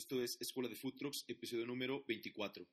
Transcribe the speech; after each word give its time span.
Esto 0.00 0.22
es 0.22 0.38
Escuela 0.40 0.70
de 0.70 0.76
Food 0.76 0.94
Trucks, 0.94 1.26
episodio 1.28 1.66
número 1.66 2.02
24. 2.08 2.66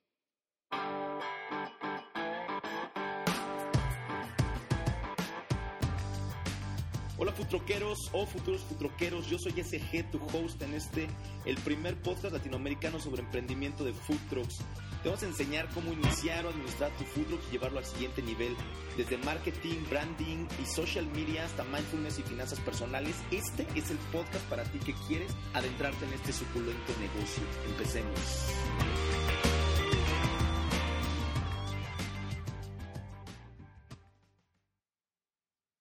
Hola 7.18 7.32
futroqueros 7.32 8.08
o 8.14 8.24
futuros 8.24 8.62
futroqueros, 8.62 9.28
yo 9.28 9.38
soy 9.38 9.52
SG, 9.52 10.10
tu 10.10 10.18
host 10.32 10.62
en 10.62 10.72
este, 10.72 11.06
el 11.44 11.58
primer 11.58 12.00
podcast 12.00 12.32
latinoamericano 12.32 12.98
sobre 12.98 13.20
emprendimiento 13.20 13.84
de 13.84 13.92
food 13.92 14.20
trucks. 14.30 14.60
Te 15.02 15.08
vamos 15.08 15.22
a 15.22 15.26
enseñar 15.26 15.68
cómo 15.74 15.92
iniciar 15.92 16.44
o 16.44 16.48
administrar 16.48 16.90
tu 16.98 17.04
food 17.04 17.26
truck 17.26 17.40
y 17.48 17.52
llevarlo 17.52 17.78
al 17.78 17.84
siguiente 17.84 18.20
nivel, 18.20 18.56
desde 18.96 19.16
marketing, 19.18 19.76
branding 19.88 20.48
y 20.60 20.66
social 20.66 21.06
media 21.12 21.44
hasta 21.44 21.62
mindfulness 21.62 22.18
y 22.18 22.22
finanzas 22.22 22.58
personales. 22.58 23.22
Este 23.30 23.64
es 23.76 23.92
el 23.92 23.98
podcast 24.10 24.44
para 24.48 24.64
ti 24.64 24.80
que 24.80 24.94
quieres 25.06 25.32
adentrarte 25.54 26.04
en 26.04 26.14
este 26.14 26.32
suculento 26.32 26.92
negocio. 26.98 27.44
Empecemos. 27.68 28.20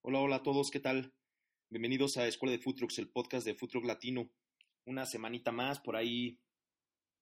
Hola, 0.04 0.20
hola 0.20 0.36
a 0.36 0.44
todos, 0.44 0.70
¿qué 0.70 0.80
tal? 0.80 1.12
Bienvenidos 1.72 2.18
a 2.18 2.28
Escuela 2.28 2.52
de 2.52 2.59
Food 2.59 2.76
el 3.00 3.09
podcast 3.09 3.48
de 3.48 3.56
Food 3.56 3.84
Latino. 3.84 4.30
Una 4.86 5.08
semanita 5.08 5.52
más, 5.52 5.80
por 5.80 5.95
ahí 5.95 6.40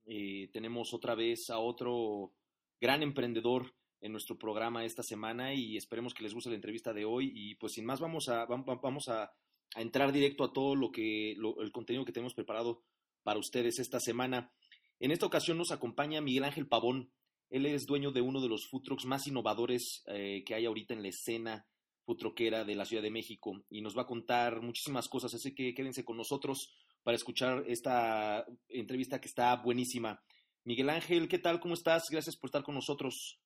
eh, 0.05 0.49
tenemos 0.53 0.93
otra 0.93 1.15
vez 1.15 1.49
a 1.49 1.59
otro 1.59 2.33
gran 2.79 3.03
emprendedor 3.03 3.73
en 4.01 4.11
nuestro 4.11 4.37
programa 4.37 4.85
esta 4.85 5.03
semana 5.03 5.53
y 5.53 5.77
esperemos 5.77 6.13
que 6.13 6.23
les 6.23 6.33
guste 6.33 6.49
la 6.49 6.55
entrevista 6.55 6.93
de 6.93 7.05
hoy. 7.05 7.31
Y 7.33 7.55
pues 7.55 7.73
sin 7.73 7.85
más, 7.85 7.99
vamos 7.99 8.29
a, 8.29 8.45
vamos 8.45 9.09
a, 9.09 9.31
entrar 9.75 10.11
directo 10.11 10.43
a 10.43 10.53
todo 10.53 10.75
lo 10.75 10.91
que, 10.91 11.31
el 11.31 11.71
contenido 11.71 12.05
que 12.05 12.13
tenemos 12.13 12.33
preparado 12.33 12.83
para 13.23 13.39
ustedes 13.39 13.79
esta 13.79 13.99
semana. 13.99 14.51
En 14.99 15.11
esta 15.11 15.25
ocasión 15.25 15.57
nos 15.57 15.71
acompaña 15.71 16.21
Miguel 16.21 16.45
Ángel 16.45 16.67
Pavón. 16.67 17.11
Él 17.49 17.65
es 17.65 17.85
dueño 17.85 18.11
de 18.11 18.21
uno 18.21 18.41
de 18.41 18.47
los 18.47 18.67
food 18.69 18.83
trucks 18.83 19.05
más 19.05 19.27
innovadores 19.27 20.03
eh, 20.07 20.43
que 20.45 20.55
hay 20.55 20.65
ahorita 20.65 20.93
en 20.93 21.01
la 21.01 21.09
escena 21.09 21.65
futroquera 22.05 22.63
de 22.63 22.75
la 22.75 22.85
Ciudad 22.85 23.03
de 23.03 23.11
México 23.11 23.63
y 23.69 23.81
nos 23.81 23.97
va 23.97 24.03
a 24.03 24.07
contar 24.07 24.61
muchísimas 24.61 25.09
cosas, 25.09 25.33
así 25.33 25.53
que 25.55 25.73
quédense 25.73 26.05
con 26.05 26.17
nosotros 26.17 26.71
para 27.05 27.15
escuchar 27.15 27.63
esta 27.67 28.47
entrevista 28.67 29.21
que 29.21 29.27
está 29.27 29.55
buenísima. 29.57 30.23
Miguel 30.63 30.89
Ángel, 30.89 31.27
¿qué 31.27 31.37
tal? 31.37 31.59
¿Cómo 31.59 31.75
estás? 31.75 32.05
Gracias 32.09 32.35
por 32.35 32.47
estar 32.47 32.63
con 32.63 32.73
nosotros. 32.73 33.39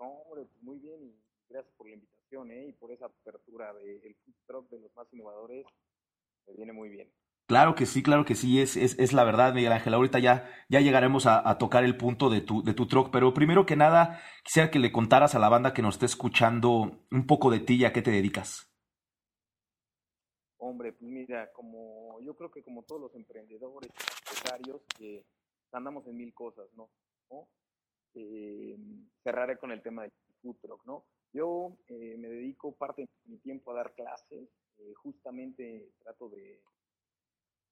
No, 0.00 0.06
hombre, 0.06 0.44
pues 0.50 0.62
muy 0.64 0.80
bien 0.80 1.00
y 1.04 1.14
gracias 1.48 1.72
por 1.76 1.86
la 1.86 1.94
invitación 1.94 2.50
¿eh? 2.50 2.66
y 2.66 2.72
por 2.72 2.90
esa 2.90 3.06
apertura 3.06 3.72
del 3.74 4.16
food 4.24 4.34
truck 4.44 4.70
de 4.70 4.80
los 4.80 4.92
más 4.96 5.06
innovadores. 5.12 5.64
Me 6.48 6.54
viene 6.54 6.72
muy 6.72 6.88
bien. 6.88 7.08
Claro 7.46 7.76
que 7.76 7.86
sí, 7.86 8.02
claro 8.02 8.24
que 8.24 8.34
sí, 8.34 8.60
es, 8.60 8.76
es, 8.76 8.98
es 8.98 9.12
la 9.12 9.22
verdad, 9.22 9.54
Miguel 9.54 9.70
Ángel. 9.70 9.94
Ahorita 9.94 10.18
ya, 10.18 10.50
ya 10.68 10.80
llegaremos 10.80 11.26
a, 11.26 11.48
a, 11.48 11.58
tocar 11.58 11.84
el 11.84 11.96
punto 11.96 12.28
de 12.28 12.40
tu, 12.40 12.64
de 12.64 12.74
tu 12.74 12.88
truck, 12.88 13.12
pero 13.12 13.34
primero 13.34 13.66
que 13.66 13.76
nada, 13.76 14.20
quisiera 14.42 14.72
que 14.72 14.80
le 14.80 14.90
contaras 14.90 15.36
a 15.36 15.38
la 15.38 15.48
banda 15.48 15.74
que 15.74 15.82
nos 15.82 15.94
esté 15.94 16.06
escuchando 16.06 17.06
un 17.12 17.26
poco 17.28 17.52
de 17.52 17.60
ti 17.60 17.76
y 17.76 17.84
a 17.84 17.92
qué 17.92 18.02
te 18.02 18.10
dedicas. 18.10 18.73
Hombre, 20.66 20.94
pues 20.94 21.10
mira, 21.10 21.52
como 21.52 22.18
yo 22.22 22.34
creo 22.34 22.50
que 22.50 22.62
como 22.62 22.84
todos 22.84 22.98
los 22.98 23.14
emprendedores, 23.14 23.90
empresarios, 24.22 24.80
que 24.96 25.22
andamos 25.72 26.06
en 26.06 26.16
mil 26.16 26.32
cosas, 26.32 26.72
¿no? 26.72 26.88
Eh, 28.14 28.78
cerraré 29.22 29.58
con 29.58 29.72
el 29.72 29.82
tema 29.82 30.02
del 30.02 30.12
food 30.40 30.56
truck, 30.62 30.86
¿no? 30.86 31.04
Yo 31.34 31.76
eh, 31.88 32.16
me 32.16 32.28
dedico 32.28 32.72
parte 32.72 33.02
de 33.02 33.08
mi 33.26 33.36
tiempo 33.40 33.72
a 33.72 33.74
dar 33.74 33.92
clases, 33.92 34.48
eh, 34.78 34.94
justamente 34.94 35.90
trato 35.98 36.30
de 36.30 36.62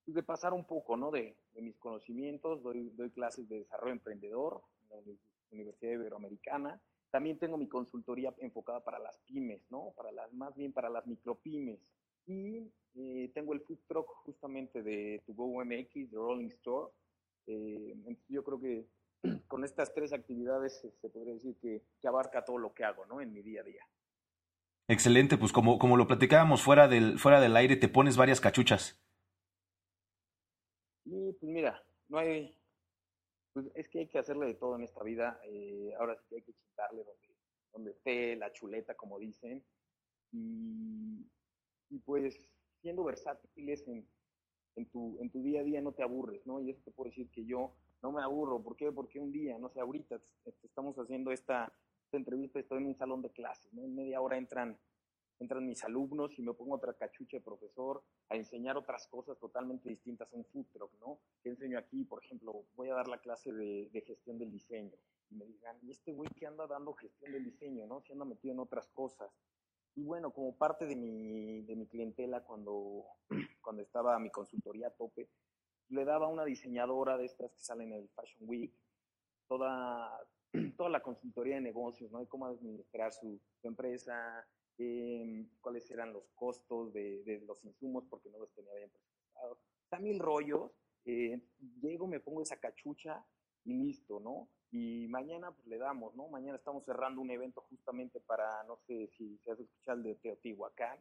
pues, 0.05 0.15
de 0.15 0.23
pasar 0.23 0.53
un 0.53 0.67
poco, 0.67 0.95
¿no? 0.99 1.11
De, 1.11 1.35
mis 1.55 1.79
conocimientos, 1.79 2.63
doy, 2.63 2.91
doy, 2.91 3.11
clases 3.11 3.49
de 3.49 3.61
desarrollo 3.61 3.95
emprendedor 3.95 4.61
en 4.83 4.91
la 4.91 5.15
Universidad 5.51 5.93
Iberoamericana. 5.93 6.79
También 7.11 7.39
tengo 7.39 7.57
mi 7.57 7.69
consultoría 7.69 8.35
enfocada 8.39 8.85
para 8.85 8.99
las 8.99 9.17
pymes, 9.21 9.63
¿no? 9.71 9.95
Para 9.97 10.13
las, 10.13 10.31
más 10.35 10.55
bien 10.57 10.75
para 10.75 10.91
las 10.91 11.07
micropymes. 11.07 11.81
Y 12.27 12.71
eh, 12.95 13.31
tengo 13.35 13.53
el 13.53 13.61
food 13.61 13.81
truck 13.87 14.07
justamente 14.25 14.83
de 14.83 15.23
To 15.27 15.35
Go 15.35 15.65
MX, 15.65 16.11
de 16.11 16.17
Rolling 16.17 16.49
Store. 16.49 16.93
Eh, 17.47 17.95
yo 18.29 18.45
creo 18.45 18.61
que 18.61 18.87
con 19.49 19.65
estas 19.65 19.93
tres 19.95 20.13
actividades 20.13 20.81
se 21.01 21.09
podría 21.09 21.35
decir 21.35 21.57
que, 21.61 21.83
que, 22.01 22.09
abarca 22.09 22.45
todo 22.45 22.59
lo 22.59 22.73
que 22.73 22.85
hago, 22.85 23.07
¿no? 23.07 23.21
En 23.21 23.33
mi 23.33 23.43
día 23.43 23.63
a 23.63 23.65
día. 23.65 23.85
Excelente, 24.89 25.39
pues 25.39 25.53
como, 25.53 25.79
como 25.79 25.97
lo 25.97 26.07
platicábamos 26.07 26.63
fuera 26.63 26.89
del, 26.89 27.19
fuera 27.19 27.41
del 27.41 27.57
aire, 27.57 27.77
te 27.77 27.89
pones 27.89 28.17
varias 28.17 28.41
cachuchas. 28.41 29.01
Y 31.05 31.33
pues 31.33 31.51
mira, 31.51 31.83
no 32.09 32.19
hay, 32.19 32.57
pues 33.53 33.67
es 33.75 33.89
que 33.89 34.01
hay 34.01 34.09
que 34.09 34.19
hacerle 34.19 34.47
de 34.47 34.55
todo 34.55 34.77
en 34.77 34.83
esta 34.83 35.03
vida. 35.03 35.41
Eh, 35.45 35.93
ahora 35.99 36.17
sí 36.17 36.25
que 36.29 36.37
hay 36.37 36.43
que 36.43 36.53
chitarle 36.53 37.05
donde, 37.05 37.37
donde 37.73 37.91
esté 37.93 38.37
la 38.37 38.53
chuleta, 38.53 38.95
como 38.95 39.19
dicen. 39.19 39.65
Y, 40.33 41.27
y 41.93 41.99
pues 41.99 42.49
siendo 42.81 43.05
versátiles 43.05 43.87
en, 43.87 44.09
en, 44.77 44.87
tu, 44.87 45.19
en 45.21 45.31
tu 45.31 45.43
día 45.43 45.61
a 45.61 45.65
día 45.65 45.81
no 45.81 45.93
te 45.93 46.03
aburres, 46.03 46.45
¿no? 46.47 46.61
Y 46.61 46.71
eso 46.71 46.83
te 46.85 46.91
puedo 46.91 47.11
decir 47.11 47.31
que 47.31 47.45
yo 47.45 47.75
no 48.03 48.13
me 48.13 48.23
aburro. 48.23 48.63
¿Por 48.63 48.77
qué? 48.77 48.91
Porque 48.91 49.21
un 49.21 49.31
día, 49.31 49.59
no 49.59 49.69
sé, 49.69 49.81
ahorita 49.81 50.21
estamos 50.63 50.97
haciendo 50.97 51.31
esta, 51.31 51.73
esta 52.05 52.17
entrevista, 52.17 52.59
estoy 52.59 52.79
en 52.79 52.87
un 52.87 52.97
salón 52.97 53.23
de 53.23 53.31
clases, 53.31 53.73
¿no? 53.73 53.85
En 53.85 53.95
media 53.95 54.21
hora 54.21 54.39
entran 54.39 54.79
entran 55.43 55.67
mis 55.67 55.83
alumnos 55.85 56.39
y 56.39 56.43
me 56.43 56.55
pongo 56.55 56.77
otra 56.77 56.95
cachucha 56.95 57.37
de 57.37 57.43
profesor 57.43 58.03
a 58.29 58.37
enseñar 58.37 58.77
otras 58.77 59.07
cosas 59.09 59.39
totalmente 59.39 59.89
distintas 59.89 60.33
a 60.33 60.37
un 60.37 60.45
food 60.47 60.67
truck, 60.73 60.93
¿no? 61.01 61.19
¿Qué 61.43 61.51
enseño 61.51 61.79
aquí? 61.79 62.05
Por 62.05 62.25
ejemplo, 62.25 62.65
voy 62.77 62.89
a 62.89 62.95
dar 62.95 63.09
la 63.09 63.19
clase 63.19 63.53
de, 63.53 64.05
gestión 64.07 64.39
del 64.39 64.51
diseño. 64.51 64.97
Y 65.31 65.35
me 65.35 65.47
digan, 65.47 65.77
¿y 65.83 65.91
este 65.91 66.13
güey 66.13 66.31
que 66.31 66.47
anda 66.47 66.67
dando 66.67 66.95
gestión 66.95 67.33
del 67.33 67.45
diseño, 67.45 67.87
no? 67.87 68.01
Se 68.03 68.13
anda 68.13 68.25
metido 68.25 68.55
en 68.55 68.61
otras 68.61 68.89
cosas. 68.91 69.31
Y 69.95 70.05
bueno, 70.05 70.33
como 70.33 70.57
parte 70.57 70.87
de 70.87 70.97
mi, 70.97 71.63
de 71.63 71.77
mi 71.77 71.87
clientela 71.87 72.43
cuando, 72.43 73.05
cuando 73.61 73.83
estaba 73.83 74.19
mi 74.19 74.31
consultoría 74.31 74.89
a 74.89 74.95
tope, 74.95 75.29
le 75.89 76.05
daba 76.05 76.27
a 76.27 76.31
una 76.31 76.45
diseñadora 76.45 77.19
de 77.19 77.27
estas 77.27 77.53
que 77.53 77.61
salen 77.61 77.93
en 77.93 78.01
el 78.01 78.09
Fashion 78.09 78.49
Week 78.49 78.73
toda, 79.47 80.19
toda 80.77 80.89
la 80.89 81.03
consultoría 81.03 81.57
de 81.57 81.61
negocios, 81.61 82.11
¿no? 82.11 82.21
De 82.21 82.27
cómo 82.27 82.47
administrar 82.47 83.13
su, 83.13 83.39
empresa, 83.63 84.47
eh, 84.79 85.47
cuáles 85.61 85.91
eran 85.91 86.13
los 86.13 86.25
costos 86.35 86.93
de, 86.93 87.43
los 87.47 87.63
insumos 87.65 88.05
porque 88.09 88.31
no 88.31 88.39
los 88.39 88.53
tenía 88.55 88.75
bien 88.75 88.91
presentados. 88.91 89.59
Está 89.85 89.99
mil 89.99 90.19
rollos. 90.19 90.73
Eh, 91.05 91.41
llego, 91.81 92.07
me 92.07 92.21
pongo 92.21 92.43
esa 92.43 92.57
cachucha 92.57 93.25
y 93.65 93.75
listo, 93.75 94.21
¿no? 94.21 94.49
Y 94.71 95.07
mañana 95.09 95.53
pues 95.53 95.67
le 95.67 95.79
damos, 95.79 96.15
¿no? 96.15 96.29
Mañana 96.29 96.57
estamos 96.57 96.85
cerrando 96.85 97.21
un 97.21 97.31
evento 97.31 97.61
justamente 97.69 98.21
para, 98.21 98.65
no 98.65 98.79
sé 98.87 99.09
si 99.17 99.39
se 99.39 99.53
has 99.53 99.61
escuchado 99.61 99.99
el 99.99 100.05
de 100.05 100.15
Teotihuacán, 100.17 100.99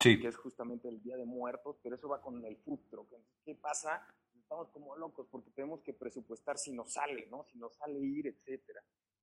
sí. 0.00 0.20
que 0.20 0.28
es 0.28 0.36
justamente 0.36 0.88
el 0.88 1.00
Día 1.02 1.16
de 1.16 1.24
Muertos, 1.24 1.78
pero 1.82 1.94
eso 1.94 2.08
va 2.08 2.20
con 2.20 2.44
el 2.44 2.56
food 2.58 2.80
truck. 2.90 3.12
Entonces, 3.12 3.40
¿qué 3.44 3.54
pasa? 3.54 4.06
Estamos 4.36 4.68
como 4.70 4.96
locos 4.96 5.28
porque 5.30 5.50
tenemos 5.52 5.82
que 5.82 5.92
presupuestar 5.92 6.58
si 6.58 6.72
nos 6.72 6.92
sale, 6.92 7.26
¿no? 7.26 7.44
Si 7.44 7.56
nos 7.56 7.76
sale 7.76 7.98
ir, 8.00 8.26
etcétera. 8.26 8.82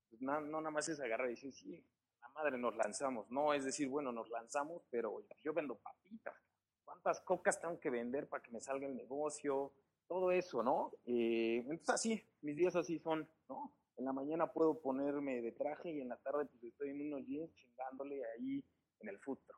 Pues 0.09 0.21
no, 0.21 0.39
no 0.41 0.61
nada 0.61 0.71
más 0.71 0.87
es 0.87 0.99
agarrar 0.99 1.27
y 1.27 1.31
decir, 1.31 1.53
sí, 1.53 1.85
madre 2.33 2.57
nos 2.57 2.75
lanzamos. 2.75 3.29
No 3.29 3.53
es 3.53 3.65
decir, 3.65 3.87
bueno, 3.87 4.11
nos 4.11 4.29
lanzamos, 4.29 4.83
pero 4.89 5.23
yo 5.43 5.53
vendo 5.53 5.75
papitas. 5.75 6.35
¿Cuántas 6.83 7.21
cocas 7.21 7.59
tengo 7.59 7.79
que 7.79 7.89
vender 7.89 8.27
para 8.27 8.43
que 8.43 8.51
me 8.51 8.61
salga 8.61 8.87
el 8.87 8.95
negocio? 8.95 9.73
Todo 10.11 10.33
eso, 10.33 10.61
¿no? 10.61 10.91
Eh, 11.05 11.63
entonces 11.69 11.89
así, 11.89 12.21
mis 12.41 12.57
días 12.57 12.75
así 12.75 12.99
son, 12.99 13.25
¿no? 13.47 13.71
En 13.95 14.03
la 14.03 14.11
mañana 14.11 14.51
puedo 14.51 14.77
ponerme 14.81 15.41
de 15.41 15.53
traje 15.53 15.89
y 15.89 16.01
en 16.01 16.09
la 16.09 16.17
tarde 16.17 16.47
pues 16.51 16.65
estoy 16.65 16.89
en 16.89 17.07
unos 17.07 17.25
jeans 17.25 17.49
chingándole 17.55 18.19
ahí 18.35 18.61
en 18.99 19.07
el 19.07 19.17
futuro. 19.19 19.57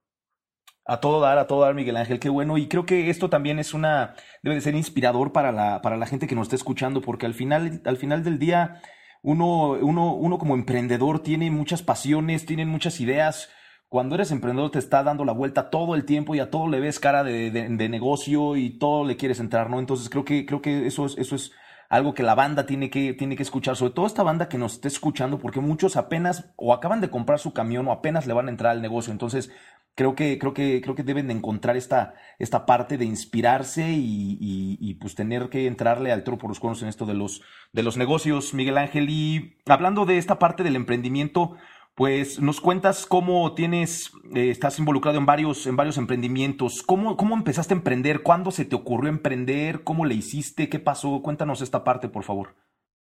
A 0.86 1.00
todo 1.00 1.22
dar, 1.22 1.40
a 1.40 1.48
todo 1.48 1.62
dar, 1.62 1.74
Miguel 1.74 1.98
Ángel, 1.98 2.20
qué 2.20 2.30
bueno. 2.30 2.60
Y 2.60 2.68
creo 2.68 2.86
que 2.86 3.10
esto 3.10 3.32
también 3.32 3.58
es 3.58 3.74
una, 3.74 4.14
debe 4.44 4.54
de 4.54 4.62
ser 4.62 4.76
inspirador 4.76 5.32
para 5.32 5.52
la, 5.52 5.82
para 5.82 5.98
la 5.98 6.06
gente 6.06 6.28
que 6.28 6.36
nos 6.36 6.44
está 6.44 6.56
escuchando, 6.56 7.02
porque 7.02 7.26
al 7.26 7.34
final, 7.34 7.82
al 7.84 7.98
final 7.98 8.24
del 8.24 8.38
día, 8.38 8.80
uno, 9.24 9.72
uno, 9.72 10.14
uno 10.14 10.38
como 10.38 10.54
emprendedor 10.54 11.24
tiene 11.24 11.50
muchas 11.50 11.82
pasiones, 11.82 12.46
tiene 12.46 12.68
muchas 12.68 13.00
ideas. 13.00 13.50
Cuando 13.94 14.16
eres 14.16 14.32
emprendedor 14.32 14.72
te 14.72 14.80
está 14.80 15.04
dando 15.04 15.24
la 15.24 15.34
vuelta 15.34 15.70
todo 15.70 15.94
el 15.94 16.04
tiempo 16.04 16.34
y 16.34 16.40
a 16.40 16.50
todo 16.50 16.68
le 16.68 16.80
ves 16.80 17.00
cara 17.00 17.24
de, 17.24 17.52
de, 17.52 17.90
negocio 17.90 18.56
y 18.56 18.72
todo 18.80 19.06
le 19.06 19.18
quieres 19.18 19.40
entrar, 19.40 19.70
¿no? 19.70 19.78
Entonces 19.78 20.10
creo 20.10 20.26
que, 20.26 20.48
creo 20.48 20.64
que 20.64 20.88
eso 20.88 21.06
es, 21.06 21.16
eso 21.20 21.36
es 21.36 21.52
algo 21.90 22.16
que 22.16 22.24
la 22.24 22.34
banda 22.34 22.66
tiene 22.66 22.90
que, 22.90 23.14
tiene 23.14 23.36
que 23.36 23.44
escuchar, 23.44 23.76
sobre 23.76 23.94
todo 23.94 24.08
esta 24.08 24.24
banda 24.24 24.50
que 24.50 24.58
nos 24.58 24.74
esté 24.74 24.88
escuchando, 24.88 25.38
porque 25.38 25.60
muchos 25.60 25.96
apenas 25.96 26.52
o 26.56 26.74
acaban 26.74 27.02
de 27.02 27.12
comprar 27.12 27.38
su 27.38 27.54
camión 27.54 27.88
o 27.88 27.92
apenas 27.92 28.26
le 28.26 28.34
van 28.34 28.48
a 28.48 28.50
entrar 28.50 28.72
al 28.72 28.82
negocio. 28.82 29.12
Entonces, 29.12 29.52
creo 29.94 30.16
que, 30.16 30.40
creo 30.40 30.56
que, 30.56 30.82
creo 30.82 30.96
que 30.96 31.04
deben 31.04 31.28
de 31.28 31.36
encontrar 31.36 31.78
esta, 31.78 32.16
esta 32.40 32.66
parte 32.66 32.98
de 32.98 33.06
inspirarse 33.06 33.92
y, 33.92 34.98
pues 35.00 35.14
tener 35.14 35.50
que 35.50 35.68
entrarle 35.68 36.12
al 36.12 36.24
toro 36.24 36.40
por 36.40 36.50
los 36.50 36.60
cuernos 36.60 36.82
en 36.82 36.88
esto 36.88 37.06
de 37.06 37.14
los, 37.14 37.44
de 37.74 37.84
los 37.84 37.96
negocios, 37.96 38.56
Miguel 38.56 38.80
Ángel. 38.80 39.12
Y 39.12 39.58
hablando 39.68 40.08
de 40.08 40.18
esta 40.18 40.40
parte 40.40 40.64
del 40.64 40.78
emprendimiento, 40.78 41.58
Pues 41.96 42.40
nos 42.40 42.60
cuentas 42.60 43.06
cómo 43.06 43.54
tienes, 43.54 44.12
eh, 44.36 44.50
estás 44.50 44.80
involucrado 44.80 45.20
en 45.20 45.28
varios, 45.28 45.68
en 45.68 45.76
varios 45.76 46.00
emprendimientos. 46.00 46.82
¿Cómo, 46.82 47.16
¿Cómo 47.18 47.36
empezaste 47.36 47.76
a 47.76 47.78
emprender? 47.78 48.24
¿Cuándo 48.24 48.50
se 48.50 48.66
te 48.66 48.76
ocurrió 48.76 49.12
emprender? 49.12 49.84
¿Cómo 49.84 50.06
le 50.06 50.16
hiciste? 50.16 50.70
¿Qué 50.70 50.80
pasó? 50.80 51.22
Cuéntanos 51.22 51.62
esta 51.62 51.84
parte, 51.84 52.10
por 52.10 52.24
favor. 52.24 52.56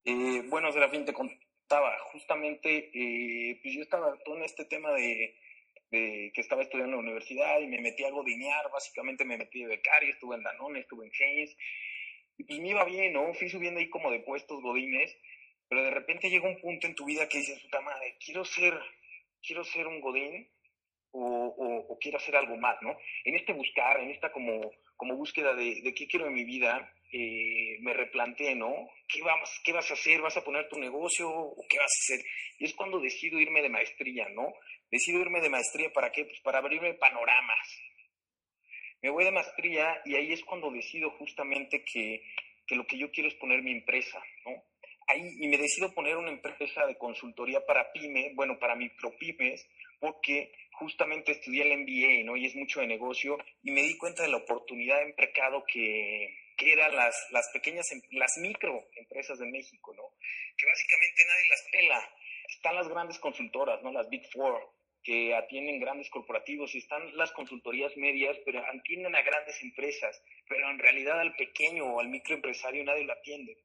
Eh, 0.04 0.42
bueno, 0.50 0.70
Serafín, 0.72 1.06
te 1.06 1.14
contaba, 1.14 1.90
justamente, 2.12 2.90
eh, 2.92 3.60
pues 3.62 3.74
yo 3.74 3.80
estaba 3.80 4.14
todo 4.26 4.36
en 4.36 4.42
este 4.42 4.66
tema 4.66 4.90
de, 4.90 5.36
que 5.90 6.32
estaba 6.34 6.60
estudiando 6.60 6.98
en 6.98 7.04
la 7.04 7.10
universidad 7.10 7.60
y 7.60 7.68
me 7.68 7.80
metí 7.80 8.04
a 8.04 8.10
godinear, 8.10 8.70
básicamente 8.70 9.24
me 9.24 9.38
metí 9.38 9.60
de 9.60 9.68
becario, 9.68 10.12
estuve 10.12 10.36
en 10.36 10.42
Danone, 10.42 10.80
estuve 10.80 11.06
en 11.06 11.12
Haynes, 11.18 11.56
y 12.36 12.44
pues 12.44 12.60
me 12.60 12.70
iba 12.70 12.84
bien, 12.84 13.14
¿no? 13.14 13.32
Fui 13.34 13.48
subiendo 13.48 13.80
ahí 13.80 13.88
como 13.88 14.10
de 14.10 14.20
puestos 14.20 14.60
godines, 14.62 15.16
pero 15.72 15.84
de 15.84 15.90
repente 15.90 16.28
llega 16.28 16.46
un 16.46 16.60
punto 16.60 16.86
en 16.86 16.94
tu 16.94 17.06
vida 17.06 17.26
que 17.26 17.38
dices, 17.38 17.58
puta 17.62 17.80
madre, 17.80 18.18
quiero 18.22 18.44
ser, 18.44 18.78
quiero 19.40 19.64
ser 19.64 19.86
un 19.86 20.02
godín 20.02 20.46
o, 21.12 21.96
quiero 21.98 22.18
hacer 22.18 22.36
algo 22.36 22.58
más, 22.58 22.76
¿no? 22.82 22.94
En 23.24 23.36
este 23.36 23.54
buscar, 23.54 23.98
en 24.00 24.10
esta 24.10 24.30
como, 24.30 24.60
como 24.96 25.16
búsqueda 25.16 25.54
de, 25.54 25.94
qué 25.96 26.06
quiero 26.06 26.26
en 26.26 26.34
mi 26.34 26.44
vida, 26.44 26.92
eh, 27.10 27.78
me 27.80 27.94
replanteé, 27.94 28.54
¿no? 28.54 28.90
¿Qué, 29.08 29.22
vamos, 29.22 29.48
¿Qué 29.64 29.72
vas 29.72 29.90
a 29.90 29.94
hacer? 29.94 30.20
¿Vas 30.20 30.36
a 30.36 30.44
poner 30.44 30.68
tu 30.68 30.78
negocio 30.78 31.30
o 31.30 31.64
qué 31.70 31.78
vas 31.78 31.90
a 31.90 32.02
hacer? 32.04 32.26
Y 32.58 32.66
es 32.66 32.74
cuando 32.74 33.00
decido 33.00 33.40
irme 33.40 33.62
de 33.62 33.70
maestría, 33.70 34.28
¿no? 34.28 34.52
Decido 34.90 35.20
irme 35.20 35.40
de 35.40 35.48
maestría, 35.48 35.90
¿para 35.90 36.12
qué? 36.12 36.26
Pues 36.26 36.40
para 36.40 36.58
abrirme 36.58 36.92
panoramas. 36.92 37.80
Me 39.00 39.08
voy 39.08 39.24
de 39.24 39.30
maestría 39.30 40.02
y 40.04 40.16
ahí 40.16 40.34
es 40.34 40.44
cuando 40.44 40.70
decido 40.70 41.12
justamente 41.12 41.82
que, 41.82 42.22
que 42.66 42.76
lo 42.76 42.86
que 42.86 42.98
yo 42.98 43.10
quiero 43.10 43.30
es 43.30 43.36
poner 43.36 43.62
mi 43.62 43.72
empresa, 43.72 44.22
¿no? 44.44 44.70
Ahí 45.12 45.36
y 45.38 45.48
me 45.48 45.58
decido 45.58 45.94
poner 45.94 46.16
una 46.16 46.30
empresa 46.30 46.86
de 46.86 46.96
consultoría 46.96 47.64
para 47.64 47.92
pyme, 47.92 48.32
bueno, 48.34 48.58
para 48.58 48.76
micropymes, 48.76 49.68
porque 50.00 50.52
justamente 50.72 51.32
estudié 51.32 51.62
el 51.62 51.78
MBA, 51.78 52.24
¿no? 52.24 52.36
Y 52.36 52.46
es 52.46 52.54
mucho 52.56 52.80
de 52.80 52.86
negocio 52.86 53.38
y 53.62 53.70
me 53.70 53.82
di 53.82 53.96
cuenta 53.96 54.22
de 54.22 54.30
la 54.30 54.38
oportunidad 54.38 54.98
de 54.98 55.14
mercado 55.16 55.64
que, 55.64 56.54
que 56.56 56.72
eran 56.72 56.94
las, 56.94 57.14
las 57.30 57.48
pequeñas, 57.52 57.90
em, 57.92 58.00
las 58.12 58.36
microempresas 58.38 59.38
de 59.38 59.46
México, 59.46 59.94
¿no? 59.94 60.02
Que 60.56 60.66
básicamente 60.66 61.22
nadie 61.26 61.48
las 61.48 61.68
pela. 61.70 62.10
Están 62.48 62.74
las 62.74 62.88
grandes 62.88 63.18
consultoras, 63.18 63.82
¿no? 63.82 63.92
Las 63.92 64.08
Big 64.08 64.28
Four, 64.32 64.60
que 65.02 65.34
atienden 65.34 65.80
grandes 65.80 66.10
corporativos 66.10 66.74
y 66.74 66.78
están 66.78 67.16
las 67.16 67.32
consultorías 67.32 67.96
medias, 67.96 68.36
pero 68.44 68.64
atienden 68.66 69.14
a 69.14 69.22
grandes 69.22 69.60
empresas, 69.62 70.22
pero 70.48 70.70
en 70.70 70.78
realidad 70.78 71.20
al 71.20 71.34
pequeño 71.34 71.86
o 71.86 72.00
al 72.00 72.08
microempresario 72.08 72.84
nadie 72.84 73.04
lo 73.04 73.12
atiende 73.12 73.56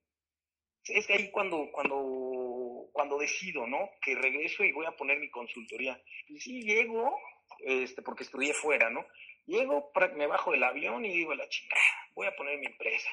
es 0.90 1.10
ahí 1.10 1.32
cuando, 1.32 1.70
cuando, 1.72 2.90
cuando 2.92 3.18
decido, 3.18 3.68
¿no? 3.68 3.90
Que 4.02 4.16
regreso 4.16 4.64
y 4.64 4.72
voy 4.72 4.86
a 4.86 4.96
poner 4.96 5.20
mi 5.20 5.30
consultoría. 5.30 6.02
Y 6.28 6.40
sí, 6.40 6.62
llego, 6.62 7.18
este, 7.60 8.02
porque 8.02 8.24
estudié 8.24 8.54
fuera, 8.54 8.90
¿no? 8.90 9.06
Llego, 9.46 9.92
me 10.16 10.28
bajo 10.28 10.52
del 10.52 10.64
avión 10.64 11.06
y 11.06 11.14
digo, 11.14 11.34
la 11.34 11.48
chingada, 11.48 11.82
voy 12.14 12.28
a 12.28 12.36
poner 12.36 12.60
mi 12.60 12.66
empresa. 12.66 13.10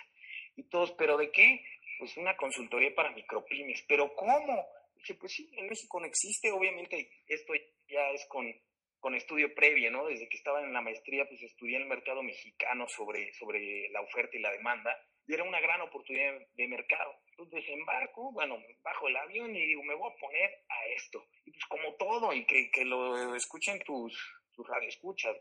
Y 0.56 0.64
todos, 0.64 0.92
¿pero 0.92 1.16
de 1.16 1.30
qué? 1.30 1.64
Pues 1.98 2.16
una 2.16 2.36
consultoría 2.36 2.94
para 2.94 3.12
micropymes. 3.12 3.84
¿Pero 3.88 4.14
cómo? 4.14 4.66
Dije, 4.96 5.14
pues 5.14 5.32
sí, 5.32 5.50
en 5.56 5.68
México 5.68 6.00
no 6.00 6.06
existe, 6.06 6.50
obviamente 6.50 7.10
esto 7.26 7.52
ya 7.88 8.10
es 8.10 8.26
con, 8.26 8.46
con 8.98 9.14
estudio 9.14 9.54
previo, 9.54 9.90
¿no? 9.90 10.06
Desde 10.06 10.28
que 10.28 10.36
estaba 10.36 10.62
en 10.62 10.72
la 10.72 10.80
maestría, 10.80 11.28
pues 11.28 11.42
estudié 11.42 11.76
el 11.76 11.86
mercado 11.86 12.22
mexicano 12.22 12.88
sobre, 12.88 13.32
sobre 13.34 13.88
la 13.90 14.00
oferta 14.00 14.36
y 14.36 14.40
la 14.40 14.52
demanda 14.52 14.96
y 15.26 15.34
era 15.34 15.44
una 15.44 15.60
gran 15.60 15.80
oportunidad 15.80 16.38
de 16.54 16.68
mercado. 16.68 17.14
Entonces 17.36 17.64
desembarco, 17.64 18.30
bueno, 18.30 18.62
bajo 18.82 19.08
el 19.08 19.16
avión 19.16 19.56
y 19.56 19.66
digo, 19.66 19.82
me 19.82 19.94
voy 19.94 20.08
a 20.08 20.20
poner 20.20 20.50
a 20.68 20.86
esto. 20.94 21.26
Y 21.44 21.50
pues 21.50 21.64
como 21.66 21.94
todo, 21.94 22.32
y 22.32 22.46
que, 22.46 22.70
que 22.70 22.84
lo 22.84 23.34
escuchen 23.34 23.80
tus, 23.80 24.16
tus 24.52 24.64
radioescuchas, 24.68 25.36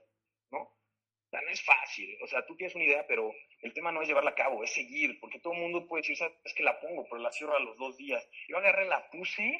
¿no? 0.49 0.57
O 0.61 1.29
sea, 1.29 1.41
no 1.41 1.49
es 1.49 1.63
fácil, 1.63 2.17
o 2.23 2.27
sea, 2.27 2.43
tú 2.47 2.55
tienes 2.55 2.73
una 2.73 2.85
idea, 2.85 3.05
pero 3.07 3.31
el 3.61 3.73
tema 3.73 3.91
no 3.91 4.01
es 4.01 4.07
llevarla 4.07 4.31
a 4.31 4.35
cabo, 4.35 4.63
es 4.63 4.73
seguir, 4.73 5.19
porque 5.19 5.39
todo 5.39 5.53
el 5.53 5.59
mundo 5.59 5.87
puede 5.87 6.01
decir, 6.01 6.17
es 6.43 6.53
que 6.55 6.63
la 6.63 6.79
pongo, 6.79 7.03
pero 7.03 7.21
la 7.21 7.31
cierro 7.31 7.55
a 7.55 7.59
los 7.59 7.77
dos 7.77 7.95
días. 7.95 8.27
Yo 8.47 8.57
agarré, 8.57 8.85
la 8.87 9.07
puse, 9.11 9.59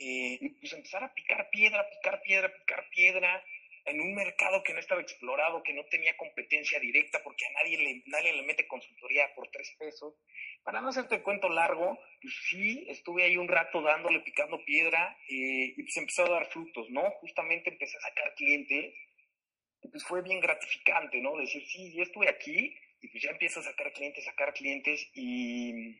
eh, 0.00 0.38
y 0.40 0.48
pues 0.48 0.72
empezar 0.72 1.04
a 1.04 1.14
picar 1.14 1.48
piedra, 1.50 1.88
picar 1.90 2.22
piedra, 2.22 2.52
picar 2.52 2.88
piedra, 2.90 3.44
en 3.84 4.00
un 4.00 4.14
mercado 4.14 4.62
que 4.62 4.72
no 4.72 4.80
estaba 4.80 5.00
explorado, 5.00 5.62
que 5.62 5.74
no 5.74 5.84
tenía 5.86 6.16
competencia 6.16 6.78
directa, 6.78 7.22
porque 7.22 7.46
a 7.46 7.52
nadie 7.52 7.78
le, 7.78 8.02
nadie 8.06 8.32
le 8.32 8.42
mete 8.42 8.66
consultoría 8.66 9.32
por 9.34 9.48
tres 9.50 9.74
pesos. 9.78 10.14
Para 10.64 10.80
no 10.80 10.88
hacerte 10.88 11.16
el 11.16 11.22
cuento 11.22 11.48
largo, 11.48 11.98
pues 12.20 12.34
sí, 12.48 12.84
estuve 12.88 13.24
ahí 13.24 13.36
un 13.36 13.48
rato 13.48 13.82
dándole, 13.82 14.20
picando 14.20 14.64
piedra, 14.64 15.16
eh, 15.28 15.74
y 15.76 15.82
pues 15.82 15.96
empezó 15.96 16.24
a 16.24 16.30
dar 16.30 16.46
frutos, 16.46 16.88
¿no? 16.90 17.02
Justamente 17.20 17.70
empecé 17.70 17.96
a 17.96 18.08
sacar 18.08 18.34
clientes, 18.36 18.94
y 19.82 19.88
pues 19.88 20.04
fue 20.04 20.22
bien 20.22 20.40
gratificante, 20.40 21.20
¿no? 21.20 21.36
Decir, 21.36 21.66
sí, 21.66 21.92
ya 21.96 22.04
estuve 22.04 22.28
aquí, 22.28 22.76
y 23.00 23.08
pues 23.08 23.22
ya 23.22 23.30
empiezo 23.30 23.58
a 23.58 23.64
sacar 23.64 23.92
clientes, 23.92 24.24
sacar 24.24 24.54
clientes, 24.54 25.10
y, 25.14 25.96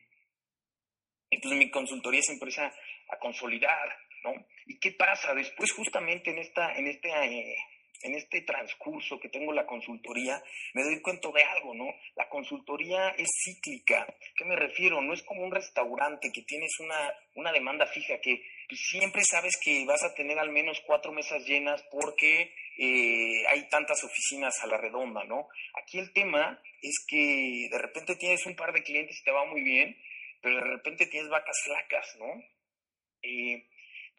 y 1.30 1.38
pues 1.42 1.54
mi 1.54 1.68
consultoría 1.68 2.22
se 2.22 2.34
empieza 2.34 2.72
a 3.08 3.18
consolidar, 3.18 3.96
¿no? 4.22 4.32
¿Y 4.66 4.78
qué 4.78 4.92
pasa? 4.92 5.34
Después 5.34 5.72
justamente 5.72 6.30
en, 6.30 6.38
esta, 6.38 6.72
en 6.74 6.86
este... 6.86 7.08
Eh, 7.08 7.56
en 8.02 8.14
este 8.14 8.42
transcurso 8.42 9.18
que 9.18 9.28
tengo 9.28 9.52
la 9.52 9.66
consultoría, 9.66 10.42
me 10.74 10.82
doy 10.82 11.00
cuenta 11.00 11.30
de 11.30 11.42
algo, 11.42 11.74
¿no? 11.74 11.86
La 12.16 12.28
consultoría 12.28 13.10
es 13.10 13.28
cíclica. 13.44 14.06
¿Qué 14.36 14.44
me 14.44 14.56
refiero? 14.56 15.00
No 15.00 15.12
es 15.12 15.22
como 15.22 15.44
un 15.44 15.52
restaurante 15.52 16.30
que 16.32 16.42
tienes 16.42 16.70
una, 16.80 17.14
una 17.36 17.52
demanda 17.52 17.86
fija, 17.86 18.20
que 18.20 18.42
siempre 18.70 19.22
sabes 19.24 19.52
que 19.62 19.84
vas 19.84 20.02
a 20.02 20.14
tener 20.14 20.38
al 20.38 20.50
menos 20.50 20.80
cuatro 20.86 21.12
mesas 21.12 21.44
llenas 21.46 21.82
porque 21.90 22.54
eh, 22.78 23.46
hay 23.48 23.68
tantas 23.68 24.02
oficinas 24.02 24.54
a 24.62 24.66
la 24.66 24.78
redonda, 24.78 25.24
¿no? 25.24 25.48
Aquí 25.74 25.98
el 25.98 26.12
tema 26.12 26.60
es 26.80 27.04
que 27.06 27.68
de 27.70 27.78
repente 27.78 28.16
tienes 28.16 28.44
un 28.46 28.56
par 28.56 28.72
de 28.72 28.82
clientes 28.82 29.18
y 29.20 29.24
te 29.24 29.30
va 29.30 29.44
muy 29.44 29.62
bien, 29.62 29.96
pero 30.40 30.56
de 30.56 30.64
repente 30.64 31.06
tienes 31.06 31.30
vacas 31.30 31.56
flacas, 31.64 32.16
¿no? 32.18 32.42
Eh, 33.22 33.68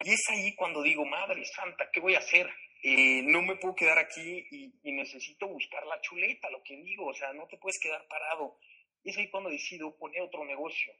y 0.00 0.12
es 0.12 0.22
ahí 0.30 0.54
cuando 0.54 0.82
digo, 0.82 1.04
madre 1.04 1.44
santa, 1.44 1.90
¿qué 1.90 2.00
voy 2.00 2.14
a 2.14 2.18
hacer? 2.18 2.48
Eh, 2.86 3.22
no 3.22 3.40
me 3.40 3.56
puedo 3.56 3.74
quedar 3.74 3.98
aquí 3.98 4.46
y, 4.50 4.92
necesito 4.92 5.48
buscar 5.48 5.86
la 5.86 5.98
chuleta, 6.02 6.50
lo 6.50 6.62
que 6.62 6.76
digo, 6.76 7.06
o 7.06 7.14
sea, 7.14 7.32
no 7.32 7.46
te 7.46 7.56
puedes 7.56 7.80
quedar 7.80 8.06
parado. 8.08 8.58
Y 9.02 9.08
es 9.08 9.16
ahí 9.16 9.30
cuando 9.30 9.48
decido 9.48 9.96
poner 9.96 10.20
otro 10.20 10.44
negocio. 10.44 10.92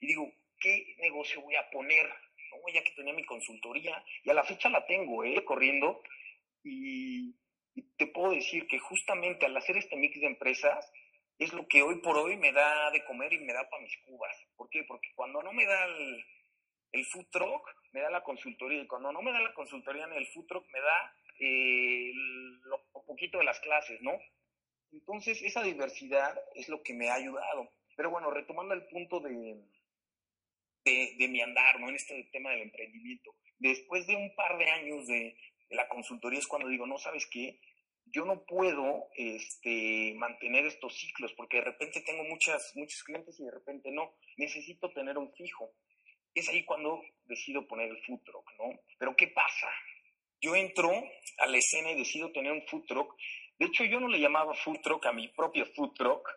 Y 0.00 0.06
digo, 0.06 0.32
¿qué 0.58 0.96
negocio 0.98 1.42
voy 1.42 1.56
a 1.56 1.68
poner? 1.68 2.06
¿no? 2.06 2.72
Ya 2.72 2.82
que 2.82 2.92
tenía 2.92 3.12
mi 3.12 3.24
consultoría, 3.24 4.02
y 4.24 4.30
a 4.30 4.34
la 4.34 4.44
fecha 4.44 4.70
la 4.70 4.86
tengo, 4.86 5.24
¿eh? 5.24 5.44
Corriendo. 5.44 6.02
Y, 6.64 7.34
te 7.98 8.06
puedo 8.06 8.32
decir 8.32 8.66
que 8.66 8.78
justamente 8.78 9.44
al 9.44 9.56
hacer 9.56 9.76
este 9.76 9.94
mix 9.94 10.18
de 10.18 10.26
empresas, 10.26 10.90
es 11.38 11.52
lo 11.52 11.68
que 11.68 11.82
hoy 11.82 12.00
por 12.00 12.16
hoy 12.16 12.38
me 12.38 12.50
da 12.50 12.90
de 12.92 13.04
comer 13.04 13.34
y 13.34 13.40
me 13.40 13.52
da 13.52 13.68
para 13.68 13.82
mis 13.82 13.96
cubas. 14.06 14.34
¿Por 14.56 14.70
qué? 14.70 14.84
Porque 14.84 15.12
cuando 15.14 15.42
no 15.42 15.52
me 15.52 15.66
da 15.66 15.84
el, 15.84 16.24
el 16.92 17.04
food 17.04 17.26
truck, 17.30 17.77
me 17.92 18.00
da 18.00 18.10
la 18.10 18.22
consultoría. 18.22 18.82
Y 18.82 18.86
cuando 18.86 19.12
no 19.12 19.22
me 19.22 19.32
da 19.32 19.40
la 19.40 19.54
consultoría 19.54 20.04
en 20.04 20.12
el 20.12 20.28
truck, 20.46 20.66
me 20.72 20.80
da 20.80 21.16
eh, 21.40 22.12
lo 22.64 22.82
poquito 23.06 23.38
de 23.38 23.44
las 23.44 23.60
clases, 23.60 24.00
¿no? 24.02 24.12
Entonces, 24.92 25.42
esa 25.42 25.62
diversidad 25.62 26.38
es 26.54 26.68
lo 26.68 26.82
que 26.82 26.94
me 26.94 27.10
ha 27.10 27.14
ayudado. 27.14 27.70
Pero 27.96 28.10
bueno, 28.10 28.30
retomando 28.30 28.74
el 28.74 28.86
punto 28.86 29.20
de, 29.20 29.56
de, 30.84 31.28
mi 31.28 31.40
andar, 31.40 31.80
¿no? 31.80 31.88
En 31.88 31.96
este 31.96 32.28
tema 32.32 32.50
del 32.50 32.62
emprendimiento. 32.62 33.34
Después 33.58 34.06
de 34.06 34.16
un 34.16 34.34
par 34.34 34.56
de 34.58 34.70
años 34.70 35.06
de, 35.06 35.36
de 35.68 35.76
la 35.76 35.88
consultoría 35.88 36.38
es 36.38 36.46
cuando 36.46 36.68
digo, 36.68 36.86
no, 36.86 36.98
¿sabes 36.98 37.26
qué? 37.26 37.60
yo 38.12 38.24
no 38.24 38.44
puedo 38.44 39.08
este, 39.16 40.14
mantener 40.16 40.66
estos 40.66 40.96
ciclos 40.98 41.32
porque 41.34 41.58
de 41.58 41.64
repente 41.64 42.00
tengo 42.00 42.24
muchas, 42.24 42.72
muchos 42.74 43.02
clientes 43.02 43.38
y 43.38 43.44
de 43.44 43.50
repente 43.50 43.90
no. 43.90 44.14
Necesito 44.36 44.90
tener 44.92 45.18
un 45.18 45.32
fijo 45.34 45.72
es 46.38 46.48
ahí 46.48 46.64
cuando 46.64 47.02
decido 47.26 47.66
poner 47.66 47.90
el 47.90 48.02
food 48.04 48.20
truck, 48.24 48.50
¿no? 48.58 48.80
Pero 48.98 49.14
¿qué 49.16 49.28
pasa? 49.28 49.68
Yo 50.40 50.54
entro 50.54 50.90
a 51.38 51.46
la 51.46 51.58
escena 51.58 51.90
y 51.90 51.96
decido 51.96 52.30
tener 52.32 52.52
un 52.52 52.66
food 52.66 52.84
truck. 52.86 53.14
De 53.58 53.66
hecho, 53.66 53.84
yo 53.84 54.00
no 54.00 54.08
le 54.08 54.20
llamaba 54.20 54.54
food 54.54 54.80
truck 54.82 55.06
a 55.06 55.12
mi 55.12 55.28
propio 55.28 55.66
food 55.74 55.92
truck 55.94 56.28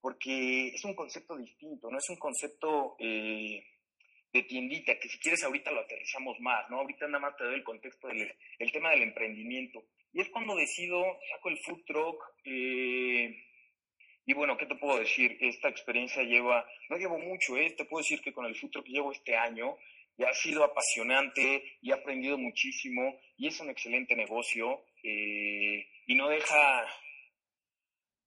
porque 0.00 0.68
es 0.68 0.84
un 0.84 0.94
concepto 0.94 1.36
distinto, 1.36 1.90
no 1.90 1.98
es 1.98 2.08
un 2.08 2.16
concepto 2.16 2.96
eh, 3.00 3.64
de 4.32 4.42
tiendita, 4.44 4.98
que 4.98 5.08
si 5.08 5.18
quieres 5.18 5.42
ahorita 5.42 5.72
lo 5.72 5.80
aterrizamos 5.80 6.38
más, 6.40 6.70
¿no? 6.70 6.78
Ahorita 6.78 7.06
nada 7.06 7.18
más 7.18 7.36
te 7.36 7.44
doy 7.44 7.54
el 7.54 7.64
contexto 7.64 8.08
del 8.08 8.32
el 8.58 8.72
tema 8.72 8.90
del 8.90 9.02
emprendimiento. 9.02 9.84
Y 10.12 10.20
es 10.20 10.28
cuando 10.30 10.54
decido, 10.56 11.02
saco 11.30 11.48
el 11.48 11.58
food 11.58 11.84
truck, 11.84 12.22
eh, 12.44 13.47
y 14.28 14.34
bueno, 14.34 14.58
¿qué 14.58 14.66
te 14.66 14.74
puedo 14.74 14.98
decir? 14.98 15.38
Esta 15.40 15.70
experiencia 15.70 16.22
lleva, 16.22 16.68
no 16.90 16.98
llevo 16.98 17.18
mucho, 17.18 17.56
¿eh? 17.56 17.70
te 17.70 17.86
puedo 17.86 18.02
decir 18.02 18.20
que 18.20 18.34
con 18.34 18.44
el 18.44 18.54
futuro 18.54 18.84
que 18.84 18.92
llevo 18.92 19.10
este 19.10 19.34
año 19.34 19.78
ya 20.18 20.28
ha 20.28 20.34
sido 20.34 20.64
apasionante 20.64 21.78
y 21.80 21.90
he 21.90 21.94
aprendido 21.94 22.36
muchísimo 22.36 23.18
y 23.38 23.46
es 23.46 23.58
un 23.58 23.70
excelente 23.70 24.14
negocio 24.14 24.84
eh, 25.02 25.88
y 26.06 26.14
no 26.14 26.28
deja, 26.28 26.84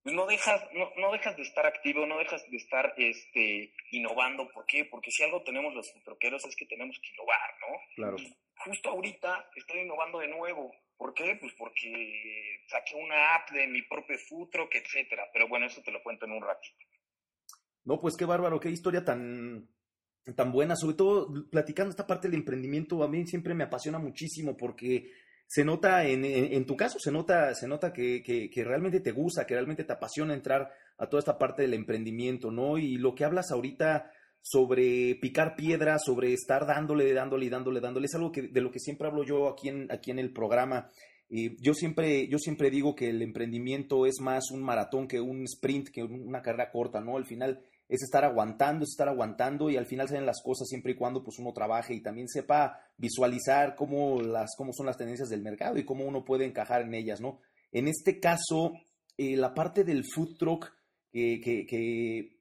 pues 0.01 0.15
no 0.15 0.25
dejas, 0.25 0.63
no, 0.73 0.91
no, 0.97 1.11
dejas 1.11 1.37
de 1.37 1.43
estar 1.43 1.67
activo, 1.67 2.07
no 2.07 2.17
dejas 2.17 2.49
de 2.49 2.57
estar 2.57 2.95
este, 2.97 3.71
innovando. 3.91 4.49
¿Por 4.51 4.65
qué? 4.65 4.85
Porque 4.85 5.11
si 5.11 5.21
algo 5.21 5.43
tenemos 5.43 5.71
los 5.75 5.93
troqueros 6.03 6.43
es 6.45 6.55
que 6.55 6.65
tenemos 6.65 6.97
que 6.99 7.09
innovar, 7.09 7.53
¿no? 7.59 7.77
Claro. 7.93 8.17
justo 8.65 8.89
ahorita 8.89 9.51
estoy 9.55 9.81
innovando 9.81 10.17
de 10.17 10.29
nuevo. 10.29 10.71
¿Por 11.01 11.15
qué? 11.15 11.35
Pues 11.41 11.51
porque 11.57 12.61
saqué 12.67 12.93
una 12.93 13.33
app 13.33 13.49
de 13.49 13.65
mi 13.65 13.81
propio 13.81 14.17
truck, 14.51 14.75
etcétera. 14.75 15.23
Pero 15.33 15.47
bueno, 15.49 15.65
eso 15.65 15.81
te 15.81 15.91
lo 15.91 16.03
cuento 16.03 16.27
en 16.27 16.33
un 16.33 16.43
ratito. 16.43 16.77
No, 17.85 17.99
pues 17.99 18.15
qué 18.15 18.23
bárbaro, 18.23 18.59
qué 18.59 18.69
historia 18.69 19.03
tan, 19.03 19.67
tan 20.35 20.51
buena. 20.51 20.75
Sobre 20.75 20.95
todo 20.95 21.49
platicando 21.49 21.89
esta 21.89 22.05
parte 22.05 22.27
del 22.27 22.37
emprendimiento, 22.37 23.01
a 23.01 23.07
mí 23.07 23.25
siempre 23.25 23.55
me 23.55 23.63
apasiona 23.63 23.97
muchísimo 23.97 24.55
porque 24.55 25.11
se 25.47 25.65
nota, 25.65 26.05
en, 26.05 26.23
en, 26.23 26.65
tu 26.67 26.77
caso, 26.77 26.99
se 26.99 27.11
nota, 27.11 27.55
se 27.55 27.67
nota 27.67 27.91
que, 27.91 28.21
que, 28.21 28.63
realmente 28.63 28.99
te 28.99 29.11
gusta, 29.11 29.47
que 29.47 29.55
realmente 29.55 29.83
te 29.83 29.93
apasiona 29.93 30.35
entrar 30.35 30.71
a 30.99 31.07
toda 31.07 31.17
esta 31.17 31.39
parte 31.39 31.63
del 31.63 31.73
emprendimiento, 31.73 32.51
¿no? 32.51 32.77
Y 32.77 32.97
lo 32.97 33.15
que 33.15 33.25
hablas 33.25 33.51
ahorita 33.51 34.13
sobre 34.41 35.15
picar 35.21 35.55
piedra, 35.55 35.97
sobre 35.99 36.33
estar 36.33 36.65
dándole, 36.65 37.13
dándole, 37.13 37.49
dándole, 37.49 37.79
dándole, 37.79 38.05
es 38.05 38.15
algo 38.15 38.31
que, 38.31 38.43
de 38.43 38.61
lo 38.61 38.71
que 38.71 38.79
siempre 38.79 39.07
hablo 39.07 39.23
yo 39.23 39.49
aquí 39.49 39.69
en, 39.69 39.91
aquí 39.91 40.11
en 40.11 40.19
el 40.19 40.33
programa. 40.33 40.89
Y 41.29 41.61
yo, 41.63 41.73
siempre, 41.73 42.27
yo 42.27 42.37
siempre 42.39 42.69
digo 42.69 42.93
que 42.93 43.09
el 43.09 43.21
emprendimiento 43.21 44.05
es 44.05 44.19
más 44.19 44.51
un 44.51 44.61
maratón 44.61 45.07
que 45.07 45.21
un 45.21 45.43
sprint, 45.43 45.89
que 45.89 46.03
una 46.03 46.41
carrera 46.41 46.71
corta, 46.71 46.99
¿no? 46.99 47.15
Al 47.15 47.25
final 47.25 47.61
es 47.87 48.03
estar 48.03 48.23
aguantando, 48.23 48.83
es 48.83 48.91
estar 48.91 49.09
aguantando 49.09 49.69
y 49.69 49.77
al 49.77 49.85
final 49.85 50.07
salen 50.07 50.25
las 50.25 50.41
cosas 50.41 50.67
siempre 50.67 50.93
y 50.93 50.95
cuando 50.95 51.23
pues 51.23 51.39
uno 51.39 51.51
trabaje 51.53 51.93
y 51.93 52.01
también 52.01 52.27
sepa 52.27 52.79
visualizar 52.97 53.75
cómo, 53.75 54.21
las, 54.21 54.55
cómo 54.57 54.71
son 54.73 54.85
las 54.85 54.97
tendencias 54.97 55.29
del 55.29 55.41
mercado 55.41 55.77
y 55.77 55.83
cómo 55.83 56.05
uno 56.05 56.23
puede 56.23 56.45
encajar 56.45 56.81
en 56.83 56.93
ellas, 56.93 57.19
¿no? 57.19 57.39
En 57.71 57.87
este 57.87 58.19
caso, 58.19 58.73
eh, 59.17 59.35
la 59.35 59.53
parte 59.53 59.83
del 59.83 60.03
food 60.05 60.37
truck 60.37 60.71
que, 61.11 61.41
que, 61.41 62.39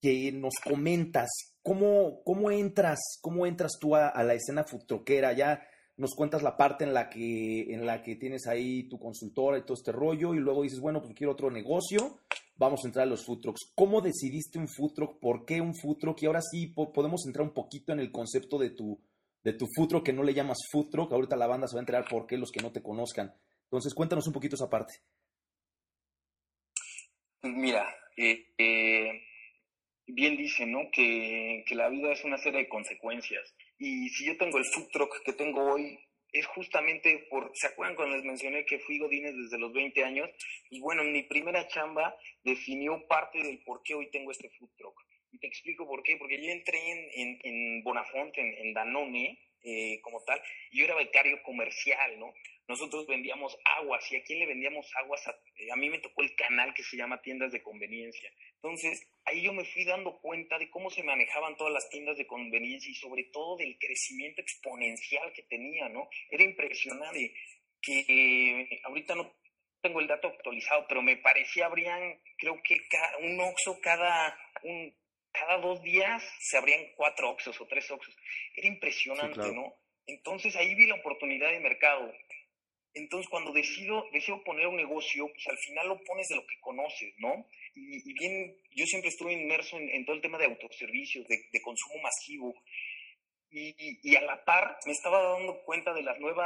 que, 0.00 0.32
nos 0.32 0.54
comentas, 0.62 1.28
¿cómo, 1.62 2.22
¿cómo, 2.24 2.50
entras, 2.50 2.98
cómo 3.20 3.46
entras 3.46 3.72
tú 3.80 3.96
a, 3.96 4.12
la 4.22 4.34
escena 4.34 4.64
food 4.64 4.84
truckera? 4.86 5.32
Ya 5.32 5.66
nos 5.96 6.14
cuentas 6.14 6.42
la 6.42 6.56
parte 6.56 6.84
en 6.84 6.94
la 6.94 7.08
que, 7.08 7.72
en 7.72 7.86
la 7.86 8.02
que 8.02 8.16
tienes 8.16 8.46
ahí 8.46 8.88
tu 8.88 8.98
consultora 8.98 9.58
y 9.58 9.62
todo 9.62 9.74
este 9.74 9.92
rollo 9.92 10.34
y 10.34 10.38
luego 10.38 10.62
dices, 10.62 10.80
bueno, 10.80 11.00
pues 11.00 11.14
quiero 11.14 11.32
otro 11.32 11.50
negocio 11.50 12.20
vamos 12.56 12.80
a 12.82 12.88
entrar 12.88 13.06
a 13.06 13.10
los 13.10 13.24
food 13.24 13.40
trucks. 13.40 13.72
¿Cómo 13.74 14.00
decidiste 14.00 14.58
un 14.58 14.68
food 14.68 14.94
truck? 14.94 15.20
¿Por 15.20 15.44
qué 15.44 15.60
un 15.60 15.74
food 15.74 15.98
truck? 15.98 16.22
Y 16.22 16.26
ahora 16.26 16.40
sí 16.40 16.68
podemos 16.68 17.26
entrar 17.26 17.46
un 17.46 17.52
poquito 17.52 17.92
en 17.92 18.00
el 18.00 18.10
concepto 18.10 18.58
de 18.58 18.70
tu, 18.70 19.00
de 19.42 19.52
tu 19.52 19.66
que 20.02 20.12
no 20.12 20.22
le 20.22 20.34
llamas 20.34 20.58
food. 20.70 20.88
Ahorita 21.10 21.36
la 21.36 21.46
banda 21.46 21.68
se 21.68 21.74
va 21.74 21.80
a 21.80 21.82
enterar 21.82 22.06
por 22.08 22.26
qué 22.26 22.36
los 22.36 22.50
que 22.50 22.62
no 22.62 22.72
te 22.72 22.82
conozcan. 22.82 23.34
Entonces, 23.64 23.94
cuéntanos 23.94 24.26
un 24.26 24.32
poquito 24.32 24.56
esa 24.56 24.70
parte. 24.70 24.94
Mira, 27.42 27.86
eh, 28.16 28.46
eh, 28.58 29.22
bien 30.06 30.36
dice, 30.36 30.66
¿no? 30.66 30.90
Que, 30.90 31.64
que 31.66 31.74
la 31.74 31.88
vida 31.88 32.12
es 32.12 32.24
una 32.24 32.38
serie 32.38 32.60
de 32.60 32.68
consecuencias. 32.68 33.54
Y 33.78 34.08
si 34.10 34.26
yo 34.26 34.36
tengo 34.36 34.58
el 34.58 34.64
food 34.64 34.88
truck 34.92 35.22
que 35.24 35.32
tengo 35.32 35.72
hoy, 35.72 35.98
es 36.32 36.46
justamente 36.46 37.26
por, 37.30 37.50
¿se 37.54 37.68
acuerdan 37.68 37.96
cuando 37.96 38.16
les 38.16 38.24
mencioné 38.24 38.64
que 38.64 38.78
fui 38.78 38.98
Godínez 38.98 39.34
desde 39.34 39.58
los 39.58 39.72
20 39.72 40.04
años? 40.04 40.30
Y 40.70 40.80
bueno, 40.80 41.04
mi 41.04 41.22
primera 41.22 41.66
chamba 41.68 42.16
definió 42.44 43.06
parte 43.08 43.42
del 43.42 43.62
por 43.64 43.82
qué 43.82 43.94
hoy 43.94 44.10
tengo 44.10 44.30
este 44.30 44.50
food 44.50 44.70
truck. 44.76 45.00
Y 45.32 45.38
te 45.38 45.46
explico 45.46 45.86
por 45.86 46.02
qué, 46.02 46.16
porque 46.16 46.42
yo 46.42 46.50
entré 46.50 46.78
en, 46.78 47.08
en, 47.14 47.38
en 47.42 47.82
Bonafont, 47.82 48.36
en, 48.38 48.54
en 48.54 48.74
Danone, 48.74 49.38
eh, 49.62 50.00
como 50.02 50.22
tal, 50.22 50.40
y 50.70 50.78
yo 50.78 50.84
era 50.84 50.94
becario 50.94 51.42
comercial, 51.42 52.18
¿no? 52.18 52.32
Nosotros 52.68 53.06
vendíamos 53.06 53.56
aguas, 53.64 54.10
y 54.10 54.16
a 54.16 54.24
quién 54.24 54.40
le 54.40 54.46
vendíamos 54.46 54.90
aguas, 54.96 55.26
a, 55.28 55.30
eh, 55.56 55.70
a 55.72 55.76
mí 55.76 55.88
me 55.88 55.98
tocó 55.98 56.22
el 56.22 56.34
canal 56.34 56.74
que 56.74 56.82
se 56.82 56.96
llama 56.96 57.22
tiendas 57.22 57.52
de 57.52 57.62
conveniencia. 57.62 58.30
Entonces, 58.54 59.06
ahí 59.24 59.42
yo 59.42 59.52
me 59.52 59.64
fui 59.64 59.84
dando 59.84 60.18
cuenta 60.18 60.58
de 60.58 60.68
cómo 60.70 60.90
se 60.90 61.02
manejaban 61.02 61.56
todas 61.56 61.72
las 61.72 61.88
tiendas 61.90 62.16
de 62.16 62.26
conveniencia 62.26 62.90
y 62.90 62.94
sobre 62.94 63.24
todo 63.24 63.56
del 63.56 63.78
crecimiento 63.78 64.40
exponencial 64.40 65.32
que 65.32 65.44
tenía, 65.44 65.88
¿no? 65.88 66.08
Era 66.30 66.44
impresionante 66.44 67.34
que 67.80 68.00
eh, 68.08 68.80
ahorita 68.84 69.14
no 69.14 69.32
tengo 69.80 70.00
el 70.00 70.08
dato 70.08 70.28
actualizado, 70.28 70.86
pero 70.88 71.02
me 71.02 71.16
parecía 71.16 71.66
habrían, 71.66 72.20
creo 72.38 72.60
que 72.62 72.76
un 73.20 73.40
oxo 73.40 73.78
cada, 73.80 74.36
un, 74.64 74.92
cada 75.30 75.58
dos 75.58 75.82
días 75.82 76.22
se 76.40 76.56
abrían 76.56 76.84
cuatro 76.96 77.30
oxos 77.30 77.60
o 77.60 77.66
tres 77.66 77.88
oxos. 77.90 78.16
Era 78.56 78.66
impresionante, 78.66 79.52
¿no? 79.52 79.74
Entonces 80.06 80.56
ahí 80.56 80.74
vi 80.74 80.86
la 80.86 80.96
oportunidad 80.96 81.50
de 81.50 81.60
mercado. 81.60 82.12
Entonces, 82.96 83.28
cuando 83.28 83.52
decido, 83.52 84.06
decido 84.10 84.42
poner 84.42 84.66
un 84.66 84.76
negocio, 84.76 85.28
pues 85.28 85.46
al 85.48 85.58
final 85.58 85.88
lo 85.88 86.02
pones 86.02 86.28
de 86.28 86.36
lo 86.36 86.46
que 86.46 86.58
conoces, 86.60 87.12
¿no? 87.18 87.46
Y, 87.74 88.14
bien, 88.14 88.56
yo 88.74 88.86
siempre 88.86 89.10
estuve 89.10 89.34
inmerso 89.34 89.76
en, 89.78 90.02
todo 90.06 90.16
el 90.16 90.22
tema 90.22 90.38
de 90.38 90.46
autoservicios, 90.46 91.28
de, 91.28 91.60
consumo 91.62 92.00
masivo, 92.00 92.54
y, 93.50 93.74
y, 94.02 94.16
a 94.16 94.22
la 94.22 94.42
par 94.46 94.78
me 94.86 94.92
estaba 94.92 95.20
dando 95.20 95.62
cuenta 95.64 95.92
de 95.92 96.02
los 96.02 96.18
nuevos 96.20 96.42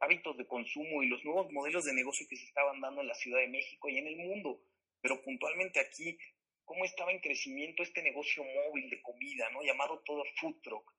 hábitos 0.00 0.36
de 0.36 0.46
consumo 0.46 1.02
y 1.02 1.08
los 1.08 1.24
nuevos 1.24 1.50
modelos 1.52 1.84
de 1.84 1.94
negocio 1.94 2.26
que 2.28 2.36
se 2.36 2.44
estaban 2.44 2.82
dando 2.82 3.00
en 3.00 3.08
la 3.08 3.14
Ciudad 3.14 3.40
de 3.40 3.48
México 3.48 3.88
y 3.88 3.96
en 3.96 4.08
el 4.08 4.16
mundo. 4.16 4.60
Pero 5.00 5.22
puntualmente 5.22 5.80
aquí, 5.80 6.18
cómo 6.66 6.84
estaba 6.84 7.12
en 7.12 7.20
crecimiento 7.20 7.82
este 7.82 8.02
negocio 8.02 8.44
móvil 8.44 8.90
de 8.90 9.00
comida, 9.00 9.48
¿no? 9.52 9.62
Llamado 9.62 10.02
todo 10.04 10.22
food 10.38 10.60
truck. 10.62 10.92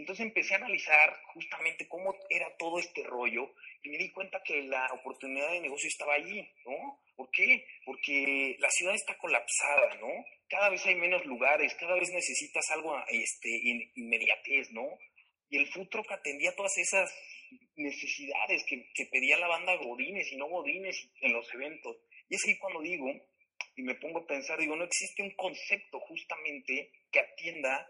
Entonces 0.00 0.24
empecé 0.24 0.54
a 0.54 0.56
analizar 0.56 1.14
justamente 1.34 1.86
cómo 1.86 2.16
era 2.30 2.56
todo 2.56 2.78
este 2.78 3.02
rollo 3.02 3.52
y 3.82 3.90
me 3.90 3.98
di 3.98 4.10
cuenta 4.10 4.42
que 4.42 4.62
la 4.62 4.86
oportunidad 4.94 5.52
de 5.52 5.60
negocio 5.60 5.88
estaba 5.88 6.14
allí, 6.14 6.40
¿no? 6.64 7.02
¿Por 7.14 7.30
qué? 7.30 7.66
Porque 7.84 8.56
la 8.60 8.70
ciudad 8.70 8.94
está 8.94 9.18
colapsada, 9.18 9.96
¿no? 9.96 10.08
Cada 10.48 10.70
vez 10.70 10.86
hay 10.86 10.94
menos 10.94 11.26
lugares, 11.26 11.74
cada 11.74 11.96
vez 11.96 12.08
necesitas 12.08 12.64
algo 12.70 12.98
este, 13.08 13.50
inmediatez, 13.94 14.70
¿no? 14.70 14.88
Y 15.50 15.58
el 15.58 15.66
food 15.66 15.88
truck 15.88 16.10
atendía 16.10 16.56
todas 16.56 16.78
esas 16.78 17.14
necesidades 17.76 18.64
que, 18.64 18.90
que 18.94 19.04
pedía 19.12 19.36
la 19.36 19.48
banda 19.48 19.76
Godines 19.76 20.32
y 20.32 20.36
no 20.38 20.48
Godines 20.48 21.10
en 21.20 21.34
los 21.34 21.52
eventos. 21.52 21.94
Y 22.30 22.36
es 22.36 22.44
ahí 22.46 22.56
cuando 22.56 22.80
digo, 22.80 23.06
y 23.76 23.82
me 23.82 23.96
pongo 23.96 24.20
a 24.20 24.26
pensar, 24.26 24.58
digo, 24.58 24.76
no 24.76 24.84
existe 24.84 25.22
un 25.22 25.34
concepto 25.36 26.00
justamente 26.00 26.90
que 27.12 27.20
atienda 27.20 27.86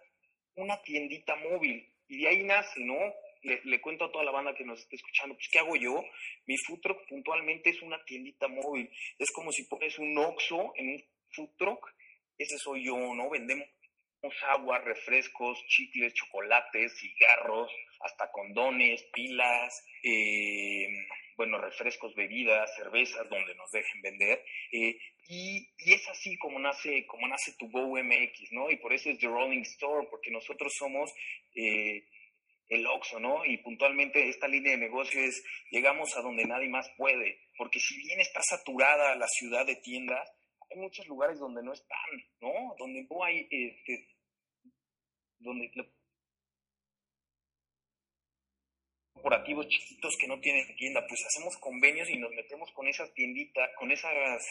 una 0.56 0.82
tiendita 0.82 1.36
móvil. 1.36 1.86
Y 2.10 2.22
de 2.22 2.28
ahí 2.28 2.42
nace, 2.42 2.80
¿no? 2.80 2.98
Le, 3.42 3.80
cuento 3.80 4.04
a 4.04 4.12
toda 4.12 4.24
la 4.24 4.32
banda 4.32 4.54
que 4.54 4.64
nos 4.64 4.80
esté 4.80 4.96
escuchando, 4.96 5.34
pues, 5.36 5.48
¿qué 5.50 5.60
hago 5.60 5.76
yo? 5.76 6.04
Mi 6.46 6.56
food 6.58 6.80
truck 6.80 7.08
puntualmente 7.08 7.70
es 7.70 7.80
una 7.82 8.04
tiendita 8.04 8.48
móvil. 8.48 8.90
Es 9.16 9.30
como 9.30 9.52
si 9.52 9.64
pones 9.64 9.96
un 9.98 10.18
Oxxo 10.18 10.72
en 10.74 10.88
un 10.90 11.04
food 11.30 11.50
truck. 11.56 11.86
Ese 12.36 12.58
soy 12.58 12.84
yo, 12.84 12.96
¿no? 13.14 13.30
Vendemos 13.30 13.68
agua, 14.48 14.80
refrescos, 14.80 15.64
chicles, 15.68 16.12
chocolates, 16.14 16.98
cigarros, 16.98 17.72
hasta 18.00 18.30
condones, 18.32 19.02
pilas, 19.12 19.86
eh, 20.02 20.88
bueno, 21.40 21.56
refrescos, 21.56 22.14
bebidas, 22.14 22.70
cervezas, 22.76 23.26
donde 23.30 23.54
nos 23.54 23.70
dejen 23.70 24.02
vender. 24.02 24.44
Eh, 24.72 24.98
y, 25.26 25.66
es 25.78 26.06
así 26.08 26.36
como 26.36 26.58
nace, 26.58 27.06
como 27.06 27.26
nace 27.26 27.54
tu 27.58 27.70
Go 27.70 27.96
MX, 27.96 28.52
¿no? 28.52 28.70
Y 28.70 28.76
por 28.76 28.92
eso 28.92 29.08
es 29.08 29.18
The 29.18 29.26
Rolling 29.26 29.62
Store, 29.62 30.06
porque 30.10 30.30
nosotros 30.30 30.70
somos 30.76 31.10
eh, 31.54 32.04
el 32.68 32.86
Oxxo, 32.86 33.20
¿no? 33.20 33.42
Y 33.46 33.56
puntualmente 33.56 34.28
esta 34.28 34.48
línea 34.48 34.72
de 34.72 34.84
negocio 34.84 35.18
es, 35.18 35.42
llegamos 35.70 36.14
a 36.14 36.20
donde 36.20 36.44
nadie 36.44 36.68
más 36.68 36.90
puede, 36.98 37.40
porque 37.56 37.80
si 37.80 37.96
bien 37.96 38.20
está 38.20 38.42
saturada 38.42 39.16
la 39.16 39.26
ciudad 39.26 39.64
de 39.64 39.76
tiendas, 39.76 40.28
hay 40.70 40.76
muchos 40.76 41.06
lugares 41.08 41.38
donde 41.38 41.62
no 41.62 41.72
están, 41.72 42.22
¿no? 42.42 42.74
Donde 42.78 43.06
no 43.08 43.24
hay, 43.24 43.48
este, 43.50 44.08
donde 45.38 45.70
corporativos 49.20 49.68
chiquitos 49.68 50.16
que 50.18 50.26
no 50.26 50.40
tienen 50.40 50.74
tienda, 50.76 51.06
pues 51.06 51.22
hacemos 51.26 51.56
convenios 51.58 52.08
y 52.08 52.16
nos 52.16 52.30
metemos 52.32 52.70
con 52.72 52.88
esas 52.88 53.12
tienditas, 53.12 53.70
con 53.76 53.92
esas 53.92 54.42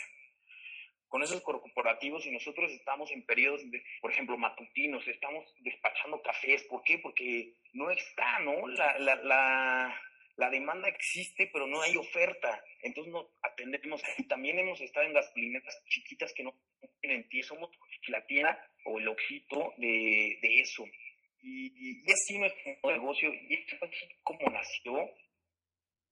con 1.07 1.23
esos 1.23 1.41
corporativos 1.41 2.23
y 2.27 2.31
nosotros 2.31 2.71
estamos 2.71 3.09
en 3.09 3.25
periodos, 3.25 3.61
por 3.99 4.11
ejemplo, 4.11 4.37
matutinos, 4.37 5.07
estamos 5.07 5.43
despachando 5.61 6.21
cafés. 6.21 6.63
¿Por 6.65 6.83
qué? 6.83 6.99
Porque 6.99 7.55
no 7.73 7.89
está, 7.89 8.37
¿no? 8.41 8.67
La, 8.67 8.95
la, 8.99 9.95
la, 10.35 10.49
demanda 10.51 10.87
existe, 10.87 11.49
pero 11.51 11.65
no 11.65 11.81
hay 11.81 11.97
oferta. 11.97 12.63
Entonces 12.83 13.11
no 13.11 13.27
atendemos 13.41 14.03
ahí. 14.03 14.27
También 14.27 14.59
hemos 14.59 14.79
estado 14.81 15.07
en 15.07 15.13
gasolineras 15.13 15.83
chiquitas 15.89 16.31
que 16.31 16.43
no 16.43 16.53
tienen 17.01 17.27
pie. 17.27 17.41
Somos 17.41 17.71
la 18.07 18.23
tienda 18.27 18.63
o 18.85 18.99
el 18.99 19.07
oxito 19.07 19.73
de, 19.77 20.37
de 20.43 20.59
eso. 20.59 20.85
Y, 21.41 22.03
y 22.05 22.11
así 22.11 22.37
nuestro 22.37 22.91
negocio, 22.91 23.29
y 23.33 23.53
es 23.53 23.81
así 23.81 24.15
como 24.23 24.49
nació, 24.51 25.09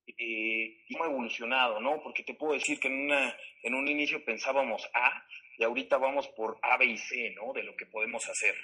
eh, 0.08 0.86
y 0.88 0.96
evolucionado, 0.96 1.82
¿no? 1.82 2.02
Porque 2.02 2.24
te 2.24 2.34
puedo 2.34 2.54
decir 2.54 2.80
que 2.80 2.88
en, 2.88 3.06
una, 3.06 3.36
en 3.64 3.76
un 3.76 3.88
inicio 3.88 4.24
pensábamos 4.24 4.84
A 4.94 5.24
y 5.58 5.64
ahorita 5.64 5.98
vamos 5.98 6.28
por 6.30 6.58
A, 6.62 6.78
B 6.78 6.86
y 6.86 6.98
C, 6.98 7.34
¿no? 7.36 7.52
De 7.54 7.64
lo 7.64 7.76
que 7.76 7.86
podemos 7.88 8.24
hacer. 8.24 8.56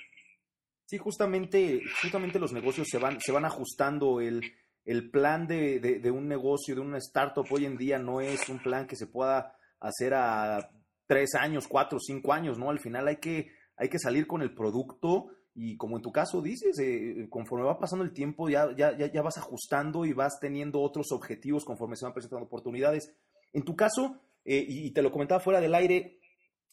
Sí, 0.85 0.97
justamente, 0.97 1.81
justamente 2.01 2.39
los 2.39 2.53
negocios 2.53 2.87
se 2.89 2.97
van, 2.97 3.19
se 3.19 3.31
van 3.31 3.45
ajustando. 3.45 4.21
El, 4.21 4.41
el 4.85 5.09
plan 5.09 5.47
de, 5.47 5.79
de, 5.79 5.99
de 5.99 6.11
un 6.11 6.27
negocio, 6.27 6.75
de 6.75 6.81
una 6.81 6.97
startup 6.99 7.47
hoy 7.51 7.65
en 7.65 7.77
día 7.77 7.99
no 7.99 8.21
es 8.21 8.47
un 8.47 8.59
plan 8.59 8.87
que 8.87 8.95
se 8.95 9.07
pueda 9.07 9.57
hacer 9.79 10.13
a 10.13 10.69
tres 11.07 11.35
años, 11.35 11.67
cuatro, 11.67 11.99
cinco 11.99 12.31
años, 12.31 12.57
¿no? 12.57 12.69
Al 12.69 12.79
final 12.79 13.07
hay 13.07 13.17
que, 13.17 13.51
hay 13.75 13.89
que 13.89 13.99
salir 13.99 14.27
con 14.27 14.41
el 14.41 14.53
producto 14.53 15.27
y 15.55 15.77
como 15.77 15.97
en 15.97 16.01
tu 16.01 16.11
caso 16.11 16.41
dices, 16.41 16.77
eh, 16.79 17.27
conforme 17.29 17.65
va 17.65 17.79
pasando 17.79 18.03
el 18.03 18.11
tiempo 18.11 18.49
ya, 18.49 18.75
ya, 18.75 18.95
ya, 18.97 19.21
vas 19.21 19.37
ajustando 19.37 20.03
y 20.05 20.13
vas 20.13 20.39
teniendo 20.39 20.81
otros 20.81 21.11
objetivos 21.11 21.63
conforme 21.63 21.95
se 21.95 22.05
van 22.05 22.13
presentando 22.13 22.45
oportunidades. 22.45 23.13
En 23.51 23.63
tu 23.63 23.75
caso, 23.75 24.19
eh, 24.45 24.65
y, 24.67 24.91
te 24.91 25.03
lo 25.03 25.11
comentaba 25.11 25.39
fuera 25.39 25.61
del 25.61 25.75
aire, 25.75 26.17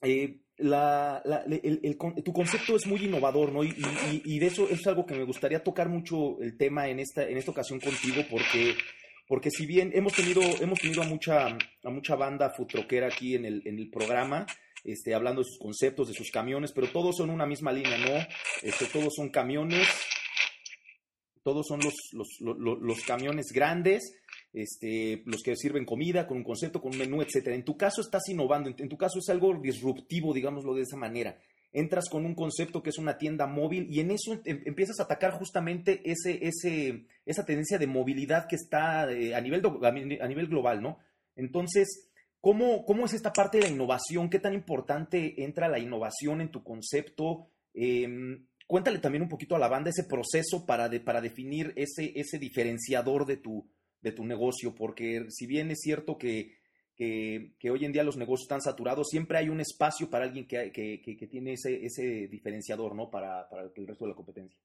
eh, 0.00 0.40
la, 0.56 1.22
el, 1.46 1.99
tu 2.25 2.32
concepto 2.32 2.75
es 2.75 2.87
muy 2.87 3.04
innovador, 3.04 3.52
¿no? 3.52 3.62
Y, 3.64 3.75
y, 4.25 4.38
de 4.38 4.46
eso 4.46 4.66
es 4.68 4.87
algo 4.87 5.04
que 5.04 5.14
me 5.14 5.25
gustaría 5.25 5.62
tocar 5.62 5.90
mucho 5.90 6.40
el 6.40 6.56
tema 6.56 6.88
en 6.88 7.00
esta, 7.00 7.28
en 7.28 7.37
esta 7.37 7.50
ocasión 7.50 7.80
contigo, 7.80 8.22
porque, 8.30 8.75
porque 9.28 9.50
si 9.50 9.66
bien 9.66 9.90
hemos 9.94 10.14
tenido, 10.14 10.40
hemos 10.60 10.80
tenido 10.80 11.02
a 11.02 11.06
mucha, 11.06 11.49
a 11.49 11.90
mucha 11.90 12.16
banda 12.16 12.50
futroquera 12.50 13.08
aquí 13.08 13.34
en 13.34 13.44
el, 13.44 13.62
en 13.66 13.78
el 13.78 13.90
programa, 13.90 14.46
este, 14.84 15.14
hablando 15.14 15.42
de 15.42 15.49
sus 15.49 15.58
conceptos, 15.58 16.08
de 16.08 16.14
sus 16.14 16.30
camiones, 16.30 16.72
pero 16.72 16.88
todos 16.88 17.16
son 17.16 17.30
una 17.30 17.46
misma 17.46 17.72
línea, 17.72 17.99
¿no? 17.99 18.26
Este, 18.62 18.87
todos 18.87 19.14
son 19.14 19.30
camiones, 19.30 19.87
todos 21.42 21.66
son 21.66 21.80
los, 21.80 21.94
los, 22.12 22.28
los, 22.80 23.00
camiones 23.04 23.46
grandes, 23.52 24.14
este, 24.52 25.22
los 25.26 25.42
que 25.42 25.56
sirven 25.56 25.84
comida 25.84 26.26
con 26.26 26.38
un 26.38 26.44
concepto, 26.44 26.80
con 26.80 26.92
un 26.92 26.99
menú, 26.99 27.22
etcétera. 27.22 27.56
En 27.56 27.64
tu 27.64 27.76
caso 27.76 28.00
estás 28.00 28.28
innovando, 28.28 28.70
en, 28.76 28.88
tu 28.88 28.96
caso 28.96 29.18
es 29.18 29.28
algo 29.28 29.54
disruptivo, 29.60 30.34
digámoslo 30.34 30.75
de 30.75 30.82
esa 30.82 30.96
manera. 30.96 31.38
Entras 31.72 32.08
con 32.10 32.26
un 32.26 32.34
concepto 32.34 32.82
que 32.82 32.90
es 32.90 32.99
una 32.99 33.16
tienda 33.16 33.46
móvil 33.46 33.87
y 33.88 34.00
en 34.00 34.10
eso 34.10 34.32
em, 34.44 34.60
empiezas 34.66 34.99
a 34.99 35.04
atacar 35.04 35.32
justamente 35.38 36.02
ese, 36.04 36.40
ese, 36.42 37.06
esa 37.25 37.44
tendencia 37.44 37.78
de 37.78 37.87
movilidad 37.87 38.49
que 38.49 38.56
está 38.56 39.10
eh, 39.12 39.37
a, 39.37 39.40
nivel 39.40 39.62
a 40.20 40.26
nivel 40.26 40.49
global, 40.49 40.82
¿no? 40.82 40.99
Entonces, 41.37 42.10
¿Cómo, 42.40 42.85
¿Cómo, 42.87 43.04
es 43.04 43.12
esta 43.12 43.32
parte 43.32 43.59
de 43.59 43.64
la 43.64 43.70
innovación? 43.70 44.30
¿Qué 44.30 44.38
tan 44.38 44.54
importante 44.54 45.42
entra 45.44 45.68
la 45.68 45.78
innovación 45.78 46.40
en 46.40 46.50
tu 46.50 46.64
concepto? 46.64 47.50
Em, 47.75 48.47
cuéntale 48.66 48.99
también 48.99 49.23
un 49.23 49.28
poquito 49.28 49.56
a 49.56 49.59
la 49.59 49.68
banda 49.68 49.90
ese 49.90 50.04
proceso 50.04 50.64
para, 50.64 50.88
para 51.04 51.20
definir 51.20 51.73
ese, 51.76 52.12
ese 52.14 52.38
diferenciador 52.38 53.26
de 53.26 53.37
tu, 53.37 53.68
de 54.00 54.12
tu 54.12 54.25
negocio, 54.25 54.75
porque 54.75 55.26
si 55.28 55.47
bien 55.47 55.70
es 55.70 55.80
cierto 55.80 56.16
que, 56.16 56.56
que, 56.97 57.70
hoy 57.70 57.85
en 57.85 57.92
día 57.92 58.04
los 58.04 58.16
negocios 58.16 58.44
están 58.44 58.62
saturados, 58.62 59.09
siempre 59.09 59.38
hay 59.38 59.49
un 59.49 59.61
espacio 59.61 60.09
para 60.09 60.25
alguien 60.25 60.47
que, 60.47 60.73
que 60.73 61.26
tiene 61.26 61.54
ese, 61.54 61.85
ese 61.85 62.28
diferenciador, 62.28 62.94
¿no? 62.94 63.11
Para, 63.11 63.49
para 63.49 63.62
el 63.62 63.87
resto 63.87 64.04
de 64.04 64.11
la 64.11 64.16
competencia. 64.16 64.59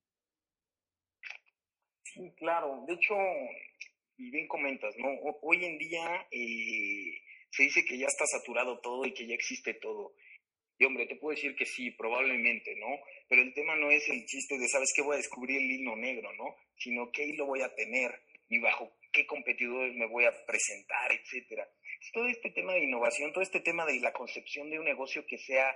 Sí, 2.04 2.32
claro. 2.38 2.86
De 2.88 2.94
hecho, 2.94 3.14
y 4.18 4.32
bien 4.32 4.48
comentas, 4.48 4.96
¿no? 4.98 5.10
Hoy 5.42 5.66
en 5.66 5.78
día 5.78 6.26
eh, 6.32 7.22
se 7.56 7.64
dice 7.64 7.86
que 7.86 7.98
ya 7.98 8.08
está 8.08 8.26
saturado 8.26 8.80
todo 8.80 9.06
y 9.06 9.14
que 9.14 9.28
ya 9.28 9.34
existe 9.34 9.74
todo. 9.76 10.14
Y 10.78 10.86
hombre, 10.86 11.06
te 11.08 11.16
puedo 11.16 11.36
decir 11.36 11.56
que 11.56 11.66
sí, 11.66 11.92
probablemente, 11.92 12.76
¿no? 12.76 13.00
Pero 13.30 13.42
el 13.42 13.54
tema 13.54 13.78
no 13.78 13.92
es 13.92 14.10
el 14.10 14.26
chiste 14.26 14.58
de, 14.58 14.68
¿sabes 14.68 14.92
qué? 14.94 15.02
Voy 15.02 15.16
a 15.16 15.18
descubrir 15.18 15.58
el 15.58 15.72
hilo 15.72 15.96
negro, 15.96 16.34
¿no? 16.34 16.56
Sino 16.78 17.12
qué 17.12 17.26
hilo 17.26 17.46
voy 17.46 17.62
a 17.62 17.74
tener 17.74 18.12
y 18.50 18.60
bajo 18.60 18.92
qué 19.14 19.26
competidores 19.26 19.96
me 19.96 20.08
voy 20.08 20.26
a 20.26 20.46
presentar, 20.46 21.12
etcétera. 21.14 21.68
Todo 22.12 22.28
este 22.28 22.52
tema 22.52 22.74
de 22.74 22.84
innovación, 22.84 23.32
todo 23.32 23.42
este 23.42 23.62
tema 23.62 23.86
de 23.86 24.00
la 24.02 24.12
concepción 24.12 24.70
de 24.70 24.80
un 24.80 24.86
negocio 24.86 25.26
que 25.26 25.38
sea 25.38 25.74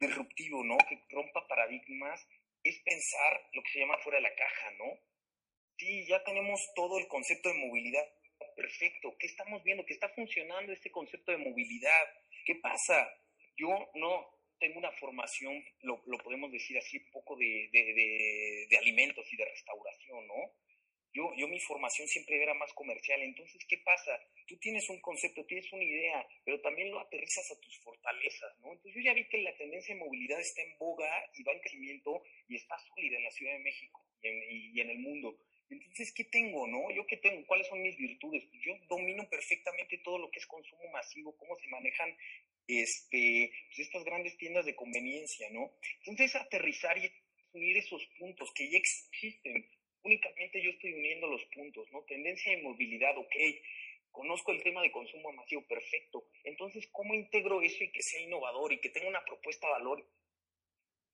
disruptivo, 0.00 0.64
¿no? 0.64 0.76
Que 0.88 0.98
rompa 1.10 1.46
paradigmas, 1.46 2.20
es 2.64 2.76
pensar 2.82 3.48
lo 3.52 3.62
que 3.62 3.70
se 3.70 3.78
llama 3.78 3.98
fuera 3.98 4.18
de 4.18 4.22
la 4.22 4.34
caja, 4.34 4.70
¿no? 4.78 4.98
Sí, 5.78 6.04
ya 6.08 6.22
tenemos 6.24 6.60
todo 6.74 6.98
el 6.98 7.06
concepto 7.06 7.48
de 7.48 7.54
movilidad 7.54 8.04
perfecto. 8.56 9.16
¿Qué 9.18 9.26
estamos 9.26 9.62
viendo? 9.62 9.84
Que 9.84 9.94
está 9.94 10.08
funcionando 10.10 10.72
este 10.72 10.90
concepto 10.90 11.32
de 11.32 11.38
movilidad. 11.38 12.04
¿Qué 12.44 12.56
pasa? 12.56 13.08
Yo 13.56 13.90
no 13.94 14.40
tengo 14.58 14.78
una 14.78 14.92
formación, 14.92 15.64
lo, 15.82 16.02
podemos 16.22 16.52
decir 16.52 16.76
así, 16.78 16.98
un 16.98 17.10
poco 17.10 17.36
de, 17.36 17.68
de, 17.72 18.78
alimentos 18.78 19.26
y 19.32 19.36
de 19.36 19.44
restauración, 19.44 20.26
¿no? 20.26 20.52
Yo, 21.12 21.32
yo 21.36 21.48
mi 21.48 21.58
formación 21.58 22.06
siempre 22.06 22.40
era 22.40 22.54
más 22.54 22.72
comercial. 22.74 23.20
Entonces, 23.22 23.64
¿qué 23.66 23.78
pasa? 23.78 24.20
Tú 24.46 24.56
tienes 24.58 24.88
un 24.90 25.00
concepto, 25.00 25.44
tienes 25.46 25.72
una 25.72 25.82
idea, 25.82 26.24
pero 26.44 26.60
también 26.60 26.90
lo 26.90 27.00
aterrizas 27.00 27.50
a 27.50 27.60
tus 27.60 27.78
fortalezas, 27.80 28.56
¿no? 28.60 28.72
Entonces 28.72 28.94
yo 28.94 29.00
ya 29.00 29.14
vi 29.14 29.28
que 29.28 29.38
la 29.38 29.56
tendencia 29.56 29.94
de 29.94 30.00
movilidad 30.00 30.38
está 30.38 30.62
en 30.62 30.78
boga 30.78 31.10
y 31.34 31.42
va 31.42 31.52
en 31.52 31.60
crecimiento 31.60 32.22
y 32.46 32.56
está 32.56 32.78
sólida 32.78 33.16
en 33.16 33.24
la 33.24 33.30
Ciudad 33.30 33.52
de 33.54 33.58
México 33.60 34.06
y 34.22 34.80
en 34.80 34.90
el 34.90 34.98
mundo. 34.98 35.36
Entonces, 35.70 36.12
¿qué 36.14 36.24
tengo, 36.24 36.66
no? 36.66 36.90
¿Yo 36.90 37.06
qué 37.06 37.16
tengo? 37.18 37.46
¿Cuáles 37.46 37.68
son 37.68 37.80
mis 37.80 37.96
virtudes? 37.96 38.44
Pues 38.50 38.62
yo 38.62 38.74
domino 38.88 39.28
perfectamente 39.28 39.98
todo 39.98 40.18
lo 40.18 40.30
que 40.30 40.40
es 40.40 40.46
consumo 40.46 40.82
masivo, 40.92 41.36
cómo 41.36 41.56
se 41.58 41.68
manejan 41.68 42.10
este, 42.66 43.52
pues 43.68 43.78
estas 43.86 44.04
grandes 44.04 44.36
tiendas 44.36 44.64
de 44.64 44.74
conveniencia, 44.74 45.48
¿no? 45.50 45.70
Entonces, 46.00 46.34
aterrizar 46.36 46.98
y 46.98 47.10
unir 47.52 47.76
esos 47.76 48.04
puntos 48.18 48.50
que 48.54 48.70
ya 48.70 48.78
existen. 48.78 49.68
Únicamente 50.02 50.62
yo 50.62 50.70
estoy 50.70 50.92
uniendo 50.92 51.28
los 51.28 51.44
puntos, 51.54 51.86
¿no? 51.92 52.02
Tendencia 52.02 52.56
de 52.56 52.62
movilidad, 52.62 53.16
ok. 53.16 53.34
Conozco 54.10 54.50
el 54.52 54.62
tema 54.62 54.82
de 54.82 54.90
consumo 54.90 55.32
masivo, 55.32 55.64
perfecto. 55.68 56.26
Entonces, 56.44 56.88
¿cómo 56.90 57.14
integro 57.14 57.62
eso 57.62 57.84
y 57.84 57.92
que 57.92 58.02
sea 58.02 58.22
innovador 58.22 58.72
y 58.72 58.80
que 58.80 58.88
tenga 58.90 59.08
una 59.08 59.24
propuesta 59.24 59.66
de 59.66 59.72
valor 59.72 60.04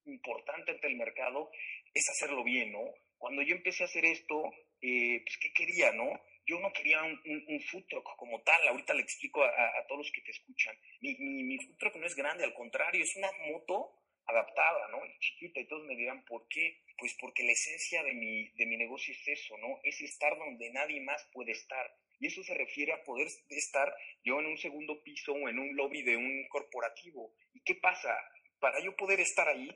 importante 0.06 0.70
ante 0.70 0.86
el 0.86 0.96
mercado? 0.96 1.50
Es 1.92 2.04
hacerlo 2.08 2.42
bien, 2.42 2.72
¿no? 2.72 2.84
Cuando 3.18 3.42
yo 3.42 3.54
empecé 3.54 3.82
a 3.82 3.86
hacer 3.86 4.04
esto, 4.04 4.42
eh, 4.80 5.22
pues, 5.24 5.38
¿qué 5.38 5.52
quería, 5.52 5.92
no? 5.92 6.08
Yo 6.46 6.60
no 6.60 6.72
quería 6.72 7.02
un, 7.02 7.60
food 7.70 7.86
truck 7.88 8.16
como 8.16 8.40
tal, 8.42 8.68
ahorita 8.68 8.94
le 8.94 9.02
explico 9.02 9.42
a, 9.42 9.86
todos 9.88 10.06
los 10.06 10.12
que 10.12 10.20
te 10.20 10.30
escuchan. 10.30 10.78
Mi, 11.00 11.58
food 11.58 11.76
truck 11.76 11.96
no 11.96 12.06
es 12.06 12.14
grande, 12.14 12.44
al 12.44 12.54
contrario, 12.54 13.02
es 13.02 13.16
una 13.16 13.30
moto 13.50 13.92
adaptada, 14.26 14.88
¿no? 14.88 15.00
Chiquita, 15.18 15.60
y 15.60 15.66
todos 15.66 15.84
me 15.86 15.96
dirán, 15.96 16.24
¿por 16.24 16.46
qué? 16.48 16.82
Pues 16.98 17.16
porque 17.20 17.42
la 17.42 17.52
esencia 17.52 18.02
de 18.04 18.14
mi, 18.14 18.48
de 18.50 18.66
mi 18.66 18.76
negocio 18.76 19.12
es 19.12 19.26
eso, 19.26 19.56
¿no? 19.58 19.80
Es 19.82 20.00
estar 20.00 20.38
donde 20.38 20.70
nadie 20.70 21.00
más 21.00 21.28
puede 21.32 21.52
estar. 21.52 21.92
Y 22.18 22.28
eso 22.28 22.42
se 22.42 22.54
refiere 22.54 22.92
a 22.92 23.02
poder 23.04 23.28
estar 23.50 23.94
yo 24.24 24.40
en 24.40 24.46
un 24.46 24.58
segundo 24.58 25.02
piso 25.02 25.32
o 25.32 25.48
en 25.48 25.58
un 25.58 25.76
lobby 25.76 26.02
de 26.02 26.16
un 26.16 26.46
corporativo. 26.48 27.34
¿Y 27.52 27.60
qué 27.60 27.74
pasa? 27.74 28.16
Para 28.60 28.80
yo 28.82 28.96
poder 28.96 29.20
estar 29.20 29.46
ahí, 29.48 29.70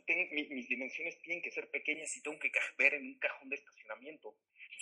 mis 0.51 0.69
dimensiones 0.69 1.21
tienen 1.23 1.43
que 1.43 1.51
ser 1.51 1.71
pequeñas 1.71 2.09
y 2.17 2.23
tengo 2.23 2.39
que 2.39 2.51
caber 2.51 2.95
en 2.95 3.07
un 3.07 3.19
cajón 3.19 3.49
de 3.49 3.57
estacionamiento. 3.57 4.35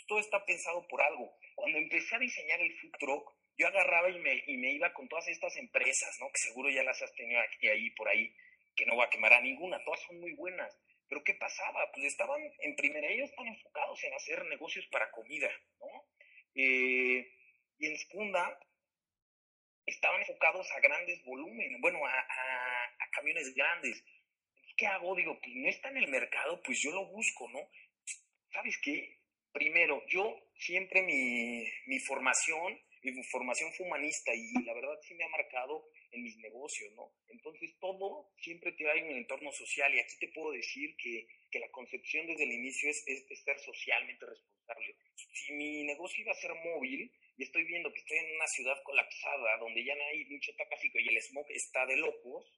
Todo 0.06 0.20
está 0.20 0.44
pensado 0.44 0.86
por 0.88 1.02
algo. 1.02 1.36
Cuando 1.54 1.78
empecé 1.78 2.14
a 2.14 2.18
diseñar 2.18 2.60
el 2.60 2.72
food 2.78 2.92
truck, 2.98 3.34
yo 3.58 3.66
agarraba 3.66 4.08
y 4.10 4.18
me, 4.20 4.44
y 4.46 4.56
me 4.56 4.72
iba 4.72 4.92
con 4.92 5.08
todas 5.08 5.26
estas 5.28 5.56
empresas, 5.56 6.16
¿no? 6.20 6.28
Que 6.28 6.38
seguro 6.48 6.70
ya 6.70 6.84
las 6.84 7.02
has 7.02 7.12
tenido 7.14 7.40
aquí, 7.40 7.68
ahí, 7.68 7.90
por 7.90 8.08
ahí, 8.08 8.32
que 8.76 8.86
no 8.86 8.96
va 8.96 9.04
a 9.04 9.10
quemar 9.10 9.32
a 9.32 9.40
ninguna, 9.40 9.82
todas 9.84 10.00
son 10.02 10.20
muy 10.20 10.32
buenas. 10.34 10.72
Pero 11.08 11.24
¿qué 11.24 11.34
pasaba? 11.34 11.90
Pues 11.92 12.06
estaban, 12.06 12.40
en 12.60 12.76
primera, 12.76 13.08
ellos 13.08 13.30
están 13.30 13.48
enfocados 13.48 14.02
en 14.04 14.14
hacer 14.14 14.44
negocios 14.46 14.86
para 14.92 15.10
comida, 15.10 15.50
¿no? 15.80 16.04
Eh, 16.54 17.32
y 17.78 17.86
en 17.86 17.96
segunda, 17.96 18.58
estaban 19.88 20.20
enfocados 20.20 20.70
a 20.72 20.80
grandes 20.80 21.24
volúmenes, 21.24 21.80
bueno, 21.80 22.04
a, 22.06 23.10
camiones 23.12 23.54
grandes. 23.54 24.04
¿Qué 24.76 24.86
hago? 24.86 25.16
Digo, 25.16 25.38
pues 25.40 25.54
no 25.56 25.68
está 25.68 25.88
en 25.88 25.96
el 25.96 26.08
mercado, 26.08 26.62
pues 26.62 26.80
yo 26.80 26.92
lo 26.92 27.06
busco, 27.06 27.48
¿no? 27.50 27.68
¿Sabes 28.52 28.78
qué? 28.82 29.18
Primero, 29.52 30.04
yo 30.08 30.36
siempre 30.54 31.02
mi, 31.02 31.66
mi 31.86 31.98
formación, 32.00 32.78
mi 33.02 33.24
formación 33.24 33.72
fue 33.72 33.86
humanista 33.86 34.32
y 34.34 34.52
la 34.64 34.74
verdad 34.74 34.96
sí 35.02 35.14
me 35.14 35.24
ha 35.24 35.28
marcado 35.28 35.88
en 36.12 36.22
mis 36.22 36.36
negocios, 36.38 36.92
¿no? 36.94 37.12
Entonces 37.28 37.76
todo 37.80 38.30
siempre 38.38 38.72
te 38.72 38.88
hay 38.90 39.02
un 39.02 39.16
entorno 39.16 39.50
social 39.52 39.92
y 39.94 40.00
aquí 40.00 40.16
te 40.20 40.28
puedo 40.28 40.52
decir 40.52 40.96
que, 40.96 41.26
que 41.50 41.58
la 41.58 41.70
concepción 41.70 42.26
desde 42.26 42.44
el 42.44 42.52
inicio 42.52 42.90
es, 42.90 43.02
es, 43.06 43.42
ser 43.42 43.58
socialmente 43.58 44.26
responsable. 44.26 44.96
Si 45.14 45.52
mi 45.52 45.84
negocio 45.84 46.22
iba 46.22 46.32
a 46.32 46.40
ser 46.40 46.54
móvil 46.54 47.12
y 47.38 47.44
estoy 47.44 47.64
viendo 47.64 47.92
que 47.92 48.00
estoy 48.00 48.18
en 48.18 48.34
una 48.34 48.46
ciudad 48.48 48.82
colapsada 48.82 49.56
donde 49.58 49.84
ya 49.84 49.94
no 49.94 50.04
hay 50.06 50.24
mucho 50.26 50.52
tráfico 50.56 50.98
y 50.98 51.08
el 51.08 51.22
smog 51.22 51.46
está 51.50 51.86
de 51.86 51.96
locos, 51.96 52.52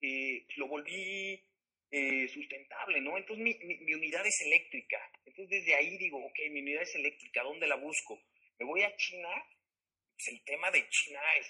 eh, 0.00 0.46
lo 0.56 0.68
volví 0.68 1.44
eh, 1.90 2.28
sustentable, 2.28 3.00
¿no? 3.00 3.18
Entonces 3.18 3.42
mi, 3.44 3.54
mi, 3.80 3.94
unidad 3.94 4.24
es 4.24 4.40
eléctrica. 4.42 4.98
Entonces 5.26 5.64
desde 5.64 5.74
ahí 5.74 5.98
digo, 5.98 6.24
ok, 6.24 6.38
mi 6.52 6.60
unidad 6.60 6.82
es 6.82 6.94
eléctrica, 6.94 7.42
¿dónde 7.42 7.66
la 7.66 7.74
busco? 7.74 8.22
Me 8.60 8.66
voy 8.66 8.82
a 8.82 8.96
China, 8.96 9.30
pues 10.14 10.28
el 10.28 10.44
tema 10.44 10.70
de 10.70 10.88
China 10.88 11.20
es, 11.40 11.48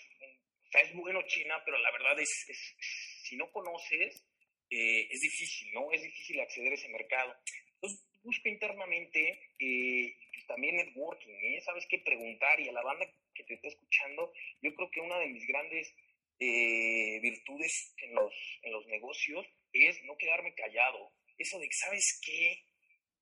o 0.66 0.70
sea, 0.70 0.80
es 0.80 0.94
bueno 0.94 1.20
China, 1.26 1.62
pero 1.66 1.76
la 1.76 1.90
verdad 1.92 2.18
es, 2.18 2.46
es 2.48 2.76
si 3.24 3.36
no 3.36 3.52
conoces, 3.52 4.24
eh, 4.70 5.06
es 5.10 5.20
difícil, 5.20 5.70
¿no? 5.74 5.92
Es 5.92 6.02
difícil 6.02 6.40
acceder 6.40 6.72
a 6.72 6.76
ese 6.76 6.88
mercado. 6.88 7.36
Entonces 7.74 8.06
busco 8.22 8.48
internamente 8.48 9.52
pues 9.58 10.46
también 10.46 10.76
networking, 10.76 11.34
¿eh? 11.34 11.60
¿Sabes 11.80 11.88
qué 11.88 11.98
preguntar? 12.04 12.60
Y 12.60 12.68
a 12.68 12.72
la 12.72 12.82
banda 12.82 13.06
que 13.34 13.42
te 13.44 13.54
está 13.54 13.68
escuchando, 13.68 14.30
yo 14.60 14.74
creo 14.74 14.90
que 14.90 15.00
una 15.00 15.18
de 15.18 15.28
mis 15.28 15.46
grandes 15.46 15.94
eh, 16.38 17.18
virtudes 17.22 17.94
en 18.02 18.14
los, 18.14 18.34
en 18.62 18.72
los 18.72 18.86
negocios 18.88 19.46
es 19.72 20.02
no 20.04 20.18
quedarme 20.18 20.54
callado. 20.54 21.10
Eso 21.38 21.58
de, 21.58 21.72
¿sabes 21.72 22.20
qué? 22.22 22.66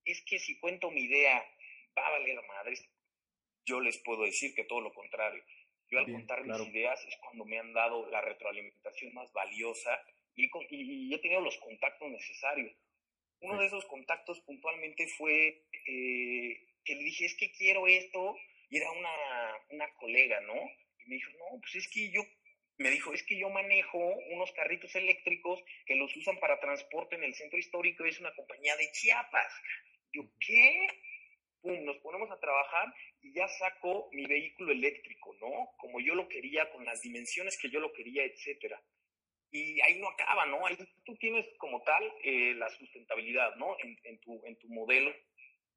Es 0.04 0.24
que 0.24 0.40
si 0.40 0.58
cuento 0.58 0.90
mi 0.90 1.02
idea, 1.02 1.40
va 1.96 2.08
a 2.08 2.10
valer 2.10 2.42
madres. 2.48 2.84
Yo 3.64 3.80
les 3.80 3.96
puedo 3.98 4.24
decir 4.24 4.52
que 4.56 4.64
todo 4.64 4.80
lo 4.80 4.92
contrario. 4.92 5.44
Yo 5.88 6.00
al 6.00 6.10
contar 6.10 6.44
mis 6.44 6.58
ideas 6.66 7.00
es 7.06 7.16
cuando 7.18 7.44
me 7.44 7.60
han 7.60 7.72
dado 7.72 8.10
la 8.10 8.22
retroalimentación 8.22 9.14
más 9.14 9.32
valiosa 9.32 10.04
y, 10.34 10.50
y, 10.70 11.14
he 11.14 11.18
tenido 11.18 11.42
los 11.42 11.56
contactos 11.58 12.10
necesarios. 12.10 12.72
Uno 13.40 13.60
de 13.60 13.66
esos 13.66 13.84
contactos 13.84 14.40
puntualmente 14.40 15.06
fue 15.16 15.62
eh, 15.86 16.68
que 16.88 16.94
le 16.94 17.04
dije, 17.04 17.26
es 17.26 17.36
que 17.36 17.52
quiero 17.52 17.86
esto, 17.86 18.34
y 18.70 18.76
era 18.76 18.90
una, 18.90 19.10
una 19.70 19.94
colega, 19.94 20.40
¿no? 20.42 20.54
Y 20.54 21.08
me 21.08 21.16
dijo, 21.16 21.30
no, 21.32 21.60
pues 21.60 21.76
es 21.76 21.88
que 21.88 22.10
yo, 22.10 22.22
me 22.78 22.90
dijo, 22.90 23.12
es 23.12 23.22
que 23.24 23.38
yo 23.38 23.48
manejo 23.50 23.98
unos 24.30 24.52
carritos 24.52 24.94
eléctricos 24.94 25.62
que 25.86 25.96
los 25.96 26.14
usan 26.16 26.38
para 26.38 26.60
transporte 26.60 27.16
en 27.16 27.24
el 27.24 27.34
centro 27.34 27.58
histórico 27.58 28.04
y 28.06 28.10
es 28.10 28.20
una 28.20 28.34
compañía 28.34 28.76
de 28.76 28.90
Chiapas. 28.92 29.52
Yo, 30.12 30.22
¿qué? 30.40 30.86
Pum, 31.60 31.84
nos 31.84 31.98
ponemos 31.98 32.30
a 32.30 32.38
trabajar 32.38 32.94
y 33.20 33.32
ya 33.32 33.48
saco 33.48 34.08
mi 34.12 34.26
vehículo 34.26 34.72
eléctrico, 34.72 35.34
¿no? 35.40 35.70
Como 35.78 36.00
yo 36.00 36.14
lo 36.14 36.28
quería, 36.28 36.70
con 36.70 36.84
las 36.84 37.02
dimensiones 37.02 37.58
que 37.58 37.70
yo 37.70 37.80
lo 37.80 37.92
quería, 37.92 38.24
etcétera. 38.24 38.80
Y 39.50 39.80
ahí 39.80 39.98
no 39.98 40.08
acaba, 40.08 40.46
¿no? 40.46 40.66
Ahí 40.66 40.76
tú 41.04 41.16
tienes 41.16 41.46
como 41.56 41.82
tal 41.82 42.04
eh, 42.22 42.54
la 42.54 42.68
sustentabilidad, 42.68 43.56
¿no? 43.56 43.76
En, 43.80 44.20
tu, 44.20 44.44
en 44.44 44.56
tu 44.58 44.68
modelo 44.68 45.12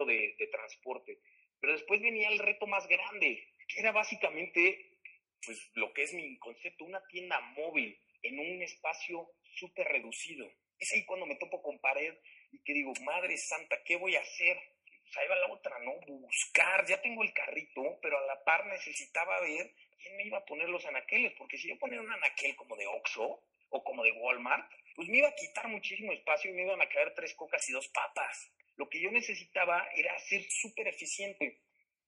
de, 0.05 0.35
de 0.37 0.47
transporte. 0.47 1.19
Pero 1.61 1.73
después 1.73 2.01
venía 2.01 2.27
el 2.29 2.39
reto 2.39 2.65
más 2.67 2.87
grande, 2.87 3.47
que 3.67 3.79
era 3.79 3.91
básicamente, 3.91 4.97
pues 5.45 5.71
lo 5.75 5.93
que 5.93 6.03
es 6.03 6.13
mi 6.13 6.37
concepto, 6.39 6.83
una 6.83 7.05
tienda 7.07 7.39
móvil 7.39 7.97
en 8.23 8.39
un 8.39 8.61
espacio 8.63 9.31
súper 9.55 9.87
reducido. 9.87 10.51
Es 10.79 10.91
ahí 10.93 11.05
cuando 11.05 11.27
me 11.27 11.35
topo 11.35 11.61
con 11.61 11.79
pared 11.79 12.15
y 12.51 12.63
que 12.63 12.73
digo, 12.73 12.91
madre 13.01 13.37
santa, 13.37 13.77
¿qué 13.85 13.95
voy 13.95 14.15
a 14.15 14.21
hacer? 14.21 14.57
Pues 15.03 15.17
ahí 15.17 15.27
va 15.27 15.35
la 15.35 15.53
otra, 15.53 15.77
¿no? 15.79 15.93
Buscar, 16.07 16.85
ya 16.87 17.01
tengo 17.01 17.23
el 17.23 17.33
carrito, 17.33 17.99
pero 18.01 18.17
a 18.17 18.25
la 18.25 18.43
par 18.43 18.65
necesitaba 18.65 19.39
ver 19.41 19.71
quién 20.01 20.17
me 20.17 20.25
iba 20.25 20.39
a 20.39 20.45
poner 20.45 20.67
los 20.69 20.85
anaqueles, 20.85 21.33
porque 21.37 21.57
si 21.57 21.69
yo 21.69 21.77
ponía 21.77 22.01
un 22.01 22.11
anaquel 22.11 22.55
como 22.55 22.75
de 22.75 22.87
Oxxo 22.87 23.43
o 23.69 23.83
como 23.83 24.03
de 24.03 24.11
Walmart, 24.13 24.71
pues 24.95 25.07
me 25.09 25.19
iba 25.19 25.29
a 25.29 25.35
quitar 25.35 25.67
muchísimo 25.67 26.11
espacio 26.11 26.51
y 26.51 26.53
me 26.55 26.63
iban 26.63 26.81
a 26.81 26.89
caer 26.89 27.13
tres 27.13 27.33
cocas 27.35 27.67
y 27.69 27.73
dos 27.73 27.87
papas. 27.89 28.51
Lo 28.81 28.89
que 28.89 28.99
yo 28.99 29.11
necesitaba 29.11 29.87
era 29.95 30.17
ser 30.17 30.41
súper 30.49 30.87
eficiente. 30.87 31.61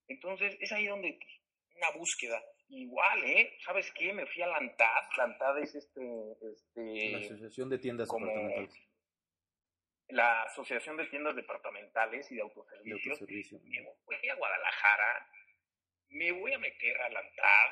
Entonces, 0.07 0.57
es 0.59 0.71
ahí 0.71 0.87
donde 0.87 1.19
una 1.75 1.91
búsqueda. 1.91 2.43
Igual, 2.69 3.23
¿eh? 3.25 3.55
¿Sabes 3.63 3.91
qué? 3.91 4.11
Me 4.11 4.25
fui 4.25 4.41
a 4.41 4.47
la 4.47 4.57
ANTAD. 4.57 5.03
La 5.17 5.23
ANTAD 5.25 5.59
es 5.59 5.75
este... 5.75 6.01
este 6.41 7.11
la 7.11 7.19
Asociación 7.19 7.69
de 7.69 7.77
Tiendas 7.77 8.09
Departamentales. 8.09 8.73
La 10.07 10.41
Asociación 10.41 10.97
de 10.97 11.05
Tiendas 11.05 11.35
Departamentales 11.35 12.31
y 12.31 12.35
de 12.37 12.41
Autoservicios. 12.41 13.21
Me 13.61 13.83
voy 13.83 14.29
a 14.29 14.33
Guadalajara, 14.33 15.29
me 16.09 16.31
voy 16.31 16.53
a 16.53 16.57
meter 16.57 16.97
a 17.01 17.09
la 17.09 17.19
ANTAD, 17.19 17.71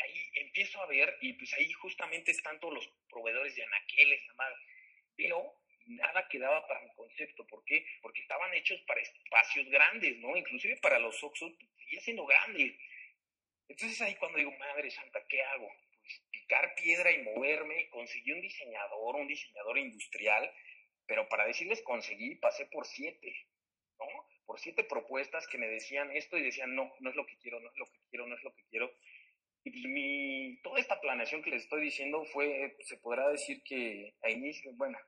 ahí 0.00 0.30
empiezo 0.34 0.80
a 0.80 0.86
ver, 0.86 1.18
y 1.22 1.32
pues 1.32 1.52
ahí 1.54 1.72
justamente 1.72 2.30
están 2.30 2.60
todos 2.60 2.74
los 2.74 2.88
proveedores 3.08 3.56
de 3.56 3.64
anaqueles, 3.64 4.22
nada 4.28 4.36
más. 4.36 4.60
Veo 5.16 5.59
nada 5.90 6.28
quedaba 6.28 6.66
para 6.66 6.80
mi 6.80 6.90
concepto. 6.94 7.46
¿Por 7.46 7.64
qué? 7.64 7.84
Porque 8.02 8.22
estaban 8.22 8.52
hechos 8.54 8.80
para 8.82 9.00
espacios 9.00 9.68
grandes, 9.68 10.16
¿no? 10.18 10.36
Inclusive 10.36 10.76
para 10.78 10.98
los 10.98 11.18
pues, 11.20 11.54
seguía 11.78 12.00
siendo 12.00 12.26
grande. 12.26 12.76
Entonces 13.68 14.00
ahí 14.00 14.14
cuando 14.16 14.38
digo, 14.38 14.52
madre 14.58 14.90
santa, 14.90 15.24
¿qué 15.28 15.42
hago? 15.42 15.70
Pues 16.02 16.22
picar 16.30 16.74
piedra 16.74 17.10
y 17.12 17.22
moverme. 17.22 17.88
Conseguí 17.90 18.32
un 18.32 18.40
diseñador, 18.40 19.16
un 19.16 19.28
diseñador 19.28 19.78
industrial, 19.78 20.52
pero 21.06 21.28
para 21.28 21.46
decirles 21.46 21.82
conseguí, 21.82 22.36
pasé 22.36 22.66
por 22.66 22.86
siete, 22.86 23.46
¿no? 23.98 24.06
Por 24.46 24.58
siete 24.58 24.84
propuestas 24.84 25.46
que 25.46 25.58
me 25.58 25.68
decían 25.68 26.10
esto 26.16 26.36
y 26.36 26.42
decían, 26.42 26.74
no, 26.74 26.92
no 27.00 27.10
es 27.10 27.16
lo 27.16 27.26
que 27.26 27.36
quiero, 27.38 27.60
no 27.60 27.70
es 27.70 27.76
lo 27.76 27.86
que 27.86 28.00
quiero, 28.10 28.26
no 28.26 28.36
es 28.36 28.42
lo 28.42 28.54
que 28.54 28.64
quiero. 28.70 28.92
Y 29.62 29.86
mi, 29.88 30.60
toda 30.62 30.80
esta 30.80 31.00
planeación 31.00 31.42
que 31.42 31.50
les 31.50 31.64
estoy 31.64 31.82
diciendo 31.82 32.24
fue, 32.32 32.76
se 32.80 32.96
podrá 32.96 33.28
decir 33.28 33.62
que 33.62 34.14
a 34.22 34.30
inicio, 34.30 34.72
bueno, 34.74 34.98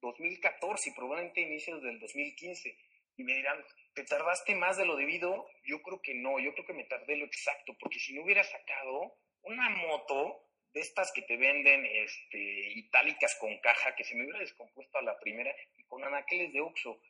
2014 0.00 0.90
y 0.90 0.94
probablemente 0.94 1.40
inicios 1.40 1.82
del 1.82 1.98
2015. 1.98 2.76
Y 3.16 3.24
me 3.24 3.34
dirán, 3.34 3.62
¿te 3.94 4.04
tardaste 4.04 4.54
más 4.54 4.76
de 4.76 4.86
lo 4.86 4.96
debido? 4.96 5.46
Yo 5.64 5.82
creo 5.82 6.00
que 6.00 6.14
no, 6.14 6.38
yo 6.40 6.52
creo 6.54 6.66
que 6.66 6.72
me 6.72 6.84
tardé 6.84 7.16
lo 7.16 7.26
exacto, 7.26 7.76
porque 7.78 7.98
si 7.98 8.14
no 8.14 8.22
hubiera 8.22 8.42
sacado 8.44 9.14
una 9.42 9.68
moto 9.70 10.46
de 10.72 10.80
estas 10.80 11.12
que 11.12 11.22
te 11.22 11.36
venden 11.36 11.84
este, 11.84 12.72
itálicas 12.76 13.36
con 13.40 13.58
caja, 13.58 13.94
que 13.96 14.04
se 14.04 14.14
me 14.14 14.22
hubiera 14.22 14.38
descompuesto 14.38 14.98
a 14.98 15.02
la 15.02 15.18
primera, 15.18 15.54
y 15.76 15.84
con 15.84 16.04
anaqueles 16.04 16.52
de 16.52 16.60
Oxxo, 16.60 17.00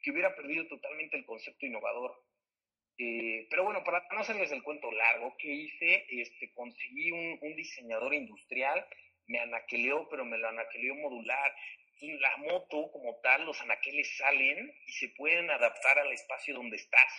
que 0.00 0.10
hubiera 0.12 0.34
perdido 0.34 0.66
totalmente 0.68 1.16
el 1.16 1.26
concepto 1.26 1.66
innovador. 1.66 2.22
Eh, 2.96 3.46
pero 3.50 3.64
bueno, 3.64 3.82
para 3.84 4.06
no 4.10 4.20
hacerles 4.20 4.50
el 4.52 4.62
cuento 4.62 4.90
largo, 4.90 5.36
¿qué 5.38 5.48
hice? 5.52 6.06
Este, 6.10 6.52
conseguí 6.52 7.10
un, 7.10 7.38
un 7.40 7.54
diseñador 7.56 8.14
industrial, 8.14 8.86
me 9.26 9.40
anaqueleó, 9.40 10.08
pero 10.08 10.24
me 10.24 10.38
lo 10.38 10.48
anaqueleó 10.48 10.94
modular 10.94 11.54
la 12.00 12.36
moto 12.38 12.90
como 12.92 13.16
tal, 13.22 13.44
los 13.44 13.60
anaqueles 13.60 14.16
salen 14.16 14.72
y 14.86 14.92
se 14.92 15.08
pueden 15.10 15.50
adaptar 15.50 15.98
al 15.98 16.12
espacio 16.12 16.54
donde 16.54 16.76
estás, 16.76 17.12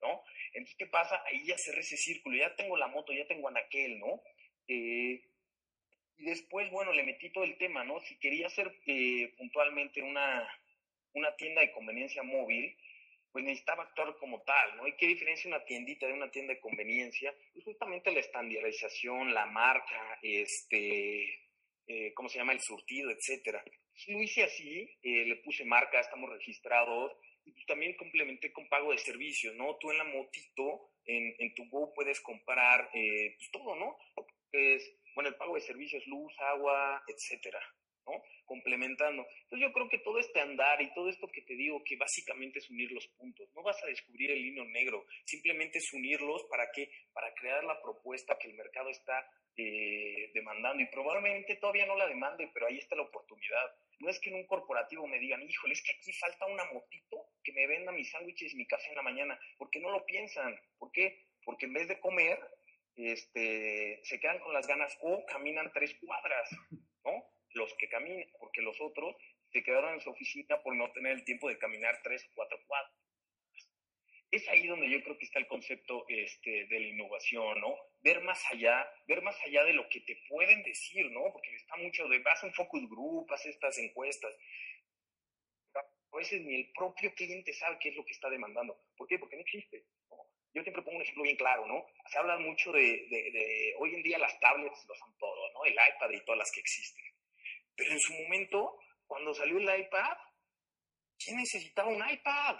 ¿no? 0.00 0.22
Entonces, 0.52 0.76
¿qué 0.78 0.86
pasa? 0.86 1.22
Ahí 1.26 1.44
ya 1.46 1.56
cerré 1.58 1.80
ese 1.80 1.96
círculo, 1.96 2.36
ya 2.36 2.54
tengo 2.56 2.76
la 2.76 2.88
moto, 2.88 3.12
ya 3.12 3.26
tengo 3.26 3.48
anaquel, 3.48 3.98
¿no? 3.98 4.22
Eh, 4.68 5.22
y 6.18 6.24
después, 6.24 6.70
bueno, 6.70 6.92
le 6.92 7.02
metí 7.02 7.30
todo 7.30 7.44
el 7.44 7.56
tema, 7.58 7.84
¿no? 7.84 8.00
Si 8.00 8.18
quería 8.18 8.46
hacer 8.46 8.72
eh, 8.86 9.34
puntualmente 9.36 10.02
una, 10.02 10.48
una 11.14 11.34
tienda 11.36 11.60
de 11.60 11.72
conveniencia 11.72 12.22
móvil, 12.22 12.76
pues 13.32 13.44
necesitaba 13.44 13.84
actuar 13.84 14.14
como 14.18 14.42
tal, 14.42 14.76
¿no? 14.76 14.86
¿Y 14.86 14.96
qué 14.96 15.06
diferencia 15.06 15.48
una 15.48 15.64
tiendita 15.64 16.06
de 16.06 16.12
una 16.12 16.30
tienda 16.30 16.52
de 16.54 16.60
conveniencia? 16.60 17.34
Pues 17.52 17.64
justamente 17.64 18.12
la 18.12 18.20
estandarización, 18.20 19.32
la 19.32 19.46
marca, 19.46 20.18
este, 20.22 21.40
eh, 21.86 22.12
¿cómo 22.14 22.28
se 22.28 22.38
llama? 22.38 22.52
El 22.52 22.60
surtido, 22.60 23.10
etcétera 23.10 23.62
lo 24.08 24.22
hice 24.22 24.42
así, 24.42 24.90
eh, 25.02 25.24
le 25.24 25.36
puse 25.36 25.64
marca, 25.64 26.00
estamos 26.00 26.30
registrados, 26.30 27.12
y 27.44 27.52
pues 27.52 27.66
también 27.66 27.96
complementé 27.96 28.52
con 28.52 28.68
pago 28.68 28.92
de 28.92 28.98
servicios, 28.98 29.54
¿no? 29.56 29.76
Tú 29.76 29.90
en 29.90 29.98
la 29.98 30.04
motito, 30.04 30.90
en, 31.04 31.54
tu 31.54 31.68
Go 31.68 31.92
puedes 31.94 32.20
comprar 32.20 32.88
eh, 32.94 33.34
pues 33.36 33.50
todo, 33.50 33.74
¿no? 33.76 33.96
Es, 34.52 34.96
bueno, 35.14 35.30
el 35.30 35.36
pago 35.36 35.54
de 35.54 35.60
servicios, 35.60 36.06
luz, 36.06 36.32
agua, 36.38 37.02
etcétera, 37.08 37.60
¿no? 38.06 38.22
Complementando. 38.44 39.26
Entonces 39.44 39.68
yo 39.68 39.72
creo 39.72 39.88
que 39.88 39.98
todo 39.98 40.18
este 40.18 40.40
andar 40.40 40.80
y 40.82 40.92
todo 40.94 41.08
esto 41.08 41.28
que 41.28 41.42
te 41.42 41.54
digo, 41.54 41.82
que 41.84 41.96
básicamente 41.96 42.58
es 42.58 42.70
unir 42.70 42.90
los 42.92 43.06
puntos, 43.18 43.48
no 43.54 43.62
vas 43.62 43.82
a 43.82 43.86
descubrir 43.86 44.30
el 44.30 44.44
hilo 44.44 44.64
negro, 44.66 45.06
simplemente 45.24 45.78
es 45.78 45.92
unirlos 45.92 46.44
para 46.50 46.70
que, 46.72 46.90
para 47.12 47.32
crear 47.34 47.64
la 47.64 47.80
propuesta 47.80 48.36
que 48.38 48.48
el 48.48 48.54
mercado 48.54 48.90
está 48.90 49.26
eh, 49.56 50.30
demandando 50.32 50.82
y 50.82 50.86
probablemente 50.86 51.56
todavía 51.56 51.84
no 51.86 51.96
la 51.96 52.08
demande, 52.08 52.50
pero 52.54 52.66
ahí 52.66 52.78
está 52.78 52.96
la 52.96 53.02
oportunidad. 53.02 53.74
No 54.00 54.08
es 54.08 54.18
que 54.18 54.30
en 54.30 54.36
un 54.36 54.46
corporativo 54.46 55.06
me 55.06 55.18
digan, 55.18 55.42
híjole, 55.42 55.74
es 55.74 55.82
que 55.82 55.92
aquí 55.92 56.12
falta 56.14 56.46
una 56.46 56.64
motito 56.72 57.28
que 57.44 57.52
me 57.52 57.66
venda 57.66 57.92
mis 57.92 58.10
sándwiches 58.10 58.54
y 58.54 58.56
mi 58.56 58.66
café 58.66 58.88
en 58.88 58.96
la 58.96 59.02
mañana, 59.02 59.38
porque 59.58 59.78
no 59.78 59.90
lo 59.90 60.04
piensan. 60.06 60.58
¿Por 60.78 60.90
qué? 60.90 61.26
Porque 61.44 61.66
en 61.66 61.74
vez 61.74 61.86
de 61.86 62.00
comer, 62.00 62.38
este, 62.96 64.00
se 64.04 64.20
quedan 64.20 64.38
con 64.40 64.52
las 64.52 64.66
ganas 64.66 64.96
o 65.02 65.24
caminan 65.26 65.70
tres 65.72 65.94
cuadras. 66.00 66.48
Los 67.62 67.74
que 67.74 67.88
caminan, 67.88 68.28
porque 68.38 68.62
los 68.62 68.80
otros 68.80 69.16
se 69.52 69.62
quedaron 69.62 69.94
en 69.94 70.00
su 70.00 70.10
oficina 70.10 70.62
por 70.62 70.74
no 70.74 70.90
tener 70.92 71.12
el 71.12 71.24
tiempo 71.24 71.48
de 71.48 71.58
caminar 71.58 72.00
tres 72.02 72.24
o 72.24 72.30
cuatro 72.34 72.58
cuadras 72.66 72.92
es 74.32 74.48
ahí 74.48 74.66
donde 74.66 74.88
yo 74.88 75.02
creo 75.02 75.18
que 75.18 75.26
está 75.26 75.38
el 75.38 75.46
concepto 75.46 76.06
este, 76.08 76.64
de 76.64 76.80
la 76.80 76.86
innovación, 76.86 77.60
¿no? 77.60 77.76
Ver 78.00 78.22
más 78.22 78.42
allá, 78.50 78.88
ver 79.06 79.20
más 79.20 79.38
allá 79.44 79.62
de 79.64 79.74
lo 79.74 79.86
que 79.90 80.00
te 80.00 80.16
pueden 80.26 80.62
decir, 80.62 81.10
¿no? 81.10 81.30
Porque 81.32 81.54
está 81.54 81.76
mucho 81.76 82.08
de, 82.08 82.18
vas 82.20 82.42
a 82.42 82.46
un 82.46 82.54
focus 82.54 82.88
group, 82.88 83.30
haces 83.30 83.54
estas 83.54 83.76
encuestas. 83.76 84.34
A 85.74 86.16
veces 86.16 86.40
ni 86.40 86.54
el 86.54 86.72
propio 86.72 87.14
cliente 87.14 87.52
sabe 87.52 87.78
qué 87.78 87.90
es 87.90 87.96
lo 87.96 88.04
que 88.06 88.12
está 88.12 88.30
demandando. 88.30 88.80
¿Por 88.96 89.06
qué? 89.06 89.18
Porque 89.18 89.36
no 89.36 89.42
existe. 89.42 89.84
Yo 90.54 90.62
siempre 90.62 90.82
pongo 90.82 90.96
un 90.96 91.02
ejemplo 91.02 91.24
bien 91.24 91.36
claro, 91.36 91.66
¿no? 91.66 91.86
Se 92.10 92.18
habla 92.18 92.38
mucho 92.38 92.72
de, 92.72 93.06
de, 93.10 93.74
hoy 93.78 93.94
en 93.94 94.02
día 94.02 94.18
las 94.18 94.38
tablets 94.40 94.86
lo 94.88 94.94
son 94.94 95.16
todo, 95.18 95.52
¿no? 95.52 95.64
El 95.66 95.74
iPad 95.74 96.10
y 96.10 96.24
todas 96.24 96.38
las 96.38 96.52
que 96.52 96.60
existen. 96.60 97.04
Pero 97.76 97.92
en 97.92 98.00
su 98.00 98.12
momento, 98.14 98.78
cuando 99.06 99.34
salió 99.34 99.58
el 99.58 99.80
iPad, 99.80 100.16
¿quién 101.18 101.36
necesitaba 101.36 101.88
un 101.88 102.02
iPad? 102.08 102.56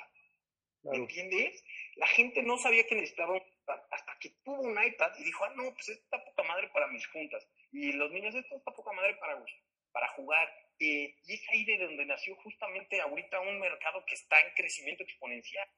¿Me 0.82 0.96
entiendes? 0.96 1.62
La 1.96 2.06
gente 2.08 2.42
no 2.42 2.58
sabía 2.58 2.86
que 2.86 2.96
necesitaba 2.96 3.34
un 3.34 3.38
iPad 3.38 3.80
hasta 3.90 4.18
que 4.18 4.30
tuvo 4.44 4.62
un 4.62 4.82
iPad 4.82 5.12
y 5.18 5.24
dijo, 5.24 5.44
ah, 5.44 5.52
no, 5.54 5.72
pues 5.74 5.88
esta 5.90 6.16
está 6.16 6.24
poca 6.24 6.42
madre 6.44 6.68
para 6.72 6.88
mis 6.88 7.06
juntas. 7.08 7.46
Y 7.70 7.92
los 7.92 8.10
niños, 8.10 8.34
esto 8.34 8.56
está 8.56 8.72
poca 8.72 8.92
madre 8.92 9.14
para, 9.16 9.44
para 9.92 10.08
jugar. 10.08 10.48
Eh, 10.78 11.14
y 11.24 11.34
es 11.34 11.48
ahí 11.50 11.64
de 11.64 11.78
donde 11.78 12.04
nació 12.04 12.34
justamente 12.36 13.00
ahorita 13.00 13.40
un 13.40 13.60
mercado 13.60 14.04
que 14.04 14.14
está 14.14 14.40
en 14.40 14.54
crecimiento 14.54 15.04
exponencial. 15.04 15.68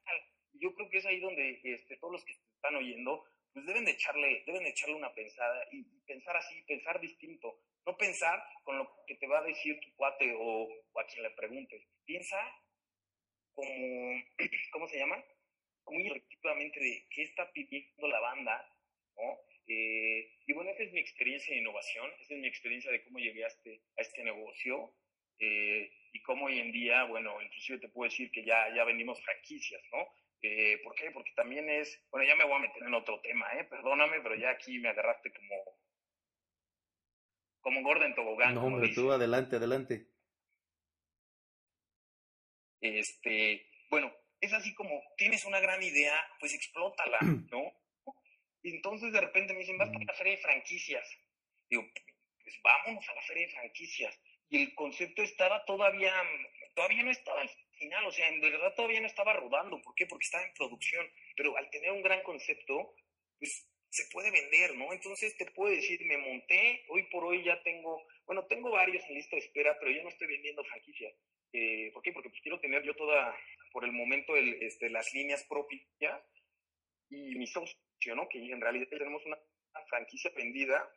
Yo 0.53 0.73
creo 0.73 0.89
que 0.89 0.97
es 0.97 1.05
ahí 1.05 1.19
donde 1.19 1.59
este, 1.63 1.97
todos 1.97 2.13
los 2.13 2.25
que 2.25 2.31
están 2.31 2.75
oyendo, 2.75 3.25
pues 3.55 3.65
deben 3.65 3.85
de 3.85 3.91
echarle, 3.91 4.43
deben 4.45 4.63
de 4.63 4.69
echarle 4.69 4.95
una 4.95 5.13
pensada 5.13 5.65
y, 5.71 5.81
pensar 6.05 6.35
así, 6.35 6.61
pensar 6.63 6.99
distinto. 6.99 7.57
No 7.85 7.95
pensar 7.95 8.43
con 8.65 8.77
lo 8.77 9.05
que 9.07 9.15
te 9.15 9.27
va 9.27 9.39
a 9.39 9.43
decir 9.43 9.79
tu 9.79 9.95
cuate 9.95 10.33
o, 10.37 10.67
o 10.91 10.99
a 10.99 11.07
quien 11.07 11.23
le 11.23 11.29
preguntes. 11.31 11.81
Piensa 12.03 12.37
como, 13.53 14.21
¿cómo 14.73 14.89
se 14.89 14.99
llama? 14.99 15.23
Muy 15.85 16.05
efectivamente 16.07 16.81
de 16.81 17.07
qué 17.09 17.23
está 17.23 17.49
pidiendo 17.53 18.07
la 18.09 18.19
banda, 18.19 18.69
¿no? 19.15 19.39
Eh, 19.67 20.33
y 20.45 20.53
bueno, 20.53 20.71
esa 20.71 20.83
es 20.83 20.91
mi 20.91 20.99
experiencia 20.99 21.53
de 21.53 21.61
innovación, 21.61 22.11
esa 22.19 22.33
es 22.33 22.39
mi 22.41 22.47
experiencia 22.47 22.91
de 22.91 23.03
cómo 23.05 23.19
llegué 23.19 23.45
a 23.45 23.47
este, 23.47 23.81
a 23.97 24.01
este 24.01 24.23
negocio 24.25 24.93
eh, 25.39 25.93
y 26.11 26.21
cómo 26.23 26.47
hoy 26.47 26.59
en 26.59 26.73
día, 26.73 27.05
bueno, 27.05 27.41
inclusive 27.41 27.79
te 27.79 27.87
puedo 27.87 28.09
decir 28.09 28.29
que 28.31 28.43
ya, 28.43 28.75
ya 28.75 28.83
vendimos 28.83 29.23
franquicias, 29.23 29.81
¿no? 29.93 30.05
Eh, 30.47 30.79
¿Por 30.83 30.93
qué? 30.93 31.09
Porque 31.09 31.31
también 31.35 31.67
es, 31.71 32.05
bueno, 32.11 32.27
ya 32.27 32.35
me 32.35 32.43
voy 32.43 32.53
a 32.53 32.67
meter 32.67 32.83
en 32.83 32.93
otro 32.93 33.19
tema, 33.21 33.51
¿eh? 33.53 33.63
Perdóname, 33.63 34.21
pero 34.21 34.35
ya 34.35 34.51
aquí 34.51 34.77
me 34.77 34.89
agarraste 34.89 35.33
como, 35.33 35.55
como 37.61 37.81
gorda 37.81 38.05
en 38.05 38.13
tobogán. 38.13 38.53
No, 38.53 38.65
hombre, 38.65 38.93
tú 38.93 39.11
adelante, 39.11 39.55
adelante. 39.55 40.07
Este, 42.79 43.71
bueno, 43.89 44.13
es 44.39 44.53
así 44.53 44.75
como 44.75 45.01
tienes 45.17 45.45
una 45.45 45.59
gran 45.59 45.81
idea, 45.81 46.15
pues 46.39 46.53
explótala, 46.53 47.17
¿no? 47.51 47.63
Y 48.61 48.75
entonces 48.75 49.11
de 49.13 49.21
repente 49.21 49.53
me 49.53 49.61
dicen, 49.61 49.79
vas 49.79 49.89
a 49.89 49.97
la 49.97 50.13
feria 50.13 50.35
de 50.35 50.43
franquicias. 50.43 51.09
Digo, 51.67 51.89
pues 52.43 52.55
vámonos 52.63 53.09
a 53.09 53.15
la 53.15 53.21
feria 53.23 53.47
de 53.47 53.53
franquicias. 53.53 54.15
Y 54.49 54.61
el 54.61 54.75
concepto 54.75 55.23
estaba 55.23 55.65
todavía, 55.65 56.13
todavía 56.75 57.03
no 57.03 57.11
estaba 57.11 57.41
al 57.41 57.49
final, 57.77 58.05
o 58.05 58.11
sea, 58.11 58.29
en 58.29 58.41
verdad 58.41 58.73
todavía 58.75 59.01
no 59.01 59.07
estaba 59.07 59.33
rodando. 59.33 59.81
¿Por 59.81 59.95
qué? 59.95 60.05
Porque 60.05 60.25
estaba 60.25 60.45
en 60.45 60.53
producción. 60.53 61.07
Pero 61.35 61.57
al 61.57 61.69
tener 61.69 61.91
un 61.91 62.03
gran 62.03 62.21
concepto, 62.23 62.95
pues 63.39 63.67
se 63.89 64.05
puede 64.11 64.29
vender, 64.29 64.75
¿no? 64.75 64.91
Entonces 64.91 65.37
te 65.37 65.45
puedo 65.51 65.73
decir, 65.73 66.03
me 66.05 66.17
monté, 66.17 66.83
hoy 66.89 67.03
por 67.03 67.23
hoy 67.23 67.43
ya 67.43 67.61
tengo, 67.63 68.05
bueno, 68.25 68.45
tengo 68.45 68.69
varios 68.69 69.03
en 69.05 69.15
lista 69.15 69.37
de 69.37 69.41
espera, 69.41 69.77
pero 69.79 69.91
ya 69.91 70.03
no 70.03 70.09
estoy 70.09 70.27
vendiendo 70.27 70.63
franquicias. 70.65 71.13
Eh, 71.53 71.91
¿Por 71.93 72.03
qué? 72.03 72.11
Porque 72.11 72.29
pues, 72.29 72.41
quiero 72.41 72.59
tener 72.59 72.83
yo 72.83 72.93
toda, 72.95 73.33
por 73.71 73.85
el 73.85 73.93
momento, 73.93 74.35
el, 74.35 74.61
este, 74.61 74.89
las 74.89 75.13
líneas 75.13 75.45
propias 75.45 75.81
y 77.09 77.35
mi 77.35 77.47
socio, 77.47 77.77
¿no? 78.15 78.27
Que 78.27 78.39
en 78.39 78.59
realidad 78.59 78.87
tenemos 78.89 79.25
una, 79.25 79.37
franquicia 79.87 80.31
vendida. 80.35 80.89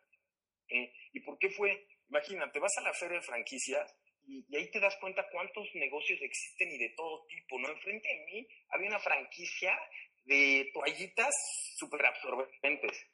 Eh, 0.69 0.93
¿Y 1.13 1.21
por 1.21 1.39
qué 1.39 1.51
fue? 1.51 1.87
Imagínate, 2.09 2.59
vas 2.59 2.77
a 2.79 2.83
la 2.83 2.95
feria 2.95 3.19
de 3.19 3.27
franquicias 3.27 3.95
y, 4.27 4.45
y, 4.49 4.57
ahí 4.57 4.71
te 4.71 4.81
das 4.81 4.97
cuenta 5.01 5.29
cuántos 5.31 5.67
negocios 5.75 6.21
existen 6.23 6.71
y 6.71 6.79
de 6.79 6.91
todo 6.91 7.27
tipo, 7.27 7.59
¿no? 7.59 7.69
Enfrente 7.71 8.09
de 8.09 8.25
mí 8.27 8.49
había 8.71 8.89
una 8.89 8.99
franquicia 8.99 9.79
de 10.25 10.71
toallitas 10.73 11.35
súper 11.77 12.05
absorbentes. 12.07 13.07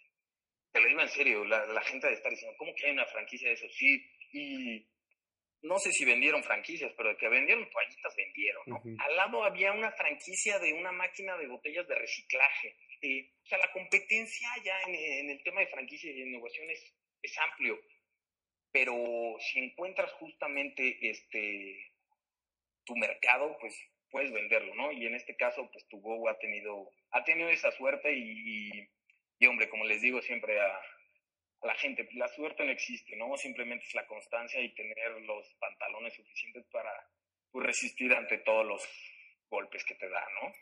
Te 0.73 0.81
lo 0.81 0.89
digo 0.89 1.01
en 1.01 1.09
serio, 1.09 1.45
la, 1.45 1.67
la 1.67 1.83
gente 1.83 2.09
de 2.09 2.15
estar 2.15 2.31
diciendo, 2.31 2.57
¿cómo 2.59 2.75
que 2.75 2.87
hay 2.87 2.93
una 2.93 3.07
franquicia 3.07 3.49
de 3.49 3.55
eso? 3.55 3.67
Sí, 3.69 4.11
y 4.33 4.87
no 5.63 5.79
sé 5.79 5.91
si 5.93 6.05
vendieron 6.05 6.43
franquicias, 6.43 6.93
pero 6.97 7.11
de 7.11 7.17
que 7.17 7.29
vendieron 7.29 7.69
toallitas, 7.71 8.15
vendieron, 8.17 8.63
¿no? 8.67 8.83
Al 8.99 9.17
lado 9.17 9.45
había 9.45 9.73
una 9.73 9.91
franquicia 9.93 10.59
de 10.59 10.73
una 10.75 10.93
máquina 10.93 11.37
de 11.39 11.47
botellas 11.47 11.89
de 11.89 11.95
reciclaje. 11.95 12.77
Eh, 13.01 13.31
o 13.43 13.47
sea, 13.47 13.59
la 13.59 13.73
competencia 13.73 14.49
ya 14.63 14.81
en, 14.83 14.95
en, 14.95 15.31
el 15.31 15.43
tema 15.43 15.61
de 15.61 15.69
franquicias 15.69 16.15
y 16.15 16.21
innovación 16.21 16.69
es, 16.71 16.95
es 17.23 17.39
amplio, 17.39 17.81
pero 18.75 19.37
si 19.39 19.61
encuentras 19.61 20.11
justamente 20.15 20.99
este 21.01 21.93
tu 22.85 22.97
mercado, 22.97 23.57
pues 23.61 23.73
puedes 24.11 24.33
venderlo, 24.33 24.75
¿no? 24.75 24.91
Y 24.91 25.07
en 25.07 25.15
este 25.15 25.37
caso, 25.37 25.71
pues 25.73 25.87
tu 25.87 26.01
Go 26.01 26.29
ha 26.29 26.37
tenido, 26.39 26.91
ha 27.13 27.23
tenido 27.23 27.49
esa 27.51 27.71
suerte 27.71 28.13
y, 28.13 28.91
y, 29.39 29.47
hombre, 29.47 29.69
como 29.69 29.85
les 29.85 30.03
digo 30.03 30.21
siempre 30.23 30.61
a, 30.61 30.77
la 31.63 31.75
gente, 31.77 32.07
la 32.15 32.27
suerte 32.29 32.65
no 32.65 32.73
existe, 32.73 33.17
¿no? 33.17 33.37
Simplemente 33.37 33.85
es 33.87 33.95
la 33.95 34.09
constancia 34.09 34.61
y 34.61 34.75
tener 34.75 35.23
los 35.23 35.47
pantalones 35.61 36.13
suficientes 36.15 36.65
para 36.73 36.91
pues, 37.53 37.67
resistir 37.67 38.13
ante 38.13 38.39
todos 38.39 38.67
los 38.67 38.83
golpes 39.51 39.85
que 39.85 39.95
te 39.95 40.09
da, 40.09 40.25
¿no? 40.43 40.53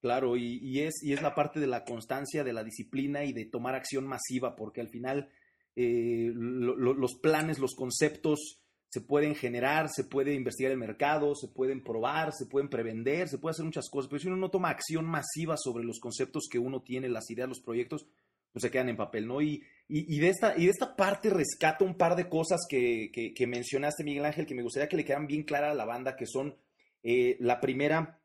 Claro, 0.00 0.36
y, 0.36 0.58
y, 0.60 0.82
es, 0.82 1.02
y 1.04 1.12
es 1.12 1.22
la 1.22 1.36
parte 1.36 1.60
de 1.60 1.68
la 1.68 1.84
constancia, 1.84 2.42
de 2.42 2.52
la 2.52 2.64
disciplina 2.64 3.24
y 3.24 3.32
de 3.32 3.46
tomar 3.46 3.76
acción 3.76 4.06
masiva, 4.06 4.56
porque 4.56 4.80
al 4.80 4.88
final 4.88 5.30
eh, 5.76 6.30
lo, 6.34 6.76
lo, 6.76 6.94
los 6.94 7.14
planes, 7.16 7.58
los 7.58 7.74
conceptos, 7.74 8.60
se 8.94 9.00
pueden 9.00 9.34
generar, 9.34 9.88
se 9.88 10.04
puede 10.04 10.34
investigar 10.34 10.70
el 10.70 10.78
mercado, 10.78 11.34
se 11.34 11.48
pueden 11.48 11.82
probar, 11.82 12.32
se 12.32 12.46
pueden 12.46 12.68
prevender, 12.68 13.28
se 13.28 13.38
puede 13.38 13.50
hacer 13.50 13.64
muchas 13.64 13.90
cosas, 13.90 14.08
pero 14.08 14.20
si 14.20 14.28
uno 14.28 14.36
no 14.36 14.52
toma 14.52 14.68
acción 14.68 15.04
masiva 15.04 15.56
sobre 15.56 15.82
los 15.82 15.98
conceptos 15.98 16.46
que 16.48 16.60
uno 16.60 16.80
tiene, 16.80 17.08
las 17.08 17.28
ideas, 17.28 17.48
los 17.48 17.60
proyectos, 17.60 18.06
pues 18.52 18.62
se 18.62 18.70
quedan 18.70 18.90
en 18.90 18.96
papel, 18.96 19.26
¿no? 19.26 19.42
Y, 19.42 19.64
y, 19.88 20.20
de, 20.20 20.28
esta, 20.28 20.56
y 20.56 20.66
de 20.66 20.70
esta 20.70 20.94
parte 20.94 21.28
rescato 21.28 21.84
un 21.84 21.96
par 21.96 22.14
de 22.14 22.28
cosas 22.28 22.60
que, 22.68 23.10
que, 23.12 23.34
que, 23.34 23.46
mencionaste, 23.48 24.04
Miguel 24.04 24.26
Ángel, 24.26 24.46
que 24.46 24.54
me 24.54 24.62
gustaría 24.62 24.88
que 24.88 24.96
le 24.96 25.04
quedaran 25.04 25.26
bien 25.26 25.42
claras 25.42 25.72
a 25.72 25.74
la 25.74 25.84
banda, 25.84 26.14
que 26.14 26.26
son, 26.26 26.56
eh, 27.02 27.36
la 27.40 27.60
primera 27.60 28.22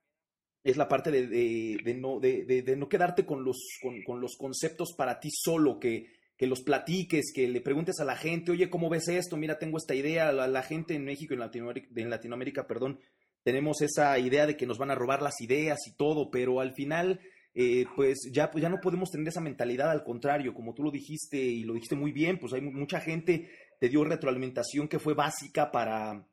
es 0.64 0.78
la 0.78 0.88
parte 0.88 1.10
de, 1.10 1.26
de, 1.84 1.94
no, 1.96 2.20
de, 2.20 2.76
no 2.78 2.88
quedarte 2.88 3.26
con 3.26 3.44
los, 3.44 3.58
con 4.06 4.22
los 4.22 4.38
conceptos 4.38 4.94
para 4.96 5.20
ti 5.20 5.30
solo, 5.32 5.80
que 5.80 6.19
que 6.40 6.48
los 6.48 6.62
platiques, 6.62 7.34
que 7.36 7.50
le 7.50 7.60
preguntes 7.60 8.00
a 8.00 8.06
la 8.06 8.16
gente, 8.16 8.54
oye, 8.54 8.70
¿cómo 8.70 8.90
ves 8.90 9.10
esto? 9.10 9.36
Mira, 9.36 9.60
tengo 9.60 9.78
esta 9.78 9.94
idea. 9.94 10.32
La, 10.32 10.48
la 10.48 10.64
gente 10.64 10.96
en 10.96 11.04
México 11.04 11.34
en 11.34 11.42
Latinoamérica, 11.42 11.90
en 11.94 12.10
Latinoamérica, 12.10 12.66
perdón, 12.66 13.02
tenemos 13.44 13.82
esa 13.82 14.18
idea 14.18 14.48
de 14.48 14.56
que 14.56 14.66
nos 14.66 14.78
van 14.78 14.90
a 14.90 14.96
robar 14.96 15.22
las 15.22 15.42
ideas 15.42 15.80
y 15.86 15.98
todo, 15.98 16.32
pero 16.32 16.62
al 16.62 16.74
final, 16.74 17.20
eh, 17.54 17.84
pues 17.94 18.20
ya, 18.32 18.52
pues 18.52 18.62
ya 18.62 18.70
no 18.70 18.80
podemos 18.82 19.12
tener 19.12 19.28
esa 19.28 19.42
mentalidad, 19.42 19.92
al 19.92 20.06
contrario, 20.06 20.54
como 20.54 20.74
tú 20.74 20.82
lo 20.84 20.92
dijiste 20.92 21.36
y 21.38 21.66
lo 21.66 21.74
dijiste 21.74 21.98
muy 21.98 22.14
bien, 22.14 22.40
pues 22.40 22.54
hay 22.54 22.62
mucha 22.62 23.02
gente 23.02 23.50
te 23.78 23.90
dio 23.90 24.06
retroalimentación 24.06 24.88
que 24.88 25.00
fue 25.00 25.16
básica 25.16 25.72
para, 25.72 26.26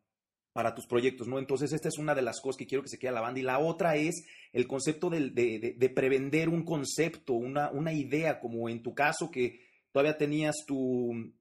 para 0.52 0.72
tus 0.72 0.86
proyectos, 0.86 1.26
¿no? 1.26 1.40
Entonces, 1.40 1.72
esta 1.72 1.88
es 1.88 1.98
una 1.98 2.14
de 2.14 2.22
las 2.22 2.40
cosas 2.40 2.58
que 2.58 2.66
quiero 2.68 2.84
que 2.84 2.90
se 2.90 2.98
quede 3.00 3.10
a 3.10 3.14
la 3.14 3.22
banda. 3.22 3.40
Y 3.40 3.42
la 3.42 3.58
otra 3.58 3.96
es 3.96 4.24
el 4.52 4.68
concepto 4.68 5.10
de, 5.10 5.30
de 5.76 5.90
prevender 5.90 6.48
un 6.48 6.64
concepto, 6.64 7.32
una, 7.32 7.72
una 7.72 7.92
idea, 7.92 8.38
como 8.38 8.68
en 8.68 8.84
tu 8.84 8.94
caso, 8.94 9.30
que 9.32 9.65
todavía 9.96 10.18
tenías 10.18 10.56
tu, 10.66 11.32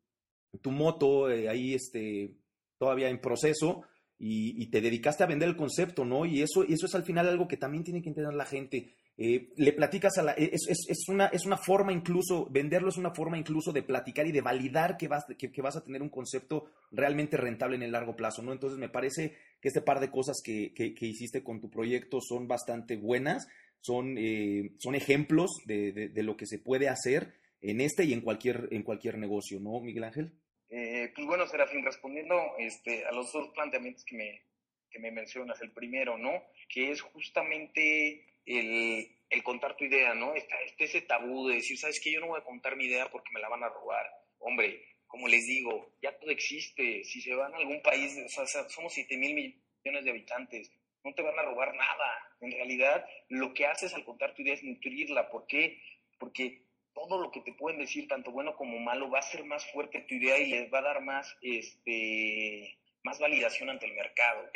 tu 0.61 0.71
moto 0.71 1.29
eh, 1.29 1.49
ahí 1.49 1.73
este, 1.73 2.37
todavía 2.77 3.09
en 3.09 3.19
proceso 3.19 3.81
y, 4.17 4.63
y, 4.63 4.67
te 4.67 4.79
dedicaste 4.79 5.25
a 5.25 5.27
vender 5.27 5.49
el 5.49 5.57
concepto, 5.57 6.05
¿no? 6.05 6.25
Y 6.25 6.41
eso, 6.41 6.63
eso 6.63 6.85
es 6.85 6.95
al 6.95 7.03
final 7.03 7.27
algo 7.27 7.49
que 7.49 7.57
también 7.57 7.83
tiene 7.83 8.01
que 8.01 8.07
entender 8.07 8.33
la 8.33 8.45
gente. 8.45 8.95
Eh, 9.17 9.51
le 9.57 9.73
platicas 9.73 10.17
a 10.19 10.23
la... 10.23 10.31
Es, 10.31 10.69
es, 10.69 11.09
una, 11.09 11.25
es 11.25 11.45
una 11.45 11.57
forma 11.57 11.91
incluso, 11.91 12.47
venderlo 12.49 12.87
es 12.87 12.95
una 12.95 13.13
forma 13.13 13.37
incluso 13.37 13.73
de 13.73 13.83
platicar 13.83 14.25
y 14.25 14.31
de 14.31 14.39
validar 14.39 14.95
que 14.95 15.09
vas, 15.09 15.25
que, 15.37 15.61
vas 15.61 15.75
a 15.75 15.83
tener 15.83 16.01
un 16.01 16.07
concepto 16.07 16.67
realmente 16.91 17.35
rentable 17.35 17.75
en 17.75 17.83
el 17.83 17.91
largo 17.91 18.15
plazo, 18.15 18.41
¿no? 18.41 18.53
Entonces 18.53 18.79
me 18.79 18.87
parece 18.87 19.35
que 19.59 19.67
este 19.67 19.81
par 19.81 19.99
de 19.99 20.11
cosas 20.11 20.37
que, 20.41 20.73
que, 20.73 20.95
hiciste 21.05 21.43
con 21.43 21.59
tu 21.59 21.69
proyecto 21.69 22.21
son 22.21 22.47
bastante 22.47 22.95
buenas, 22.95 23.49
son, 23.81 24.17
eh, 24.17 24.75
son 24.77 24.95
ejemplos 24.95 25.51
de, 25.65 25.91
de 25.91 26.23
lo 26.23 26.37
que 26.37 26.45
se 26.45 26.57
puede 26.57 26.87
hacer 26.87 27.33
en 27.69 27.82
este 27.82 28.04
y 28.04 28.13
en 28.13 28.21
cualquier, 28.21 28.67
en 28.71 28.84
cualquier 28.84 29.17
negocio, 29.17 29.60
¿no, 29.60 29.80
Miguel 29.80 30.04
Ángel? 30.04 30.32
Eh, 30.69 31.12
pues 31.15 31.28
bueno, 31.28 31.47
Serafín, 31.47 31.84
respondiendo 31.84 32.39
este, 32.58 33.06
a 33.06 33.12
los 33.12 33.32
dos 33.32 33.49
planteamientos 33.54 34.04
que 34.06 34.15
me, 34.15 34.41
que 34.89 34.99
me 34.99 35.12
mencionas, 35.12 35.62
el 35.62 35.71
primero, 35.71 36.17
¿no? 36.17 36.43
Que 36.69 36.91
es 36.91 37.01
justamente 37.01 38.25
el, 38.45 39.08
el 39.30 39.43
contar 39.43 39.75
tu 39.75 39.86
idea, 39.86 40.13
¿no? 40.13 40.36
Está, 40.36 40.56
este 40.62 40.86
ese 40.86 41.01
tabú 41.01 41.47
de 41.47 41.56
decir, 41.56 41.78
¿sabes 41.78 41.99
qué? 41.99 42.12
Yo 42.12 42.19
no 42.19 42.28
voy 42.28 42.39
a 42.39 42.43
contar 42.43 42.75
mi 42.75 42.86
idea 42.86 43.10
porque 43.10 43.32
me 43.34 43.39
la 43.39 43.49
van 43.49 43.63
a 43.63 43.69
robar. 43.69 44.06
Hombre, 44.39 44.84
como 45.08 45.28
les 45.28 45.47
digo, 45.47 45.93
ya 46.01 46.17
todo 46.17 46.32
existe. 46.32 47.04
Si 47.04 47.21
se 47.21 47.34
van 47.36 47.54
a 47.54 47.58
algún 47.58 47.82
país, 47.82 48.17
o 48.25 48.45
sea, 48.45 48.67
somos 48.69 48.93
7 48.93 49.17
mil 49.17 49.34
millones 49.34 50.04
de 50.04 50.12
habitantes, 50.12 50.71
no 51.04 51.13
te 51.13 51.21
van 51.21 51.38
a 51.39 51.43
robar 51.43 51.73
nada. 51.75 52.36
En 52.41 52.51
realidad, 52.51 53.06
lo 53.30 53.54
que 53.54 53.65
haces 53.65 53.93
al 53.93 54.04
contar 54.04 54.34
tu 54.34 54.41
idea 54.41 54.56
es 54.56 54.63
nutrirla. 54.63 55.30
¿Por 55.30 55.47
qué? 55.47 55.80
Porque 56.19 56.64
todo 56.95 57.21
lo 57.21 57.29
que 57.29 57.41
te 57.41 57.53
pueden 57.53 57.79
decir, 57.79 58.08
tanto 58.08 58.31
bueno 58.31 58.55
como 58.55 58.79
malo, 58.79 59.12
va 59.12 59.19
a 59.19 59.21
ser 59.21 59.43
más 59.43 59.69
fuerte 59.71 60.05
tu 60.08 60.15
idea 60.15 60.39
y 60.39 60.49
les 60.49 60.73
va 60.73 60.79
a 60.79 60.84
dar 60.84 61.01
más, 61.01 61.38
este, 61.41 62.77
más 63.03 63.19
validación 63.19 63.69
ante 63.69 63.86
el 63.86 63.93
mercado. 63.93 64.49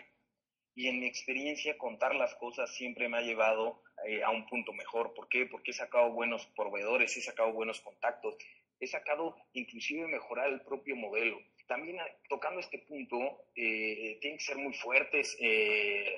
Y 0.73 0.88
en 0.88 1.02
mi 1.02 1.06
experiencia, 1.06 1.78
contar 1.78 2.15
las 2.15 2.34
cosas 2.36 2.73
siempre 2.73 3.10
me 3.10 3.17
ha 3.17 3.21
llevado 3.21 3.84
eh, 4.08 4.23
a 4.23 4.30
un 4.30 4.47
punto 4.47 4.71
mejor. 4.71 5.13
¿Por 5.13 5.28
qué? 5.28 5.45
Porque 5.45 5.71
he 5.71 5.73
sacado 5.73 6.12
buenos 6.12 6.45
proveedores, 6.56 7.15
he 7.17 7.21
sacado 7.21 7.52
buenos 7.52 7.82
contactos, 7.82 8.38
he 8.80 8.88
sacado 8.88 9.36
inclusive 9.52 10.08
mejorar 10.08 10.49
el 10.49 10.62
propio 10.62 10.95
modelo. 10.95 11.38
También 11.67 11.97
tocando 12.30 12.62
este 12.62 12.80
punto, 12.80 13.17
eh, 13.56 14.17
tienen 14.21 14.38
que 14.38 14.45
ser 14.45 14.58
muy 14.58 14.73
fuertes 14.73 15.38
eh, 15.41 16.17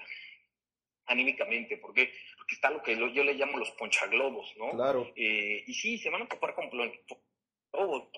anímicamente. 1.11 1.77
¿Por 1.77 1.93
qué? 1.93 2.11
Porque 2.37 2.55
está 2.55 2.69
lo 2.69 2.81
que 2.81 2.95
yo 2.95 3.23
le 3.23 3.33
llamo 3.33 3.57
los 3.57 3.71
ponchaglobos, 3.71 4.53
¿no? 4.57 4.71
Claro. 4.71 5.11
Eh, 5.15 5.63
y 5.65 5.73
sí, 5.73 5.97
se 5.97 6.09
van 6.09 6.23
a 6.23 6.27
topar 6.27 6.55
con 6.55 6.69
globos 6.69 6.97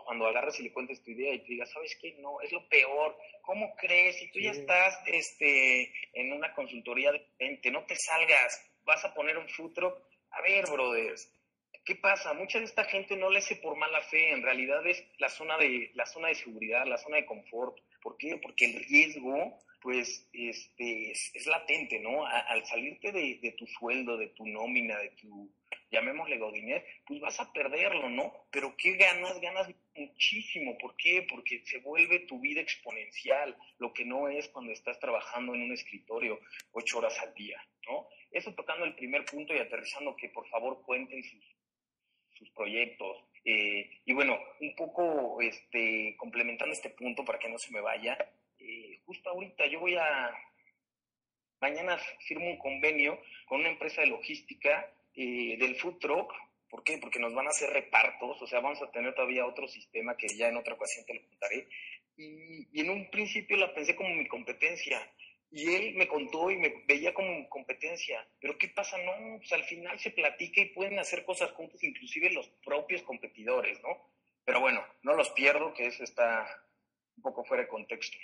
cuando 0.06 0.26
agarras 0.28 0.60
y 0.60 0.64
le 0.64 0.74
cuentes 0.74 1.04
tu 1.04 1.12
idea 1.12 1.34
y 1.34 1.40
te 1.40 1.54
digas, 1.54 1.72
¿sabes 1.72 1.96
qué? 2.02 2.16
No, 2.20 2.42
es 2.42 2.52
lo 2.52 2.68
peor. 2.68 3.18
¿Cómo 3.42 3.76
crees? 3.76 4.18
Si 4.18 4.28
tú 4.32 4.40
sí. 4.40 4.46
ya 4.46 4.52
estás 4.52 5.00
este, 5.06 5.94
en 6.14 6.34
una 6.34 6.54
consultoría 6.54 7.12
de 7.12 7.28
gente, 7.38 7.72
no 7.72 7.84
te 7.86 7.96
salgas, 7.96 8.72
vas 8.84 9.04
a 9.06 9.14
poner 9.14 9.38
un 9.38 9.48
futuro. 9.50 10.08
A 10.32 10.42
ver, 10.42 10.66
brothers, 10.72 11.32
¿qué 11.86 11.96
pasa? 11.96 12.34
Mucha 12.34 12.60
de 12.60 12.66
esta 12.66 12.86
gente 12.86 13.16
no 13.16 13.30
le 13.30 13.40
hace 13.40 13.56
por 13.58 13.76
mala 13.76 14.02
fe, 14.02 14.32
en 14.32 14.42
realidad 14.42 14.86
es 14.88 15.04
la 15.20 15.30
zona 15.30 15.58
de, 15.58 15.92
la 15.94 16.06
zona 16.06 16.30
de 16.30 16.36
seguridad, 16.36 16.86
la 16.86 16.98
zona 16.98 17.18
de 17.18 17.26
confort. 17.26 17.78
¿Por 18.04 18.18
qué? 18.18 18.38
Porque 18.38 18.66
el 18.66 18.84
riesgo 18.84 19.60
pues 19.84 20.30
este, 20.32 21.12
es, 21.12 21.32
es 21.34 21.46
latente, 21.46 22.00
¿no? 22.00 22.26
Al 22.26 22.66
salirte 22.66 23.12
de, 23.12 23.40
de, 23.42 23.52
tu 23.52 23.68
sueldo, 23.68 24.16
de 24.18 24.30
tu 24.30 24.48
nómina, 24.48 24.98
de 24.98 25.10
tu, 25.10 25.52
llamémosle 25.92 26.38
Godinés, 26.38 26.84
pues 27.06 27.20
vas 27.20 27.38
a 27.42 27.52
perderlo, 27.52 28.10
¿no? 28.10 28.34
Pero 28.50 28.76
¿qué 28.78 28.96
ganas? 28.96 29.42
Ganas 29.42 29.68
muchísimo. 29.94 30.78
¿Por 30.78 30.96
qué? 30.96 31.28
Porque 31.30 31.64
se 31.66 31.80
vuelve 31.80 32.20
tu 32.20 32.40
vida 32.40 32.62
exponencial, 32.62 33.58
lo 33.78 33.94
que 33.94 34.06
no 34.06 34.30
es 34.30 34.48
cuando 34.48 34.72
estás 34.72 34.98
trabajando 35.00 35.54
en 35.54 35.64
un 35.64 35.74
escritorio 35.74 36.40
ocho 36.72 37.00
horas 37.00 37.20
al 37.20 37.34
día, 37.34 37.62
¿no? 37.86 38.08
Eso 38.32 38.54
tocando 38.56 38.86
el 38.86 38.96
primer 38.96 39.26
punto 39.26 39.54
y 39.54 39.60
aterrizando 39.60 40.16
que 40.16 40.30
por 40.30 40.48
favor 40.48 40.82
cuenten 40.86 41.24
sus, 41.24 41.44
sus 42.44 42.50
proyectos. 42.52 43.24
Eh, 43.46 43.90
y 44.06 44.14
bueno, 44.14 44.38
un 44.60 44.76
poco 44.76 45.42
este, 45.42 46.16
complementando 46.18 46.74
este 46.74 46.90
punto 46.90 47.24
para 47.24 47.40
que 47.40 47.50
no 47.50 47.58
se 47.58 47.72
me 47.72 47.82
vaya, 47.82 48.18
eh, 48.60 49.00
justo 49.06 49.30
ahorita 49.30 49.66
yo 49.68 49.80
voy 49.80 49.96
a, 49.96 50.32
mañana 51.60 51.98
firmo 52.28 52.50
un 52.50 52.58
convenio 52.58 53.20
con 53.46 53.62
una 53.62 53.70
empresa 53.70 54.02
de 54.02 54.08
logística 54.08 54.90
eh, 55.16 55.58
del 55.58 55.76
food 55.76 55.98
truck. 56.00 56.34
¿Por 56.70 56.84
qué? 56.84 56.98
Porque 56.98 57.20
nos 57.20 57.34
van 57.34 57.46
a 57.46 57.52
hacer 57.52 57.70
repartos, 57.70 58.42
o 58.42 58.48
sea, 58.48 58.60
vamos 58.60 58.82
a 58.82 58.92
tener 58.92 59.14
todavía 59.14 59.46
otro 59.46 59.68
sistema 59.68 60.18
que 60.18 60.28
ya 60.28 60.48
en 60.48 60.58
otra 60.58 60.74
ocasión 60.74 61.06
te 61.06 61.14
lo 61.14 61.22
contaré. 61.30 61.68
Y, 62.18 62.80
en 62.80 62.90
un 62.90 63.10
principio 63.10 63.58
la 63.58 63.74
pensé 63.74 63.96
como 63.96 64.10
mi 64.10 64.28
competencia. 64.28 65.00
Y 65.54 65.74
él 65.74 65.94
me 65.96 66.08
contó 66.08 66.50
y 66.50 66.58
me 66.58 66.84
veía 66.88 67.14
como 67.14 67.48
competencia. 67.48 68.28
Pero 68.42 68.58
¿qué 68.58 68.70
pasa? 68.70 68.98
No, 68.98 69.38
pues 69.38 69.54
al 69.54 69.64
final 69.64 70.00
se 70.00 70.12
platica 70.12 70.62
y 70.62 70.74
pueden 70.74 70.98
hacer 71.00 71.24
cosas 71.24 71.52
juntos, 71.52 71.84
inclusive 71.84 72.32
los 72.32 72.50
propios 72.66 73.04
competidores, 73.04 73.80
¿no? 73.82 74.10
Pero 74.44 74.60
bueno, 74.60 74.84
no 75.04 75.14
los 75.14 75.30
pierdo, 75.32 75.74
que 75.74 75.86
eso 75.86 76.04
está 76.04 76.46
un 77.16 77.22
poco 77.24 77.46
fuera 77.46 77.64
de 77.64 77.70
contexto. 77.70 78.18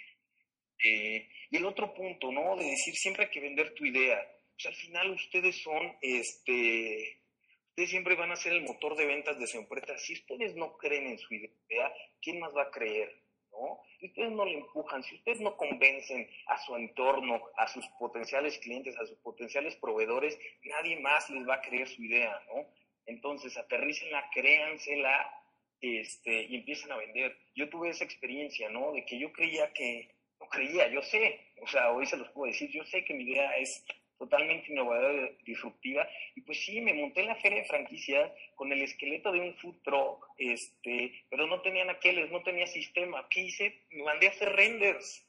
Eh, 0.84 1.30
y 1.52 1.58
el 1.58 1.66
otro 1.66 1.94
punto, 1.94 2.32
¿no? 2.32 2.58
De 2.58 2.66
decir 2.66 2.96
siempre 2.96 3.26
hay 3.26 3.30
que 3.30 3.42
vender 3.42 3.74
tu 3.76 3.86
idea 3.86 4.20
pues 4.60 4.76
al 4.76 4.82
final 4.82 5.12
ustedes 5.12 5.62
son, 5.64 5.96
este, 6.02 7.22
ustedes 7.70 7.90
siempre 7.90 8.16
van 8.16 8.32
a 8.32 8.36
ser 8.36 8.52
el 8.52 8.64
motor 8.64 8.98
de 8.98 9.06
ventas 9.06 9.40
de 9.40 9.48
su 9.48 9.58
empresa. 9.58 9.98
Si 9.98 10.14
ustedes 10.14 10.54
no 10.56 10.76
creen 10.78 11.08
en 11.08 11.18
su 11.18 11.34
idea, 11.34 11.94
¿quién 12.22 12.40
más 12.42 12.54
va 12.54 12.64
a 12.64 12.72
creer? 12.72 13.22
¿No? 13.60 13.82
Si 14.00 14.08
ustedes 14.08 14.32
no 14.32 14.46
le 14.46 14.54
empujan, 14.54 15.04
si 15.04 15.16
ustedes 15.16 15.42
no 15.42 15.58
convencen 15.58 16.30
a 16.48 16.58
su 16.58 16.76
entorno, 16.76 17.42
a 17.58 17.68
sus 17.68 17.86
potenciales 18.00 18.58
clientes, 18.60 18.98
a 18.98 19.06
sus 19.06 19.18
potenciales 19.20 19.76
proveedores, 19.76 20.40
nadie 20.64 21.00
más 21.00 21.30
les 21.30 21.48
va 21.48 21.56
a 21.56 21.62
creer 21.62 21.88
su 21.88 22.04
idea, 22.04 22.42
¿no? 22.48 22.66
Entonces, 23.06 23.58
aterrícenla, 23.58 24.30
créansela, 24.34 25.34
este, 25.82 26.44
y 26.44 26.56
empiezan 26.56 26.92
a 26.92 26.98
vender. 26.98 27.38
Yo 27.56 27.70
tuve 27.70 27.90
esa 27.90 28.04
experiencia, 28.04 28.70
¿no? 28.70 28.92
De 28.92 29.06
que 29.06 29.18
yo 29.18 29.32
creía 29.32 29.72
que, 29.74 30.10
no 30.40 30.48
creía, 30.48 30.88
yo 30.90 31.02
sé, 31.02 31.40
o 31.62 31.68
sea, 31.68 31.92
hoy 31.92 32.06
se 32.06 32.18
los 32.18 32.30
puedo 32.30 32.52
decir, 32.52 32.70
yo 32.72 32.84
sé 32.86 33.04
que 33.04 33.14
mi 33.14 33.24
idea 33.24 33.58
es 33.58 33.84
totalmente 34.20 34.72
innovadora, 34.72 35.32
disruptiva. 35.44 36.08
Y 36.36 36.42
pues 36.42 36.64
sí, 36.64 36.82
me 36.82 36.94
monté 36.94 37.22
en 37.22 37.28
la 37.28 37.36
feria 37.38 37.60
de 37.60 37.68
franquicias 37.68 38.32
con 38.54 38.72
el 38.72 38.82
esqueleto 38.82 39.32
de 39.32 39.40
un 39.40 39.56
food 39.56 39.82
truck, 39.84 40.28
este, 40.38 41.24
pero 41.30 41.48
no 41.48 41.62
tenían 41.62 41.90
aquellos, 41.90 42.30
no 42.30 42.44
tenía 42.44 42.68
sistema. 42.68 43.28
¿Qué 43.30 43.42
hice? 43.42 43.86
Me 43.92 44.04
mandé 44.04 44.28
a 44.28 44.32
hacer 44.32 44.50
renders. 44.50 45.26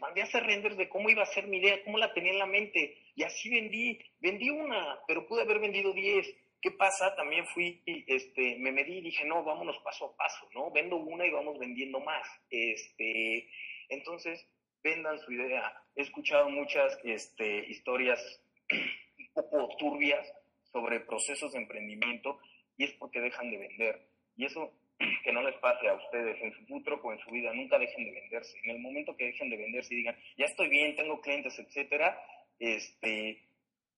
Mandé 0.00 0.20
a 0.20 0.24
hacer 0.24 0.44
renders 0.44 0.76
de 0.76 0.90
cómo 0.90 1.08
iba 1.08 1.22
a 1.22 1.26
ser 1.26 1.46
mi 1.46 1.56
idea, 1.56 1.82
cómo 1.82 1.96
la 1.96 2.12
tenía 2.12 2.32
en 2.32 2.38
la 2.38 2.46
mente. 2.46 2.98
Y 3.14 3.22
así 3.22 3.48
vendí. 3.48 3.98
Vendí 4.20 4.50
una, 4.50 5.00
pero 5.08 5.26
pude 5.26 5.42
haber 5.42 5.58
vendido 5.58 5.92
diez. 5.94 6.32
¿Qué 6.60 6.70
pasa? 6.72 7.14
También 7.16 7.46
fui, 7.46 7.82
este, 7.86 8.56
me 8.58 8.72
medí 8.72 8.98
y 8.98 9.02
dije, 9.02 9.24
no, 9.24 9.44
vámonos 9.44 9.78
paso 9.78 10.06
a 10.06 10.16
paso, 10.16 10.48
¿no? 10.54 10.70
Vendo 10.70 10.96
una 10.96 11.24
y 11.24 11.30
vamos 11.30 11.58
vendiendo 11.58 12.00
más. 12.00 12.26
Este, 12.50 13.48
entonces, 13.88 14.46
vendan 14.82 15.18
su 15.20 15.32
idea. 15.32 15.72
He 15.96 16.02
escuchado 16.02 16.50
muchas 16.50 16.98
este, 17.04 17.66
historias 17.70 18.20
un 19.18 19.32
poco 19.32 19.74
turbias 19.78 20.30
sobre 20.70 21.00
procesos 21.00 21.52
de 21.52 21.58
emprendimiento 21.58 22.38
y 22.76 22.84
es 22.84 22.92
porque 22.92 23.20
dejan 23.20 23.50
de 23.50 23.56
vender. 23.56 24.06
Y 24.36 24.44
eso 24.44 24.70
que 25.24 25.32
no 25.32 25.42
les 25.42 25.56
pase 25.56 25.88
a 25.88 25.94
ustedes 25.94 26.40
en 26.42 26.52
su 26.52 26.66
futuro 26.66 27.00
o 27.02 27.12
en 27.12 27.18
su 27.20 27.30
vida, 27.30 27.52
nunca 27.54 27.78
dejen 27.78 28.04
de 28.04 28.10
venderse. 28.12 28.58
En 28.64 28.72
el 28.72 28.78
momento 28.80 29.16
que 29.16 29.24
dejen 29.24 29.48
de 29.48 29.56
venderse 29.56 29.94
y 29.94 29.98
digan, 29.98 30.16
ya 30.36 30.44
estoy 30.44 30.68
bien, 30.68 30.96
tengo 30.96 31.18
clientes, 31.22 31.58
etcétera, 31.58 32.20
este, 32.58 33.42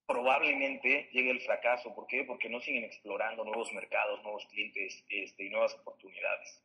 probablemente 0.06 1.08
llegue 1.12 1.32
el 1.32 1.40
fracaso. 1.40 1.92
¿Por 1.96 2.06
qué? 2.06 2.22
Porque 2.22 2.48
no 2.48 2.60
siguen 2.60 2.84
explorando 2.84 3.44
nuevos 3.44 3.72
mercados, 3.72 4.22
nuevos 4.22 4.46
clientes 4.46 5.04
este, 5.08 5.44
y 5.44 5.50
nuevas 5.50 5.74
oportunidades. 5.74 6.62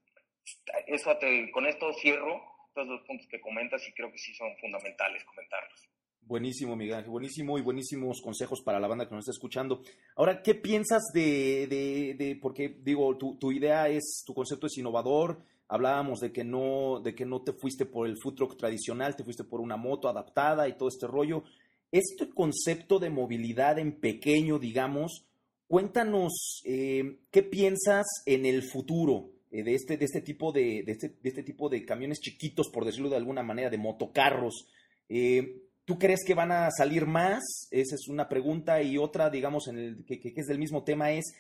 Eso 0.86 1.18
con 1.52 1.66
esto 1.66 1.92
cierro 1.94 2.53
estos 2.74 2.88
dos 2.88 3.02
puntos 3.06 3.28
que 3.28 3.40
comentas 3.40 3.88
y 3.88 3.94
creo 3.94 4.12
que 4.12 4.18
sí 4.18 4.34
son 4.34 4.50
fundamentales 4.60 5.24
comentarlos. 5.26 5.90
Buenísimo, 6.22 6.76
Miguel, 6.76 7.06
buenísimo 7.06 7.60
y 7.60 7.62
buenísimos 7.62 8.20
consejos 8.22 8.62
para 8.62 8.80
la 8.80 8.88
banda 8.88 9.08
que 9.08 9.14
nos 9.14 9.26
está 9.26 9.32
escuchando. 9.32 9.84
Ahora, 10.16 10.42
¿qué 10.42 10.56
piensas 10.56 11.04
de, 11.14 11.68
de, 11.68 12.16
de 12.18 12.36
porque 12.42 12.70
digo, 12.80 13.16
tu, 13.18 13.38
tu, 13.38 13.52
idea 13.52 13.90
es, 13.90 14.24
tu 14.26 14.34
concepto 14.34 14.66
es 14.66 14.78
innovador, 14.78 15.44
hablábamos 15.68 16.20
de 16.20 16.32
que 16.32 16.44
no, 16.44 17.00
de 17.02 17.14
que 17.14 17.26
no 17.26 17.44
te 17.44 17.54
fuiste 17.54 17.86
por 17.86 18.08
el 18.08 18.18
food 18.18 18.36
truck 18.36 18.58
tradicional, 18.58 19.16
te 19.16 19.24
fuiste 19.24 19.44
por 19.44 19.60
una 19.60 19.78
moto 19.78 20.08
adaptada 20.08 20.68
y 20.68 20.78
todo 20.78 20.90
este 20.90 21.06
rollo. 21.06 21.44
Este 21.92 22.30
concepto 22.30 22.98
de 22.98 23.12
movilidad 23.12 23.78
en 23.78 24.00
pequeño, 24.00 24.58
digamos, 24.58 25.28
cuéntanos, 25.68 26.64
eh, 26.66 27.20
¿qué 27.30 27.44
piensas 27.44 28.08
en 28.26 28.48
el 28.48 28.64
futuro? 28.64 29.33
Eh, 29.54 29.62
de, 29.62 29.76
este, 29.76 29.98
de, 29.98 30.06
este 30.06 30.22
tipo 30.22 30.52
de, 30.52 30.82
de, 30.84 30.94
este, 30.94 31.10
de 31.10 31.30
este 31.30 31.44
tipo 31.44 31.70
de 31.70 31.86
camiones 31.86 32.20
chiquitos, 32.20 32.70
por 32.74 32.86
decirlo 32.86 33.12
de 33.12 33.18
alguna 33.18 33.44
manera, 33.44 33.70
de 33.70 33.78
motocarros. 33.78 34.68
Eh, 35.08 35.62
¿Tú 35.86 36.00
crees 36.00 36.22
que 36.26 36.34
van 36.34 36.52
a 36.52 36.72
salir 36.72 37.06
más? 37.06 37.68
Esa 37.70 37.94
es 37.94 38.08
una 38.08 38.28
pregunta. 38.28 38.82
Y 38.82 38.98
otra, 38.98 39.30
digamos, 39.30 39.68
en 39.68 39.78
el, 39.78 40.06
que, 40.06 40.20
que, 40.20 40.34
es 40.36 40.48
del 40.48 40.58
mismo 40.58 40.84
tema, 40.84 41.12
es, 41.12 41.36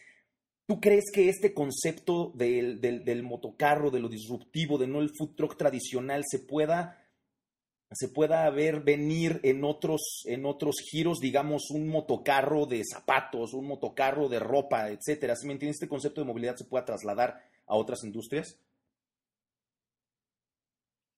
¿tú 0.67 0.79
crees 0.79 1.05
que 1.11 1.27
este 1.27 1.55
concepto 1.55 2.31
del, 2.35 2.79
del, 2.79 3.23
motocarro, 3.23 3.89
de 3.89 3.99
lo 3.99 4.09
disruptivo, 4.09 4.77
de 4.77 4.85
no 4.85 5.01
el 5.01 5.09
food 5.17 5.33
truck 5.35 5.57
tradicional, 5.57 6.21
se 6.29 6.37
pueda, 6.37 7.03
se 7.89 8.09
pueda 8.09 8.47
ver 8.51 8.81
venir 8.81 9.39
en 9.41 9.63
otros, 9.63 10.21
en 10.25 10.45
otros 10.45 10.75
giros, 10.91 11.19
digamos, 11.19 11.71
un 11.71 11.87
motocarro 11.87 12.67
de 12.67 12.83
zapatos, 12.83 13.55
un 13.55 13.65
motocarro 13.65 14.29
de 14.29 14.37
ropa, 14.37 14.91
etcétera? 14.91 15.35
¿Sí 15.35 15.47
me 15.47 15.53
entiendes? 15.53 15.77
Este 15.77 15.89
concepto 15.89 16.21
de 16.21 16.27
movilidad 16.27 16.57
se 16.57 16.65
pueda 16.65 16.85
trasladar 16.85 17.52
a 17.67 17.75
otras 17.75 18.03
industrias? 18.03 18.59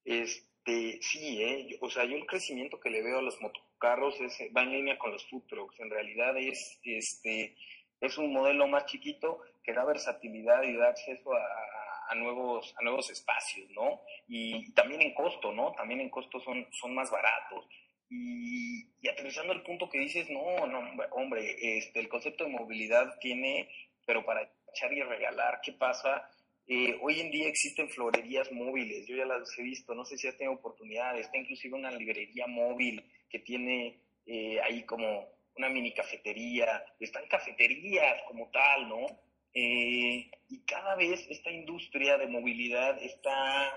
Este, 0.04 1.00
sí, 1.02 1.42
¿eh? 1.42 1.78
o 1.82 1.90
sea, 1.90 2.06
yo 2.06 2.16
el 2.16 2.28
crecimiento 2.28 2.80
que 2.80 2.92
le 2.92 3.02
veo 3.02 3.20
a 3.20 3.24
los 3.24 3.42
motocarros 3.42 4.20
es, 4.22 4.38
va 4.56 4.62
en 4.64 4.72
línea 4.72 5.00
con 5.00 5.12
los 5.12 5.26
food. 5.28 5.44
En 5.80 5.90
realidad 5.90 6.38
es, 6.38 6.80
este, 6.84 7.56
es 8.00 8.18
un 8.18 8.32
modelo 8.32 8.68
más 8.68 8.86
chiquito 8.86 9.42
que 9.64 9.74
da 9.74 9.84
versatilidad 9.84 10.64
y 10.64 10.76
da 10.76 10.90
acceso 10.90 11.32
a, 11.34 12.16
nuevos, 12.16 12.74
a 12.78 12.84
nuevos 12.84 13.10
espacios, 13.10 13.70
¿no? 13.72 14.02
Y, 14.28 14.72
también 14.74 15.02
en 15.02 15.14
costo, 15.14 15.52
¿no? 15.52 15.74
También 15.74 16.02
en 16.02 16.10
costo 16.10 16.40
son, 16.40 16.68
son 16.72 16.94
más 16.94 17.10
baratos. 17.10 17.66
Y, 18.10 18.86
y, 19.02 19.08
aterrizando 19.08 19.54
el 19.54 19.64
punto 19.64 19.90
que 19.90 20.00
dices, 20.00 20.30
no, 20.30 20.68
no, 20.68 20.80
hombre, 21.12 21.78
este, 21.78 22.00
el 22.00 22.10
concepto 22.10 22.44
de 22.44 22.52
movilidad 22.52 23.18
tiene, 23.20 23.68
pero 24.06 24.24
para 24.24 24.48
echar 24.76 24.94
y 24.94 25.02
regalar, 25.02 25.60
¿qué 25.64 25.72
pasa? 25.74 26.30
Eh, 26.68 26.98
hoy 27.02 27.20
en 27.22 27.32
día 27.32 27.48
existen 27.48 27.90
florerías 27.90 28.52
móviles, 28.52 29.08
yo 29.08 29.16
ya 29.16 29.26
las 29.26 29.48
he 29.58 29.64
visto, 29.64 29.94
no 29.94 30.04
sé 30.04 30.18
si 30.18 30.28
has 30.28 30.38
tenido 30.38 30.58
oportunidad, 30.58 31.18
está 31.18 31.38
inclusive 31.38 31.78
una 31.78 31.92
librería 31.92 32.48
móvil 32.48 33.04
que 33.30 33.40
tiene 33.40 34.02
eh, 34.26 34.60
ahí 34.62 34.84
como 34.86 35.30
una 35.58 35.70
mini 35.70 35.94
cafetería, 35.94 36.84
están 37.00 37.28
cafeterías 37.28 38.22
como 38.28 38.50
tal, 38.50 38.90
¿no? 38.90 39.06
Eh, 39.54 40.30
y 40.50 40.66
cada 40.66 40.96
vez 40.96 41.26
esta 41.30 41.52
industria 41.52 42.18
de 42.18 42.28
movilidad 42.28 43.02
está, 43.02 43.72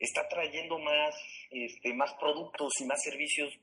está 0.00 0.26
trayendo 0.28 0.78
más, 0.78 1.14
este, 1.50 1.94
más 1.94 2.12
productos 2.14 2.72
y 2.80 2.86
más 2.86 3.02
servicios 3.02 3.56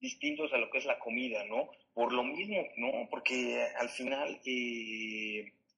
distintos 0.00 0.52
a 0.52 0.58
lo 0.58 0.68
que 0.70 0.78
es 0.78 0.84
la 0.84 0.98
comida, 0.98 1.44
¿no? 1.44 1.70
Por 1.94 2.12
lo 2.12 2.24
mismo, 2.24 2.66
¿no? 2.76 3.08
Porque 3.08 3.66
al 3.78 3.88
final 3.88 4.40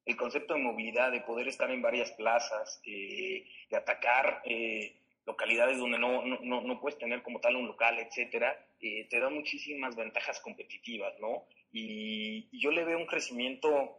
el 0.07 0.16
concepto 0.16 0.55
de 0.55 0.61
movilidad, 0.61 1.12
de 1.12 1.20
poder 1.20 1.48
estar 1.48 1.70
en 1.70 1.83
varias 1.83 2.12
plazas, 2.12 2.81
eh, 2.87 3.44
de 3.68 3.76
atacar 3.76 4.40
eh, 4.44 4.96
localidades 5.26 5.79
donde 5.79 5.98
no, 5.98 6.24
no, 6.24 6.61
no, 6.62 6.81
puedes 6.81 6.98
tener 6.98 7.22
como 7.22 7.40
tal 7.40 7.57
un 7.57 7.66
local, 7.66 7.98
etcétera, 7.98 8.57
eh, 8.81 9.07
te 9.11 9.18
da 9.18 9.29
muchísimas 9.29 9.96
ventajas 9.96 10.40
competitivas, 10.40 11.12
¿no? 11.20 11.44
Y, 11.72 12.48
yo 12.59 12.70
le 12.70 12.85
veo 12.85 12.98
un 12.98 13.07
crecimiento, 13.07 13.96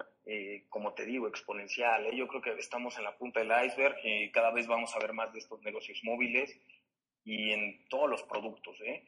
como 0.70 0.94
te 0.94 1.06
digo, 1.06 1.28
exponencial. 1.28 2.12
Yo 2.14 2.28
creo 2.28 2.42
que 2.42 2.52
estamos 2.60 2.98
en 2.98 3.04
la 3.04 3.16
punta 3.18 3.40
del 3.40 3.52
iceberg, 3.66 3.96
cada 4.32 4.52
vez 4.52 4.68
vamos 4.68 4.94
a 4.96 5.00
ver 5.00 5.14
más 5.14 5.32
de 5.32 5.40
estos 5.40 5.62
negocios 5.62 6.00
móviles 6.04 6.58
y 7.24 7.52
en 7.52 7.86
todos 7.90 8.10
los 8.10 8.24
productos, 8.24 8.80
¿eh? 8.82 9.04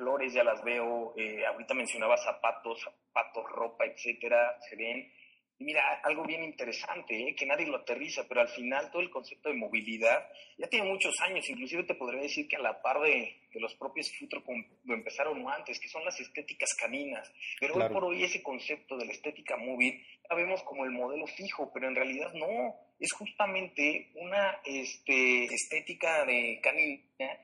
Flores 0.00 0.32
ya 0.32 0.42
las 0.42 0.64
veo, 0.64 1.14
ahorita 1.46 1.74
mencionaba 1.74 2.16
zapatos, 2.16 2.80
zapatos, 2.80 3.44
ropa, 3.52 3.84
etcétera, 3.84 4.56
se 4.66 4.74
ven 4.74 5.12
Y 5.58 5.64
mira, 5.64 6.00
algo 6.02 6.24
bien 6.24 6.42
interesante, 6.42 7.14
¿eh? 7.14 7.34
que 7.34 7.44
nadie 7.44 7.66
lo 7.66 7.76
aterriza, 7.76 8.26
pero 8.26 8.40
al 8.40 8.48
final 8.48 8.90
todo 8.90 9.02
el 9.02 9.10
concepto 9.10 9.50
de 9.50 9.56
movilidad 9.56 10.26
ya 10.56 10.68
tiene 10.68 10.88
muchos 10.88 11.14
años, 11.20 11.46
inclusive 11.50 11.84
te 11.84 11.96
podría 11.96 12.22
decir 12.22 12.48
que 12.48 12.56
a 12.56 12.60
la 12.60 12.80
par 12.80 12.98
de, 13.00 13.42
los 13.56 13.74
propios 13.74 14.10
futuro 14.18 14.42
lo 14.84 14.94
empezaron 14.94 15.46
antes, 15.50 15.78
que 15.78 15.88
son 15.88 16.02
las 16.02 16.18
estéticas 16.18 16.70
caninas. 16.80 17.30
Pero 17.60 17.74
hoy 17.74 17.92
por 17.92 18.04
hoy 18.04 18.24
ese 18.24 18.42
concepto 18.42 18.96
de 18.96 19.04
la 19.04 19.12
estética 19.12 19.58
móvil 19.58 20.02
la 20.30 20.34
vemos 20.34 20.62
como 20.62 20.86
el 20.86 20.92
modelo 20.92 21.26
fijo, 21.26 21.70
pero 21.74 21.88
en 21.88 21.94
realidad 21.94 22.32
no, 22.32 22.74
es 22.98 23.12
justamente 23.12 24.12
una 24.14 24.62
este, 24.64 25.44
estética 25.44 26.24
de 26.24 26.58
canina 26.62 27.38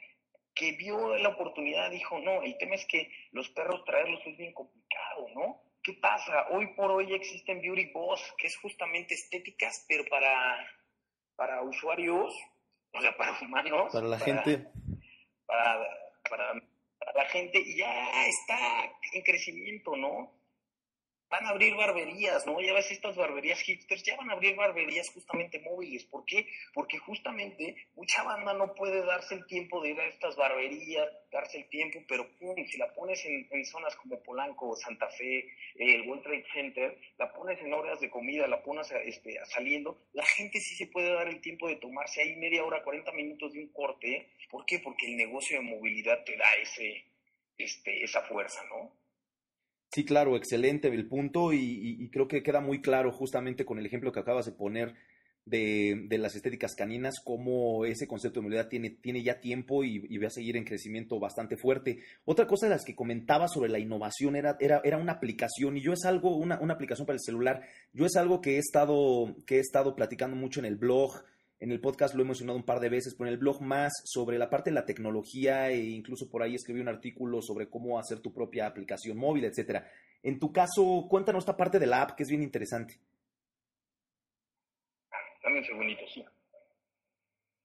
que 0.57 0.73
vio 0.73 1.17
la 1.19 1.29
oportunidad, 1.29 1.91
dijo, 1.91 2.19
no, 2.19 2.43
el 2.43 2.57
tema 2.57 2.75
es 2.75 2.87
que 2.87 3.13
los 3.31 3.49
perros 3.51 3.85
traerlos 3.85 4.21
es 4.27 4.37
bien 4.39 4.55
complicado, 4.55 5.29
¿no? 5.35 5.63
¿Qué 5.83 5.93
pasa? 5.93 6.49
Hoy 6.51 6.67
por 6.75 6.91
hoy 6.91 7.13
existen 7.13 7.61
beauty 7.61 7.93
boss, 7.93 8.21
que 8.39 8.47
es 8.47 8.57
justamente 8.57 9.15
estéticas, 9.15 9.85
pero 9.87 10.05
para, 10.07 10.67
para 11.37 11.63
usuarios, 11.63 12.35
o 12.93 13.01
sea, 13.01 13.15
para 13.17 13.39
humanos. 13.41 13.93
Para 13.93 14.07
la 14.07 14.19
gente. 14.19 14.67
Para, 15.47 15.79
para, 16.29 16.55
para 16.99 17.13
la 17.15 17.27
gente, 17.27 17.61
y 17.61 17.77
ya 17.77 18.27
está 18.27 18.59
en 19.13 19.23
crecimiento, 19.23 19.95
¿no? 19.95 20.33
Van 21.29 21.45
a 21.47 21.51
abrir 21.51 21.74
barberías, 21.74 22.47
¿no? 22.47 22.61
Ya 22.61 22.72
ves 22.72 22.91
estas 22.91 23.16
barberías 23.16 23.61
hipsters, 23.61 24.03
ya 24.05 24.16
van 24.16 24.31
a 24.31 24.35
abrir 24.35 24.55
barberías 24.55 25.11
justamente 25.11 25.61
móviles. 25.61 26.05
¿Por 26.05 26.24
qué? 26.24 26.47
Porque 26.72 26.99
justamente 26.99 27.77
mucha 27.95 28.22
banda 28.22 28.55
no 28.55 28.74
puede 28.74 29.05
darse 29.05 29.35
el 29.35 29.47
tiempo 29.47 29.83
de 29.83 29.91
ir 29.91 30.01
a 30.01 30.07
estas 30.07 30.37
barberías, 30.37 31.09
darse 31.33 31.59
el 31.59 31.68
tiempo, 31.68 31.99
pero 32.09 32.29
pum, 32.39 32.55
si 32.66 32.79
la 32.79 32.93
pones 32.95 33.24
en, 33.24 33.64
zonas 33.64 33.97
como 33.97 34.22
Polanco, 34.22 34.77
Santa 34.77 35.09
Fe, 35.09 35.49
el 35.74 36.09
World 36.09 36.22
Trade 36.22 36.47
Center, 36.53 36.99
la 37.18 37.33
pones 37.33 37.61
en 37.61 37.72
horas 37.72 38.01
de 38.01 38.11
comida, 38.11 38.47
la 38.47 38.62
pones 38.62 38.91
este, 39.05 39.39
saliendo, 39.47 39.99
la 40.12 40.24
gente 40.24 40.61
sí 40.61 40.77
se 40.77 40.87
puede 40.87 41.12
dar 41.12 41.29
el 41.29 41.41
tiempo 41.41 41.68
de 41.68 41.77
tomarse 41.77 42.22
ahí 42.22 42.37
media 42.37 42.64
hora, 42.64 42.83
40 42.83 43.12
minutos 43.12 43.53
de 43.53 43.61
un 43.61 43.68
corte. 43.72 44.29
¿Por 44.49 44.64
qué? 44.64 44.79
Porque 44.79 45.07
el 45.07 45.16
negocio 45.16 45.59
de 45.59 45.64
movilidad 45.64 46.22
te 46.24 46.37
da 46.37 46.55
ese, 46.57 47.05
este, 47.59 48.05
esa 48.05 48.22
fuerza, 48.22 48.62
¿no? 48.68 49.06
Sí, 49.93 50.05
claro, 50.05 50.37
excelente 50.37 50.89
el 50.89 51.09
punto 51.09 51.53
y, 51.53 52.09
creo 52.12 52.28
que 52.28 52.43
queda 52.43 52.61
muy 52.61 52.80
claro 52.80 53.12
justamente 53.12 53.64
con 53.64 53.78
el 53.78 53.87
ejemplo 53.87 54.12
que 54.12 54.20
acabas 54.20 54.47
de 54.47 54.53
poner 54.53 54.95
de, 55.45 56.07
las 56.18 56.34
estéticas 56.34 56.74
caninas, 56.74 57.20
cómo 57.24 57.84
ese 57.84 58.09
concepto 58.09 58.41
de 58.41 58.43
movilidad 58.43 58.68
tiene, 58.68 58.91
tiene 58.91 59.22
ya 59.22 59.41
tiempo 59.41 59.84
y, 59.84 60.18
va 60.18 60.26
a 60.26 60.30
seguir 60.30 60.57
en 60.57 60.64
crecimiento 60.64 61.18
bastante 61.20 61.57
fuerte. 61.57 62.01
Otra 62.24 62.47
cosa 62.47 62.66
de 62.66 62.70
las 62.70 62.84
que 62.84 62.97
comentaba 62.97 63.49
sobre 63.49 63.70
la 63.70 63.78
innovación 63.78 64.37
era, 64.37 64.57
era, 64.61 64.80
era 64.84 64.99
una 64.99 65.12
aplicación 65.12 65.76
y 65.76 65.82
yo 65.82 65.93
es 65.93 66.05
algo, 66.05 66.37
una, 66.37 66.61
una, 66.61 66.74
aplicación 66.74 67.07
para 67.07 67.16
el 67.16 67.22
celular, 67.22 67.62
yo 67.93 68.07
es 68.07 68.16
algo 68.16 68.41
que 68.41 68.57
he 68.57 68.59
estado, 68.59 69.37
que 69.47 69.57
he 69.57 69.61
estado 69.61 69.95
platicando 69.95 70.37
mucho 70.37 70.61
en 70.61 70.66
el 70.66 70.76
blog, 70.76 71.22
en 71.59 71.73
el 71.73 71.81
podcast 71.81 72.15
lo 72.15 72.23
he 72.23 72.27
mencionado 72.27 72.59
un 72.59 72.67
par 72.67 72.81
de 72.81 72.89
veces, 72.89 73.15
pero 73.15 73.29
en 73.29 73.35
el 73.35 73.41
blog 73.41 73.63
más 73.63 73.93
sobre 74.05 74.39
la 74.39 74.51
parte 74.51 74.71
de 74.71 74.75
la 74.75 74.85
tecnología 74.85 75.71
e 75.71 75.79
incluso 75.79 76.29
por 76.29 76.43
ahí 76.43 76.55
escribí 76.55 76.81
un 76.81 76.89
artículo 76.89 77.41
sobre 77.41 77.71
cómo 77.71 77.99
hacer 77.99 78.21
tu 78.21 78.33
propia 78.33 78.67
aplicación 78.67 79.17
móvil, 79.17 79.45
etcétera. 79.45 79.91
En 80.23 80.39
tu 80.39 80.53
caso, 80.53 81.07
cuéntanos 81.09 81.43
esta 81.43 81.57
parte 81.57 81.79
de 81.79 81.87
la 81.87 82.03
app 82.03 82.17
que 82.17 82.25
es 82.25 82.29
bien 82.29 82.43
interesante. 82.43 82.99
Dame 85.43 85.61
un 85.61 85.65
segundito, 85.65 86.03
sí. 86.09 86.25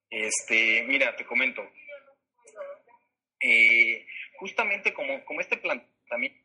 Este, 0.10 0.84
mira, 0.88 1.16
te 1.16 1.26
comento. 1.26 1.62
Eh, 3.42 4.06
justamente 4.38 4.94
como, 4.94 5.26
como 5.26 5.42
este 5.42 5.58
planteamiento 5.58 6.40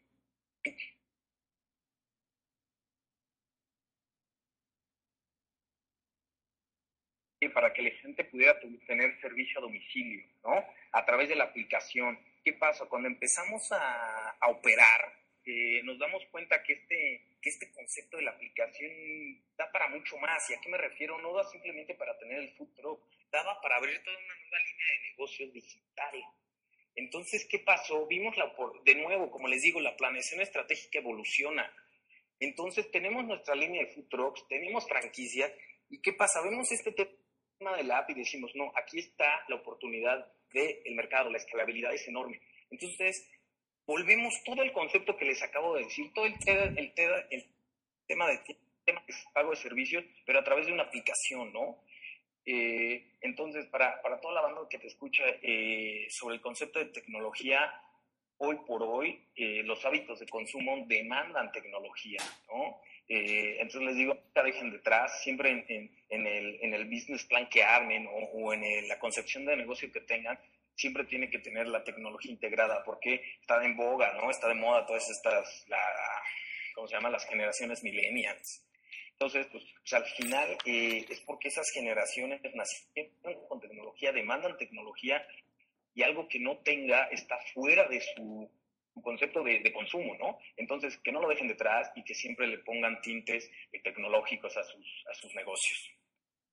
para 7.53 7.72
que 7.72 7.82
la 7.82 7.91
gente 7.91 8.24
pudiera 8.24 8.59
tener 8.87 9.20
servicio 9.20 9.59
a 9.59 9.62
domicilio, 9.62 10.24
¿no? 10.43 10.64
A 10.93 11.05
través 11.05 11.28
de 11.28 11.37
la 11.37 11.45
aplicación. 11.45 12.18
¿Qué 12.43 12.55
pasa? 12.55 12.87
Cuando 12.87 13.09
empezamos 13.09 13.70
a, 13.72 14.37
operar, 14.49 15.12
eh, 15.45 15.82
nos 15.84 15.99
damos 15.99 16.24
cuenta 16.30 16.62
que 16.62 16.72
este, 16.72 17.24
que 17.43 17.51
este 17.51 17.70
concepto 17.72 18.16
de 18.16 18.22
la 18.22 18.30
aplicación 18.30 18.91
da 19.57 19.70
para 19.70 19.89
mucho 19.89 20.16
más. 20.16 20.49
¿Y 20.49 20.55
a 20.55 20.61
qué 20.61 20.68
me 20.70 20.78
refiero? 20.78 21.18
No 21.18 21.34
da 21.34 21.45
simplemente 21.45 21.95
para 21.95 22.16
tener 22.18 22.39
el 22.39 22.51
food 22.57 22.74
truck, 22.74 23.01
daba 23.30 23.61
para 23.61 23.76
abrir 23.76 24.03
toda 24.03 24.16
una 24.16 24.34
nueva 24.34 24.59
línea 24.59 24.87
de 24.87 25.11
negocios 25.11 25.53
digital. 25.53 26.24
Entonces, 26.95 27.47
¿qué 27.51 27.59
pasó? 27.59 28.07
Vimos 28.07 28.34
la, 28.39 28.51
de 28.84 28.95
nuevo, 28.95 29.30
como 29.30 29.49
les 29.49 29.61
digo, 29.61 29.80
la 29.80 29.97
planeación 29.97 30.41
estratégica 30.41 31.01
evoluciona. 31.01 31.70
Entonces, 32.41 32.91
tenemos 32.91 33.24
nuestra 33.26 33.55
línea 33.55 33.84
de 33.84 33.93
food 33.93 34.09
trucks, 34.09 34.49
tenemos 34.49 34.89
franquicias, 34.89 35.53
¿y 35.91 36.01
qué 36.01 36.14
pasa? 36.14 36.41
Vemos 36.43 36.72
este 36.72 36.93
tema 36.93 37.11
de 37.59 37.85
la 37.85 37.99
app 37.99 38.11
y 38.11 38.15
decimos, 38.15 38.53
no, 38.55 38.71
aquí 38.77 38.99
está 38.99 39.45
la 39.49 39.57
oportunidad 39.57 40.31
del 40.53 40.95
mercado, 40.95 41.31
la 41.31 41.39
escalabilidad 41.39 41.95
es 41.95 42.07
enorme. 42.07 42.41
Entonces, 42.71 43.29
volvemos 43.87 44.35
todo 44.45 44.63
el 44.63 44.73
concepto 44.73 45.17
que 45.17 45.25
les 45.25 45.43
acabo 45.43 45.75
de 45.75 45.85
decir, 45.85 46.13
todo 46.13 46.27
el, 46.27 46.35
el, 46.45 46.95
tema 48.07 48.29
de 48.29 48.39
tema 48.85 49.03
de 49.07 49.15
pago 49.33 49.51
de 49.51 49.57
servicios, 49.57 50.05
pero 50.25 50.39
a 50.39 50.45
través 50.45 50.67
de 50.67 50.73
una 50.73 50.85
aplicación, 50.85 51.53
¿no? 51.53 51.83
Eh, 52.45 53.15
entonces, 53.23 53.67
para, 53.67 54.01
para, 54.03 54.21
toda 54.21 54.35
la 54.35 54.43
banda 54.43 54.69
que 54.71 54.79
te 54.79 54.87
escucha 54.87 55.25
eh, 55.43 56.07
sobre 56.11 56.37
el 56.37 56.41
concepto 56.41 56.79
de 56.79 56.87
tecnología, 56.87 57.83
hoy 58.39 58.57
por 58.67 58.83
hoy 58.85 59.25
eh, 59.35 59.63
los 59.65 59.85
hábitos 59.85 60.21
de 60.21 60.27
consumo 60.27 60.85
demandan 60.87 61.51
tecnología, 61.51 62.21
¿no? 62.49 62.81
Eh, 63.09 63.59
entonces 63.61 63.83
les 63.83 63.97
digo, 63.97 64.15
nunca 64.15 64.43
dejen 64.43 64.71
detrás, 64.73 65.23
siempre 65.23 65.51
en, 65.51 65.65
en, 66.09 66.27
el, 66.27 66.59
en, 66.61 66.75
el, 66.75 66.87
business 66.87 67.25
plan 67.25 67.49
que 67.49 67.63
armen 67.63 68.09
o, 68.11 68.53
en 68.53 68.89
la 68.89 68.99
concepción 68.99 69.45
de 69.45 69.57
negocio 69.57 69.93
que 69.93 70.01
tengan, 70.01 70.39
siempre 70.75 71.05
tiene 71.05 71.31
que 71.31 71.39
tener 71.39 71.69
la 71.69 71.85
tecnología 71.85 72.33
integrada, 72.33 72.83
porque 72.85 73.23
está 73.41 73.65
en 73.65 73.77
boga, 73.77 74.13
¿no? 74.15 74.31
Está 74.31 74.49
de 74.49 74.55
moda 74.55 74.87
todas 74.87 75.09
estas, 75.09 75.65
la, 75.69 75.81
¿cómo 76.75 76.89
se 76.89 76.95
llama? 76.95 77.11
Las 77.11 77.27
generaciones 77.27 77.83
millennials. 77.83 78.63
Entonces, 79.13 79.47
pues, 79.51 79.65
pues 79.79 79.93
al 79.95 80.05
final 80.05 80.59
eh, 80.67 81.07
es 81.09 81.21
porque 81.21 81.49
esas 81.49 81.71
generaciones 81.71 82.41
nacieron 82.55 83.47
con 83.49 83.61
tecnología, 83.61 84.13
demandan 84.13 84.59
tecnología 84.59 85.27
y 85.95 86.03
algo 86.03 86.29
que 86.29 86.39
no 86.39 86.59
tenga 86.59 87.05
está 87.05 87.39
fuera 87.55 87.89
de 87.89 88.01
su 88.01 88.51
un 88.97 89.03
concepto 89.03 89.45
de, 89.45 89.73
consumo, 89.73 90.17
¿no? 90.19 90.39
Entonces, 90.57 90.99
que 90.99 91.13
no 91.13 91.21
lo 91.21 91.29
dejen 91.29 91.49
detrás 91.49 91.93
y 91.95 92.03
que 92.03 92.15
siempre 92.15 92.47
le 92.47 92.59
pongan 92.59 93.01
tintes 93.03 93.51
tecnológicos 93.85 94.57
a 94.57 94.65
sus, 94.65 95.05
a 95.11 95.15
sus 95.15 95.35
negocios. 95.35 95.93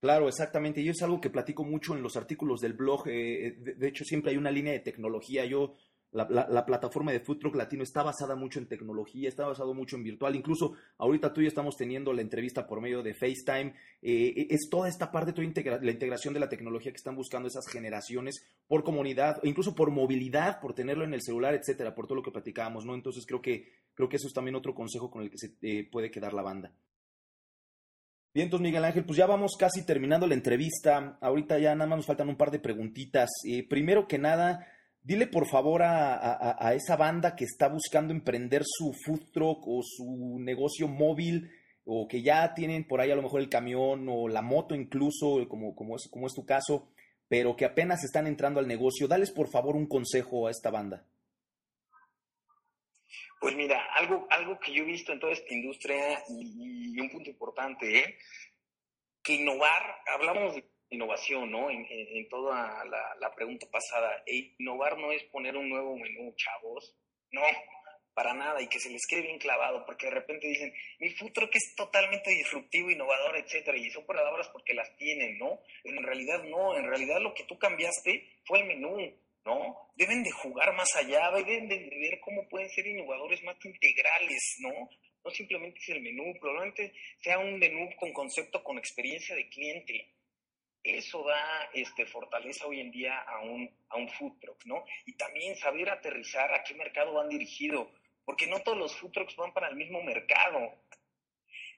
Claro, 0.02 0.28
exactamente. 0.28 0.82
Y 0.82 0.90
es 0.90 1.02
algo 1.02 1.22
que 1.22 1.30
platico 1.30 1.64
mucho 1.64 1.96
en 1.96 2.04
los 2.04 2.18
artículos 2.18 2.60
del 2.60 2.74
blog. 2.74 3.08
Eh, 3.08 3.56
de, 3.58 3.88
hecho, 3.88 4.04
siempre 4.04 4.32
hay 4.32 4.38
una 4.38 4.52
línea 4.52 4.74
de 4.74 4.82
tecnología. 4.82 5.46
Yo 5.46 5.76
la, 6.14 6.66
plataforma 6.66 7.12
de 7.12 7.20
Food 7.20 7.40
Truck 7.40 7.56
Latino 7.56 7.82
está 7.84 8.04
basada 8.04 8.36
mucho 8.36 8.60
en 8.60 8.68
tecnología, 8.68 9.28
está 9.28 9.48
basado 9.48 9.74
mucho 9.74 9.96
en 9.96 10.04
virtual. 10.04 10.36
Incluso 10.36 10.74
ahorita 11.00 11.34
tú 11.34 11.42
y 11.42 11.46
yo 11.46 11.48
estamos 11.48 11.76
teniendo 11.76 12.14
la 12.14 12.22
entrevista 12.22 12.68
por 12.68 12.82
medio 12.82 13.02
de 13.02 13.14
FaceTime. 13.14 13.74
Eh, 14.02 14.48
es 14.50 14.70
toda 14.70 14.88
esta 14.88 15.12
parte, 15.12 15.34
toda 15.34 15.48
la 15.82 15.92
integración 15.92 16.34
de 16.34 16.40
la 16.40 16.50
tecnología 16.50 16.92
que 16.92 16.98
están 16.98 17.16
buscando 17.16 17.48
esas 17.48 17.68
generaciones 17.68 18.46
por 18.68 18.84
comunidad, 18.84 19.40
incluso 19.44 19.74
por 19.74 19.90
movilidad, 19.90 20.60
por 20.62 20.74
tenerlo 20.74 21.04
en 21.04 21.14
el 21.14 21.22
celular, 21.22 21.56
etcétera, 21.56 21.96
por 21.96 22.06
todo 22.06 22.18
lo 22.18 22.24
que 22.24 22.32
platicábamos, 22.32 22.86
¿no? 22.86 22.94
Entonces 22.94 23.26
creo 23.26 23.42
que, 23.42 23.68
creo 23.96 24.08
que 24.08 24.18
eso 24.18 24.28
es 24.28 24.34
también 24.34 24.56
otro 24.56 24.76
consejo 24.76 25.10
con 25.10 25.24
el 25.24 25.32
que 25.32 25.38
se 25.38 25.56
eh, 25.62 25.90
puede 25.92 26.12
quedar 26.12 26.34
la 26.34 26.44
banda. 26.44 26.72
Bien, 28.34 28.46
entonces 28.46 28.64
Miguel 28.64 28.84
Ángel, 28.84 29.06
pues 29.06 29.18
ya 29.18 29.28
vamos 29.28 29.56
casi 29.60 29.86
terminando 29.86 30.26
la 30.26 30.34
entrevista. 30.34 31.20
Ahorita 31.22 31.60
ya 31.60 31.76
nada 31.76 31.88
más 31.88 31.98
nos 31.98 32.06
faltan 32.08 32.30
un 32.30 32.36
par 32.36 32.50
de 32.50 32.58
preguntitas. 32.58 33.30
Eh, 33.48 33.68
primero 33.68 34.08
que 34.08 34.18
nada, 34.18 34.66
Dile 35.04 35.28
por 35.28 35.48
favor 35.48 35.82
a, 35.84 36.74
esa 36.74 36.96
banda 36.96 37.36
que 37.36 37.44
está 37.44 37.68
buscando 37.68 38.14
emprender 38.14 38.62
su 38.66 38.94
food 38.94 39.32
truck 39.34 39.68
o 39.68 39.82
su 39.84 40.40
negocio 40.40 40.88
móvil 40.88 41.52
o 41.84 42.08
que 42.08 42.22
ya 42.22 42.54
tienen 42.54 42.88
por 42.88 43.02
ahí 43.02 43.12
a 43.12 43.16
lo 43.16 43.22
mejor 43.22 43.42
el 43.42 43.50
camión 43.50 44.08
o 44.10 44.30
la 44.30 44.42
moto 44.42 44.76
incluso, 44.76 45.46
como, 45.50 45.76
como, 45.76 45.98
es, 45.98 46.08
como 46.10 46.28
es 46.28 46.34
tu 46.34 46.46
caso, 46.46 46.88
pero 47.28 47.58
que 47.58 47.66
apenas 47.66 48.06
están 48.06 48.28
entrando 48.28 48.62
al 48.62 48.68
negocio, 48.68 49.10
dales 49.10 49.32
por 49.32 49.50
favor 49.50 49.76
un 49.76 49.88
consejo 49.88 50.48
a 50.48 50.52
esta 50.52 50.72
banda. 50.72 51.06
Pues 53.42 53.58
mira, 53.58 53.84
algo, 53.96 54.26
algo 54.30 54.58
que 54.58 54.74
yo 54.74 54.84
he 54.84 54.86
visto 54.86 55.12
en 55.12 55.20
toda 55.20 55.34
esta 55.34 55.54
industria 55.54 56.24
y, 56.30 56.96
y 56.96 57.02
un 57.02 57.10
punto 57.10 57.30
importante, 57.30 58.00
¿eh? 58.00 58.18
que 59.22 59.34
innovar, 59.34 59.98
hablamos 60.14 60.56
de 60.56 60.66
innovación, 60.94 61.52
¿no? 61.52 61.70
En, 61.70 62.28
toda 62.30 62.84
la, 62.86 63.36
pregunta 63.36 63.68
pasada. 63.72 64.24
E 64.26 64.56
innovar 64.60 64.98
no 64.98 65.12
es 65.12 65.24
poner 65.26 65.56
un 65.56 65.70
nuevo 65.70 65.96
menú, 65.98 66.34
chavos. 66.36 66.96
No, 67.32 67.42
para 68.14 68.34
nada. 68.34 68.62
Y 68.62 68.68
que 68.68 68.80
se 68.80 68.90
les 68.90 69.06
quede 69.08 69.22
bien 69.22 69.40
clavado, 69.40 69.86
porque 69.86 70.08
de 70.08 70.14
repente 70.14 70.48
dicen, 70.48 70.74
mi 71.00 71.10
futuro 71.12 71.50
que 71.50 71.58
es 71.58 71.76
totalmente 71.76 72.30
disruptivo, 72.30 72.92
innovador, 72.92 73.38
etcétera. 73.38 73.78
Y 73.78 73.90
son 73.90 74.06
palabras 74.06 74.50
porque 74.50 74.74
las 74.74 74.96
tienen, 74.98 75.38
¿no? 75.38 75.60
En 75.84 76.02
realidad 76.04 76.44
no. 76.44 76.76
En 76.76 76.88
realidad 76.88 77.20
lo 77.22 77.34
que 77.34 77.44
tú 77.44 77.58
cambiaste 77.58 78.40
fue 78.46 78.60
el 78.60 78.68
menú. 78.68 78.98
¿no? 79.46 79.90
Deben 79.96 80.24
de 80.24 80.32
jugar 80.32 80.74
más 80.74 80.88
allá, 80.96 81.30
deben 81.32 81.68
de 81.68 81.78
ver 81.78 82.20
cómo 82.22 82.48
pueden 82.48 82.70
ser 82.70 82.88
innovadores 82.88 83.44
más 83.44 83.58
integrales, 83.66 84.56
¿no? 84.60 84.90
no 85.24 85.32
simplemente 85.32 85.80
es 85.80 85.90
el 85.90 86.02
menú, 86.02 86.34
probablemente 86.40 86.94
sea 87.22 87.40
un 87.40 87.58
menú 87.58 87.90
con 87.98 88.12
concepto, 88.12 88.64
con 88.64 88.78
experiencia 88.78 89.36
de 89.36 89.48
cliente. 89.50 90.13
Eso 90.84 91.24
da 91.24 91.70
este, 91.74 92.06
fortaleza 92.06 92.68
hoy 92.68 92.82
en 92.82 92.92
día 92.92 93.18
a 93.20 93.40
un, 93.40 93.70
a 93.90 93.98
un 93.98 94.10
food 94.10 94.40
truck, 94.40 94.66
¿no? 94.66 94.84
Y 95.06 95.14
también 95.14 95.56
saber 95.56 95.90
aterrizar 95.90 96.54
a 96.54 96.64
qué 96.64 96.74
mercado 96.76 97.14
van 97.14 97.30
dirigido, 97.30 97.90
porque 98.26 98.48
no 98.48 98.60
todos 98.62 98.78
los 98.78 98.96
food 98.98 99.12
trucks 99.12 99.36
van 99.38 99.54
para 99.54 99.70
el 99.70 99.78
mismo 99.78 100.04
mercado. 100.04 100.78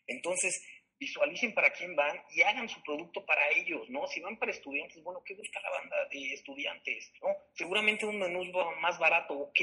Entonces, 0.08 0.68
visualicen 1.00 1.54
para 1.54 1.72
quién 1.72 1.96
van 1.96 2.20
y 2.34 2.42
hagan 2.42 2.70
su 2.70 2.82
producto 2.82 3.26
para 3.26 3.50
ellos, 3.52 3.90
¿no? 3.90 4.08
Si 4.08 4.22
van 4.22 4.38
para 4.38 4.52
estudiantes, 4.52 5.04
bueno, 5.04 5.22
¿qué 5.26 5.36
busca 5.36 5.62
la 5.62 5.70
banda 5.72 5.96
de 6.10 6.34
estudiantes? 6.34 7.12
¿no? 7.22 7.30
Seguramente 7.54 8.06
un 8.06 8.20
menú 8.20 8.44
más 8.80 8.98
barato, 8.98 9.34
ok, 9.34 9.60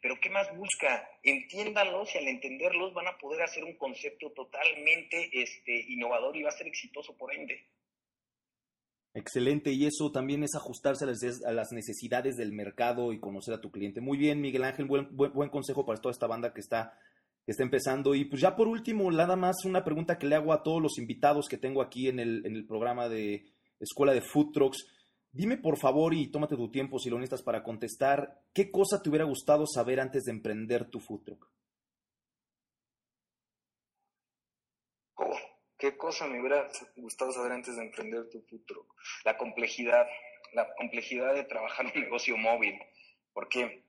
pero 0.00 0.20
¿qué 0.20 0.30
más 0.30 0.54
busca? 0.56 1.10
Entiéndanlos 1.22 2.14
y 2.14 2.18
al 2.18 2.28
entenderlos 2.28 2.94
van 2.94 3.08
a 3.08 3.18
poder 3.18 3.42
hacer 3.42 3.64
un 3.64 3.76
concepto 3.76 4.30
totalmente 4.32 5.30
este, 5.32 5.72
innovador 5.88 6.36
y 6.36 6.42
va 6.42 6.50
a 6.50 6.52
ser 6.52 6.68
exitoso 6.68 7.16
por 7.16 7.34
ende. 7.34 7.66
Excelente, 9.18 9.72
y 9.72 9.84
eso 9.84 10.12
también 10.12 10.44
es 10.44 10.54
ajustarse 10.54 11.04
a 11.04 11.52
las, 11.52 11.72
necesidades 11.72 12.36
del 12.36 12.52
mercado 12.52 13.12
y 13.12 13.18
conocer 13.18 13.52
a 13.52 13.60
tu 13.60 13.72
cliente. 13.72 14.00
Muy 14.00 14.16
bien, 14.16 14.40
Miguel 14.40 14.62
Ángel, 14.62 14.86
buen, 14.86 15.08
buen 15.16 15.50
consejo 15.50 15.84
para 15.84 16.00
toda 16.00 16.12
esta 16.12 16.28
banda 16.28 16.54
que 16.54 16.60
está 16.60 16.96
que 17.44 17.50
está 17.50 17.64
empezando. 17.64 18.14
Y 18.14 18.26
pues 18.26 18.40
ya 18.40 18.54
por 18.54 18.68
último, 18.68 19.10
nada 19.10 19.34
más 19.34 19.64
una 19.64 19.82
pregunta 19.82 20.18
que 20.18 20.28
le 20.28 20.36
hago 20.36 20.52
a 20.52 20.62
todos 20.62 20.80
los 20.80 20.98
invitados 20.98 21.48
que 21.48 21.58
tengo 21.58 21.82
aquí 21.82 22.06
en 22.06 22.20
el, 22.20 22.46
en 22.46 22.54
el 22.54 22.64
programa 22.64 23.08
de 23.08 23.50
Escuela 23.80 24.12
de 24.12 24.20
Food 24.20 24.52
Trucks. 24.52 24.86
Dime 25.32 25.56
por 25.56 25.78
favor 25.78 26.14
y 26.14 26.30
tómate 26.30 26.54
tu 26.54 26.70
tiempo 26.70 27.00
si 27.00 27.10
lo 27.10 27.16
necesitas 27.18 27.42
para 27.42 27.64
contestar, 27.64 28.40
¿qué 28.52 28.70
cosa 28.70 29.02
te 29.02 29.08
hubiera 29.08 29.24
gustado 29.24 29.66
saber 29.66 29.98
antes 29.98 30.24
de 30.24 30.32
emprender 30.32 30.88
tu 30.90 31.00
food 31.00 31.22
truck? 31.24 31.50
Oh, 35.16 35.36
¿Qué 35.78 35.96
cosa 35.96 36.26
me 36.26 36.40
hubiera 36.40 36.68
gustado 36.96 37.30
saber 37.30 37.52
antes 37.52 37.76
de 37.76 37.82
emprender 37.82 38.28
tu 38.28 38.42
truck? 38.66 38.94
La 39.24 39.36
complejidad, 39.36 40.08
la 40.52 40.74
complejidad 40.74 41.34
de 41.34 41.44
trabajar 41.44 41.86
un 41.86 42.00
negocio 42.00 42.36
móvil. 42.36 42.78
¿Por 43.32 43.48
qué? 43.48 43.84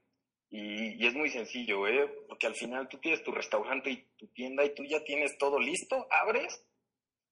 Y, 0.51 1.05
es 1.05 1.13
muy 1.15 1.29
sencillo, 1.29 1.87
¿eh? 1.87 2.07
Porque 2.27 2.47
al 2.47 2.55
final 2.55 2.87
tú 2.89 2.99
tienes 2.99 3.23
tu 3.23 3.31
restaurante 3.31 3.89
y 3.89 3.97
tu 4.17 4.27
tienda 4.27 4.63
y 4.65 4.73
tú 4.73 4.83
ya 4.83 5.03
tienes 5.03 5.37
todo 5.37 5.59
listo, 5.59 6.07
abres, 6.11 6.63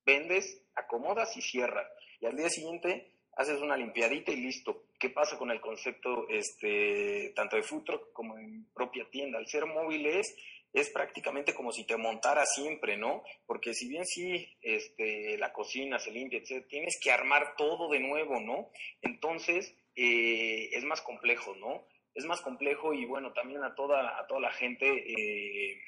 vendes, 0.06 0.64
acomodas 0.76 1.36
y 1.38 1.42
cierras. 1.42 1.88
Y 2.20 2.26
al 2.26 2.36
día 2.36 2.50
siguiente 2.50 3.12
haces 3.34 3.62
una 3.62 3.78
limpiadita 3.78 4.32
y 4.32 4.38
listo. 4.38 4.86
¿Qué 5.00 5.12
pasa 5.12 5.38
con 5.38 5.52
el 5.52 5.62
concepto 5.62 6.28
este, 6.30 7.32
tanto 7.36 7.56
de 7.56 7.64
food 7.64 7.84
truck 7.84 8.12
como 8.12 8.38
en 8.38 8.66
propia 8.74 9.08
tienda? 9.12 9.38
Al 9.38 9.48
ser 9.48 9.68
móviles 9.68 10.16
es 10.18 10.36
prácticamente 10.90 11.54
como 11.54 11.72
si 11.72 11.86
te 11.86 11.98
montara 11.98 12.46
siempre, 12.46 12.98
¿no? 12.98 13.24
Porque 13.46 13.74
si 13.74 13.88
bien 13.88 14.06
sí 14.06 14.58
este, 14.62 15.38
la 15.38 15.52
cocina 15.52 16.00
se 16.00 16.12
limpia, 16.12 16.40
etc., 16.40 16.66
tienes 16.68 17.00
que 17.02 17.12
armar 17.12 17.56
todo 17.58 17.90
de 17.90 18.00
nuevo, 18.00 18.40
¿no? 18.40 18.70
Entonces 19.02 19.76
eh, 19.96 20.70
es 20.72 20.84
más 20.84 21.02
complejo, 21.02 21.56
¿no? 21.56 21.86
es 22.18 22.26
más 22.26 22.42
complejo 22.42 22.94
y 22.94 23.06
bueno, 23.06 23.32
también 23.32 23.64
a 23.64 23.76
toda, 23.76 24.20
a 24.20 24.26
toda 24.26 24.42
la 24.42 24.52
gente 24.52 24.88
eh, 24.88 25.80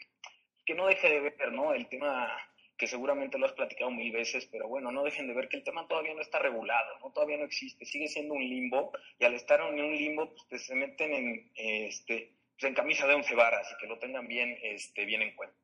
que 0.64 0.76
no 0.76 0.86
deje 0.86 1.10
de 1.10 1.20
ver, 1.22 1.52
¿no? 1.52 1.74
El 1.74 1.88
tema 1.88 2.32
que 2.78 2.86
seguramente 2.86 3.40
lo 3.40 3.48
has 3.48 3.54
platicado 3.54 3.90
mil 3.90 4.12
veces, 4.12 4.46
pero 4.46 4.68
bueno, 4.68 4.92
no 4.92 5.04
dejen 5.04 5.28
de 5.28 5.34
ver 5.34 5.50
que 5.50 5.58
el 5.58 5.64
tema 5.64 5.88
todavía 5.88 6.14
no 6.14 6.22
está 6.22 6.38
regulado, 6.38 7.00
¿no? 7.00 7.12
Todavía 7.12 7.38
no 7.38 7.46
existe, 7.46 7.84
sigue 7.84 8.08
siendo 8.08 8.36
un 8.36 8.48
limbo 8.48 8.92
y 9.18 9.26
al 9.26 9.34
estar 9.34 9.60
en 9.60 9.84
un 9.84 9.96
limbo, 9.98 10.36
pues 10.48 10.66
se 10.68 10.76
meten 10.76 11.14
en, 11.14 11.52
este, 11.56 12.32
en 12.68 12.74
camisa 12.74 13.08
de 13.08 13.16
once 13.16 13.36
varas 13.36 13.68
y 13.72 13.78
que 13.80 13.88
lo 13.88 13.98
tengan 14.00 14.28
bien, 14.28 14.58
este, 14.62 15.06
bien 15.06 15.22
en 15.22 15.36
cuenta. 15.36 15.56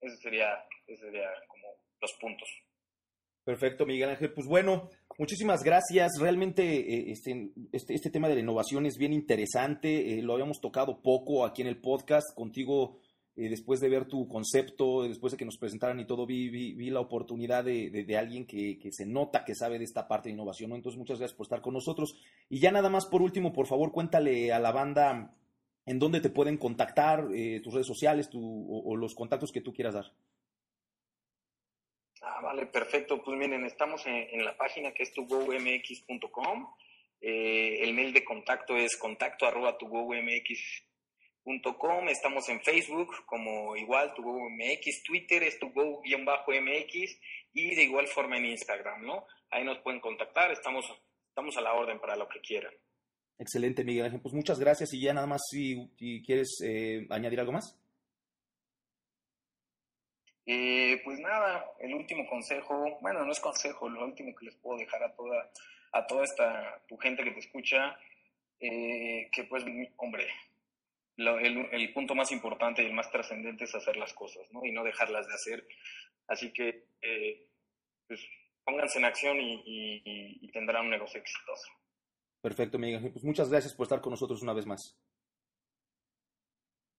Ese 0.00 0.16
sería, 0.16 0.64
ese 0.86 1.04
sería 1.04 1.28
como 1.48 1.66
los 2.00 2.12
puntos. 2.20 2.48
Perfecto, 3.46 3.86
Miguel 3.86 4.10
Ángel. 4.10 4.32
Pues 4.32 4.48
bueno, 4.48 4.90
muchísimas 5.18 5.62
gracias. 5.62 6.18
Realmente 6.20 6.64
eh, 6.64 7.12
este, 7.12 7.52
este, 7.72 7.94
este, 7.94 8.10
tema 8.10 8.28
de 8.28 8.34
la 8.34 8.40
innovación 8.40 8.86
es 8.86 8.98
bien 8.98 9.12
interesante. 9.12 10.18
Eh, 10.18 10.22
lo 10.22 10.32
habíamos 10.32 10.60
tocado 10.60 11.00
poco 11.00 11.44
aquí 11.44 11.62
en 11.62 11.68
el 11.68 11.80
podcast. 11.80 12.34
Contigo, 12.34 12.98
eh, 13.36 13.48
después 13.48 13.78
de 13.78 13.88
ver 13.88 14.06
tu 14.06 14.26
concepto, 14.26 15.04
después 15.04 15.30
de 15.30 15.36
que 15.36 15.44
nos 15.44 15.58
presentaran 15.58 16.00
y 16.00 16.06
todo, 16.06 16.26
vi, 16.26 16.48
vi, 16.48 16.90
la 16.90 16.98
oportunidad 16.98 17.62
de, 17.62 18.16
alguien 18.18 18.46
que, 18.46 18.80
se 18.90 19.06
nota 19.06 19.44
que 19.44 19.54
sabe 19.54 19.78
de 19.78 19.84
esta 19.84 20.08
parte 20.08 20.28
de 20.28 20.34
innovación. 20.34 20.72
Entonces, 20.72 20.98
muchas 20.98 21.20
gracias 21.20 21.36
por 21.36 21.44
estar 21.44 21.60
con 21.60 21.74
nosotros. 21.74 22.16
Y 22.48 22.58
ya 22.58 22.72
nada 22.72 22.90
más 22.90 23.06
por 23.06 23.22
último, 23.22 23.52
por 23.52 23.68
favor, 23.68 23.92
cuéntale 23.92 24.52
a 24.52 24.58
la 24.58 24.72
banda 24.72 25.36
en 25.86 25.98
dónde 25.98 26.20
te 26.20 26.30
pueden 26.30 26.58
contactar, 26.58 27.28
tus 27.62 27.72
redes 27.72 27.86
sociales 27.86 28.28
o 28.34 28.96
los 28.96 29.14
contactos 29.14 29.52
que 29.52 29.60
tú 29.60 29.72
quieras 29.72 29.94
dar. 29.94 30.12
Ah, 32.26 32.40
vale, 32.42 32.66
perfecto. 32.66 33.22
Pues 33.22 33.38
miren, 33.38 33.64
estamos 33.64 34.04
en, 34.06 34.44
la 34.44 34.56
página 34.56 34.92
que 34.92 35.04
es 35.04 35.12
tugomx.com. 35.12 36.74
Eh, 37.20 37.82
el 37.82 37.94
mail 37.94 38.12
de 38.12 38.24
contacto 38.24 38.76
es 38.76 38.96
contacto 38.96 39.46
arroba 39.46 39.78
tugomx.com. 39.78 40.88
Estamos 42.08 42.48
en 42.48 42.60
Facebook 42.62 43.24
como 43.26 43.76
igual 43.76 44.12
tugomx. 44.14 45.04
Twitter 45.04 45.44
es 45.44 45.58
tugo-mx 45.60 47.20
y 47.52 47.74
de 47.74 47.82
igual 47.84 48.08
forma 48.08 48.38
en 48.38 48.46
Instagram, 48.46 49.06
¿no? 49.06 49.26
Ahí 49.50 49.62
nos 49.62 49.78
pueden 49.78 50.00
contactar. 50.00 50.50
Estamos, 50.50 50.84
estamos 51.28 51.56
a 51.56 51.60
la 51.60 51.74
orden 51.74 52.00
para 52.00 52.16
lo 52.16 52.28
que 52.28 52.40
quieran. 52.40 52.74
Excelente, 53.38 53.84
Miguel 53.84 54.06
Ángel. 54.06 54.20
Pues 54.20 54.34
muchas 54.34 54.58
gracias 54.58 54.92
y 54.94 55.00
ya 55.00 55.12
nada 55.12 55.26
más 55.26 55.42
si, 55.50 55.90
quieres 56.24 56.58
eh, 56.64 57.06
añadir 57.10 57.40
algo 57.40 57.52
más. 57.52 57.78
Eh, 60.46 61.00
pues 61.04 61.18
nada, 61.18 61.64
el 61.80 61.92
último 61.92 62.24
consejo, 62.28 62.98
bueno, 63.00 63.24
no 63.24 63.32
es 63.32 63.40
consejo, 63.40 63.88
lo 63.88 64.04
último 64.04 64.34
que 64.36 64.46
les 64.46 64.54
puedo 64.54 64.78
dejar 64.78 65.02
a 65.02 65.12
toda, 65.12 65.50
a 65.92 66.06
toda 66.06 66.22
esta, 66.22 66.80
tu 66.86 66.96
gente 66.96 67.24
que 67.24 67.32
te 67.32 67.40
escucha, 67.40 67.98
eh, 68.60 69.28
que 69.32 69.44
pues, 69.44 69.64
hombre, 69.96 70.28
el, 71.16 71.92
punto 71.92 72.14
más 72.14 72.30
importante 72.30 72.82
y 72.82 72.86
el 72.86 72.92
más 72.92 73.10
trascendente 73.10 73.64
es 73.64 73.74
hacer 73.74 73.96
las 73.96 74.12
cosas, 74.12 74.46
¿no? 74.52 74.64
Y 74.64 74.72
no 74.72 74.84
dejarlas 74.84 75.26
de 75.26 75.34
hacer. 75.34 75.66
Así 76.28 76.52
que, 76.52 76.84
eh, 77.02 77.48
pues, 78.06 78.20
pónganse 78.64 78.98
en 78.98 79.04
acción 79.04 79.38
y, 79.40 80.48
tendrán 80.52 80.84
un 80.84 80.90
negocio 80.90 81.20
exitoso. 81.20 81.68
Perfecto, 82.40 82.78
Miguel. 82.78 83.12
Pues 83.12 83.24
muchas 83.24 83.50
gracias 83.50 83.74
por 83.74 83.84
estar 83.84 84.00
con 84.00 84.12
nosotros 84.12 84.42
una 84.42 84.52
vez 84.52 84.66
más. 84.66 84.98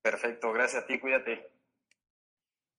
Perfecto, 0.01 0.53
gracias 0.53 0.83
a 0.83 0.87
ti, 0.87 0.99
cuídate. 0.99 1.57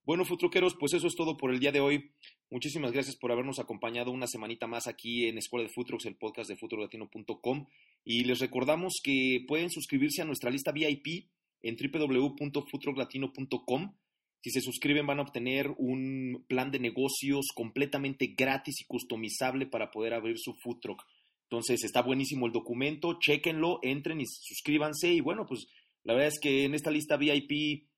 Bueno, 0.08 0.24
futruqueros, 0.24 0.74
pues 0.74 0.94
eso 0.94 1.06
es 1.06 1.14
todo 1.14 1.36
por 1.36 1.52
el 1.52 1.60
día 1.60 1.70
de 1.70 1.80
hoy. 1.80 2.12
Muchísimas 2.48 2.92
gracias 2.92 3.16
por 3.16 3.30
habernos 3.30 3.58
acompañado 3.58 4.10
una 4.10 4.26
semanita 4.26 4.66
más 4.66 4.86
aquí 4.86 5.28
en 5.28 5.36
Escuela 5.36 5.66
de 5.66 5.72
Futrox, 5.74 6.06
el 6.06 6.16
podcast 6.16 6.48
de 6.48 6.56
futurolatino.com. 6.56 7.66
Y 8.04 8.24
les 8.24 8.40
recordamos 8.40 9.02
que 9.04 9.44
pueden 9.46 9.68
suscribirse 9.68 10.22
a 10.22 10.24
nuestra 10.24 10.50
lista 10.50 10.72
VIP 10.72 11.28
en 11.60 11.76
www.futroxlatino.com. 11.76 13.96
Si 14.40 14.50
se 14.50 14.62
suscriben 14.62 15.06
van 15.06 15.18
a 15.18 15.24
obtener 15.24 15.74
un 15.76 16.42
plan 16.48 16.70
de 16.70 16.78
negocios 16.78 17.48
completamente 17.54 18.28
gratis 18.28 18.80
y 18.80 18.86
customizable 18.86 19.66
para 19.66 19.90
poder 19.90 20.14
abrir 20.14 20.38
su 20.38 20.54
food 20.54 20.80
truck. 20.80 21.04
Entonces 21.50 21.82
está 21.84 22.02
buenísimo 22.02 22.46
el 22.46 22.52
documento, 22.52 23.18
chéquenlo, 23.18 23.80
entren 23.82 24.20
y 24.20 24.26
suscríbanse. 24.26 25.12
Y 25.12 25.20
bueno, 25.20 25.46
pues 25.46 25.66
la 26.04 26.14
verdad 26.14 26.28
es 26.28 26.38
que 26.40 26.64
en 26.64 26.74
esta 26.74 26.90
lista 26.90 27.16
VIP 27.16 27.88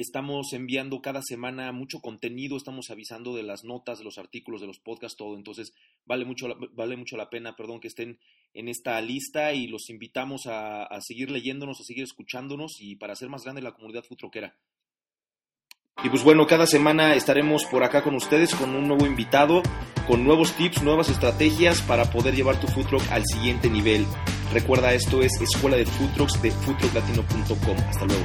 Estamos 0.00 0.54
enviando 0.54 1.02
cada 1.02 1.20
semana 1.20 1.72
mucho 1.72 2.00
contenido, 2.00 2.56
estamos 2.56 2.88
avisando 2.88 3.36
de 3.36 3.42
las 3.42 3.64
notas, 3.64 3.98
de 3.98 4.04
los 4.04 4.16
artículos, 4.16 4.62
de 4.62 4.66
los 4.66 4.78
podcasts, 4.78 5.18
todo. 5.18 5.36
Entonces, 5.36 5.74
vale 6.06 6.24
mucho, 6.24 6.46
vale 6.72 6.96
mucho 6.96 7.18
la 7.18 7.28
pena, 7.28 7.54
perdón, 7.54 7.80
que 7.80 7.88
estén 7.88 8.18
en 8.54 8.68
esta 8.68 8.98
lista 9.02 9.52
y 9.52 9.66
los 9.66 9.90
invitamos 9.90 10.46
a, 10.46 10.88
seguir 11.02 11.30
leyéndonos, 11.30 11.80
a 11.80 11.84
seguir 11.84 12.04
escuchándonos 12.04 12.80
y 12.80 12.96
para 12.96 13.12
hacer 13.12 13.28
más 13.28 13.44
grande 13.44 13.60
la 13.60 13.74
comunidad 13.74 14.04
futroquera. 14.04 14.56
Y 16.02 16.08
pues 16.08 16.24
bueno, 16.24 16.46
cada 16.46 16.66
semana 16.66 17.14
estaremos 17.14 17.66
por 17.66 17.84
acá 17.84 18.02
con 18.02 18.14
ustedes 18.14 18.54
con 18.54 18.74
un 18.74 18.88
nuevo 18.88 19.06
invitado, 19.06 19.62
con 20.06 20.24
nuevos 20.24 20.52
tips, 20.52 20.82
nuevas 20.82 21.08
estrategias 21.08 21.80
para 21.82 22.10
poder 22.10 22.34
llevar 22.34 22.58
tu 22.60 22.66
food 22.68 22.86
truck 22.86 23.02
al 23.10 23.24
siguiente 23.26 23.70
nivel. 23.70 24.06
Recuerda, 24.52 24.92
esto 24.92 25.22
es 25.22 25.32
Escuela 25.40 25.76
de 25.76 25.86
Food 25.86 26.12
Trucks 26.14 26.42
de 26.42 26.50
foodtrucklatino.com. 26.50 27.76
Hasta 27.88 28.04
luego. 28.04 28.24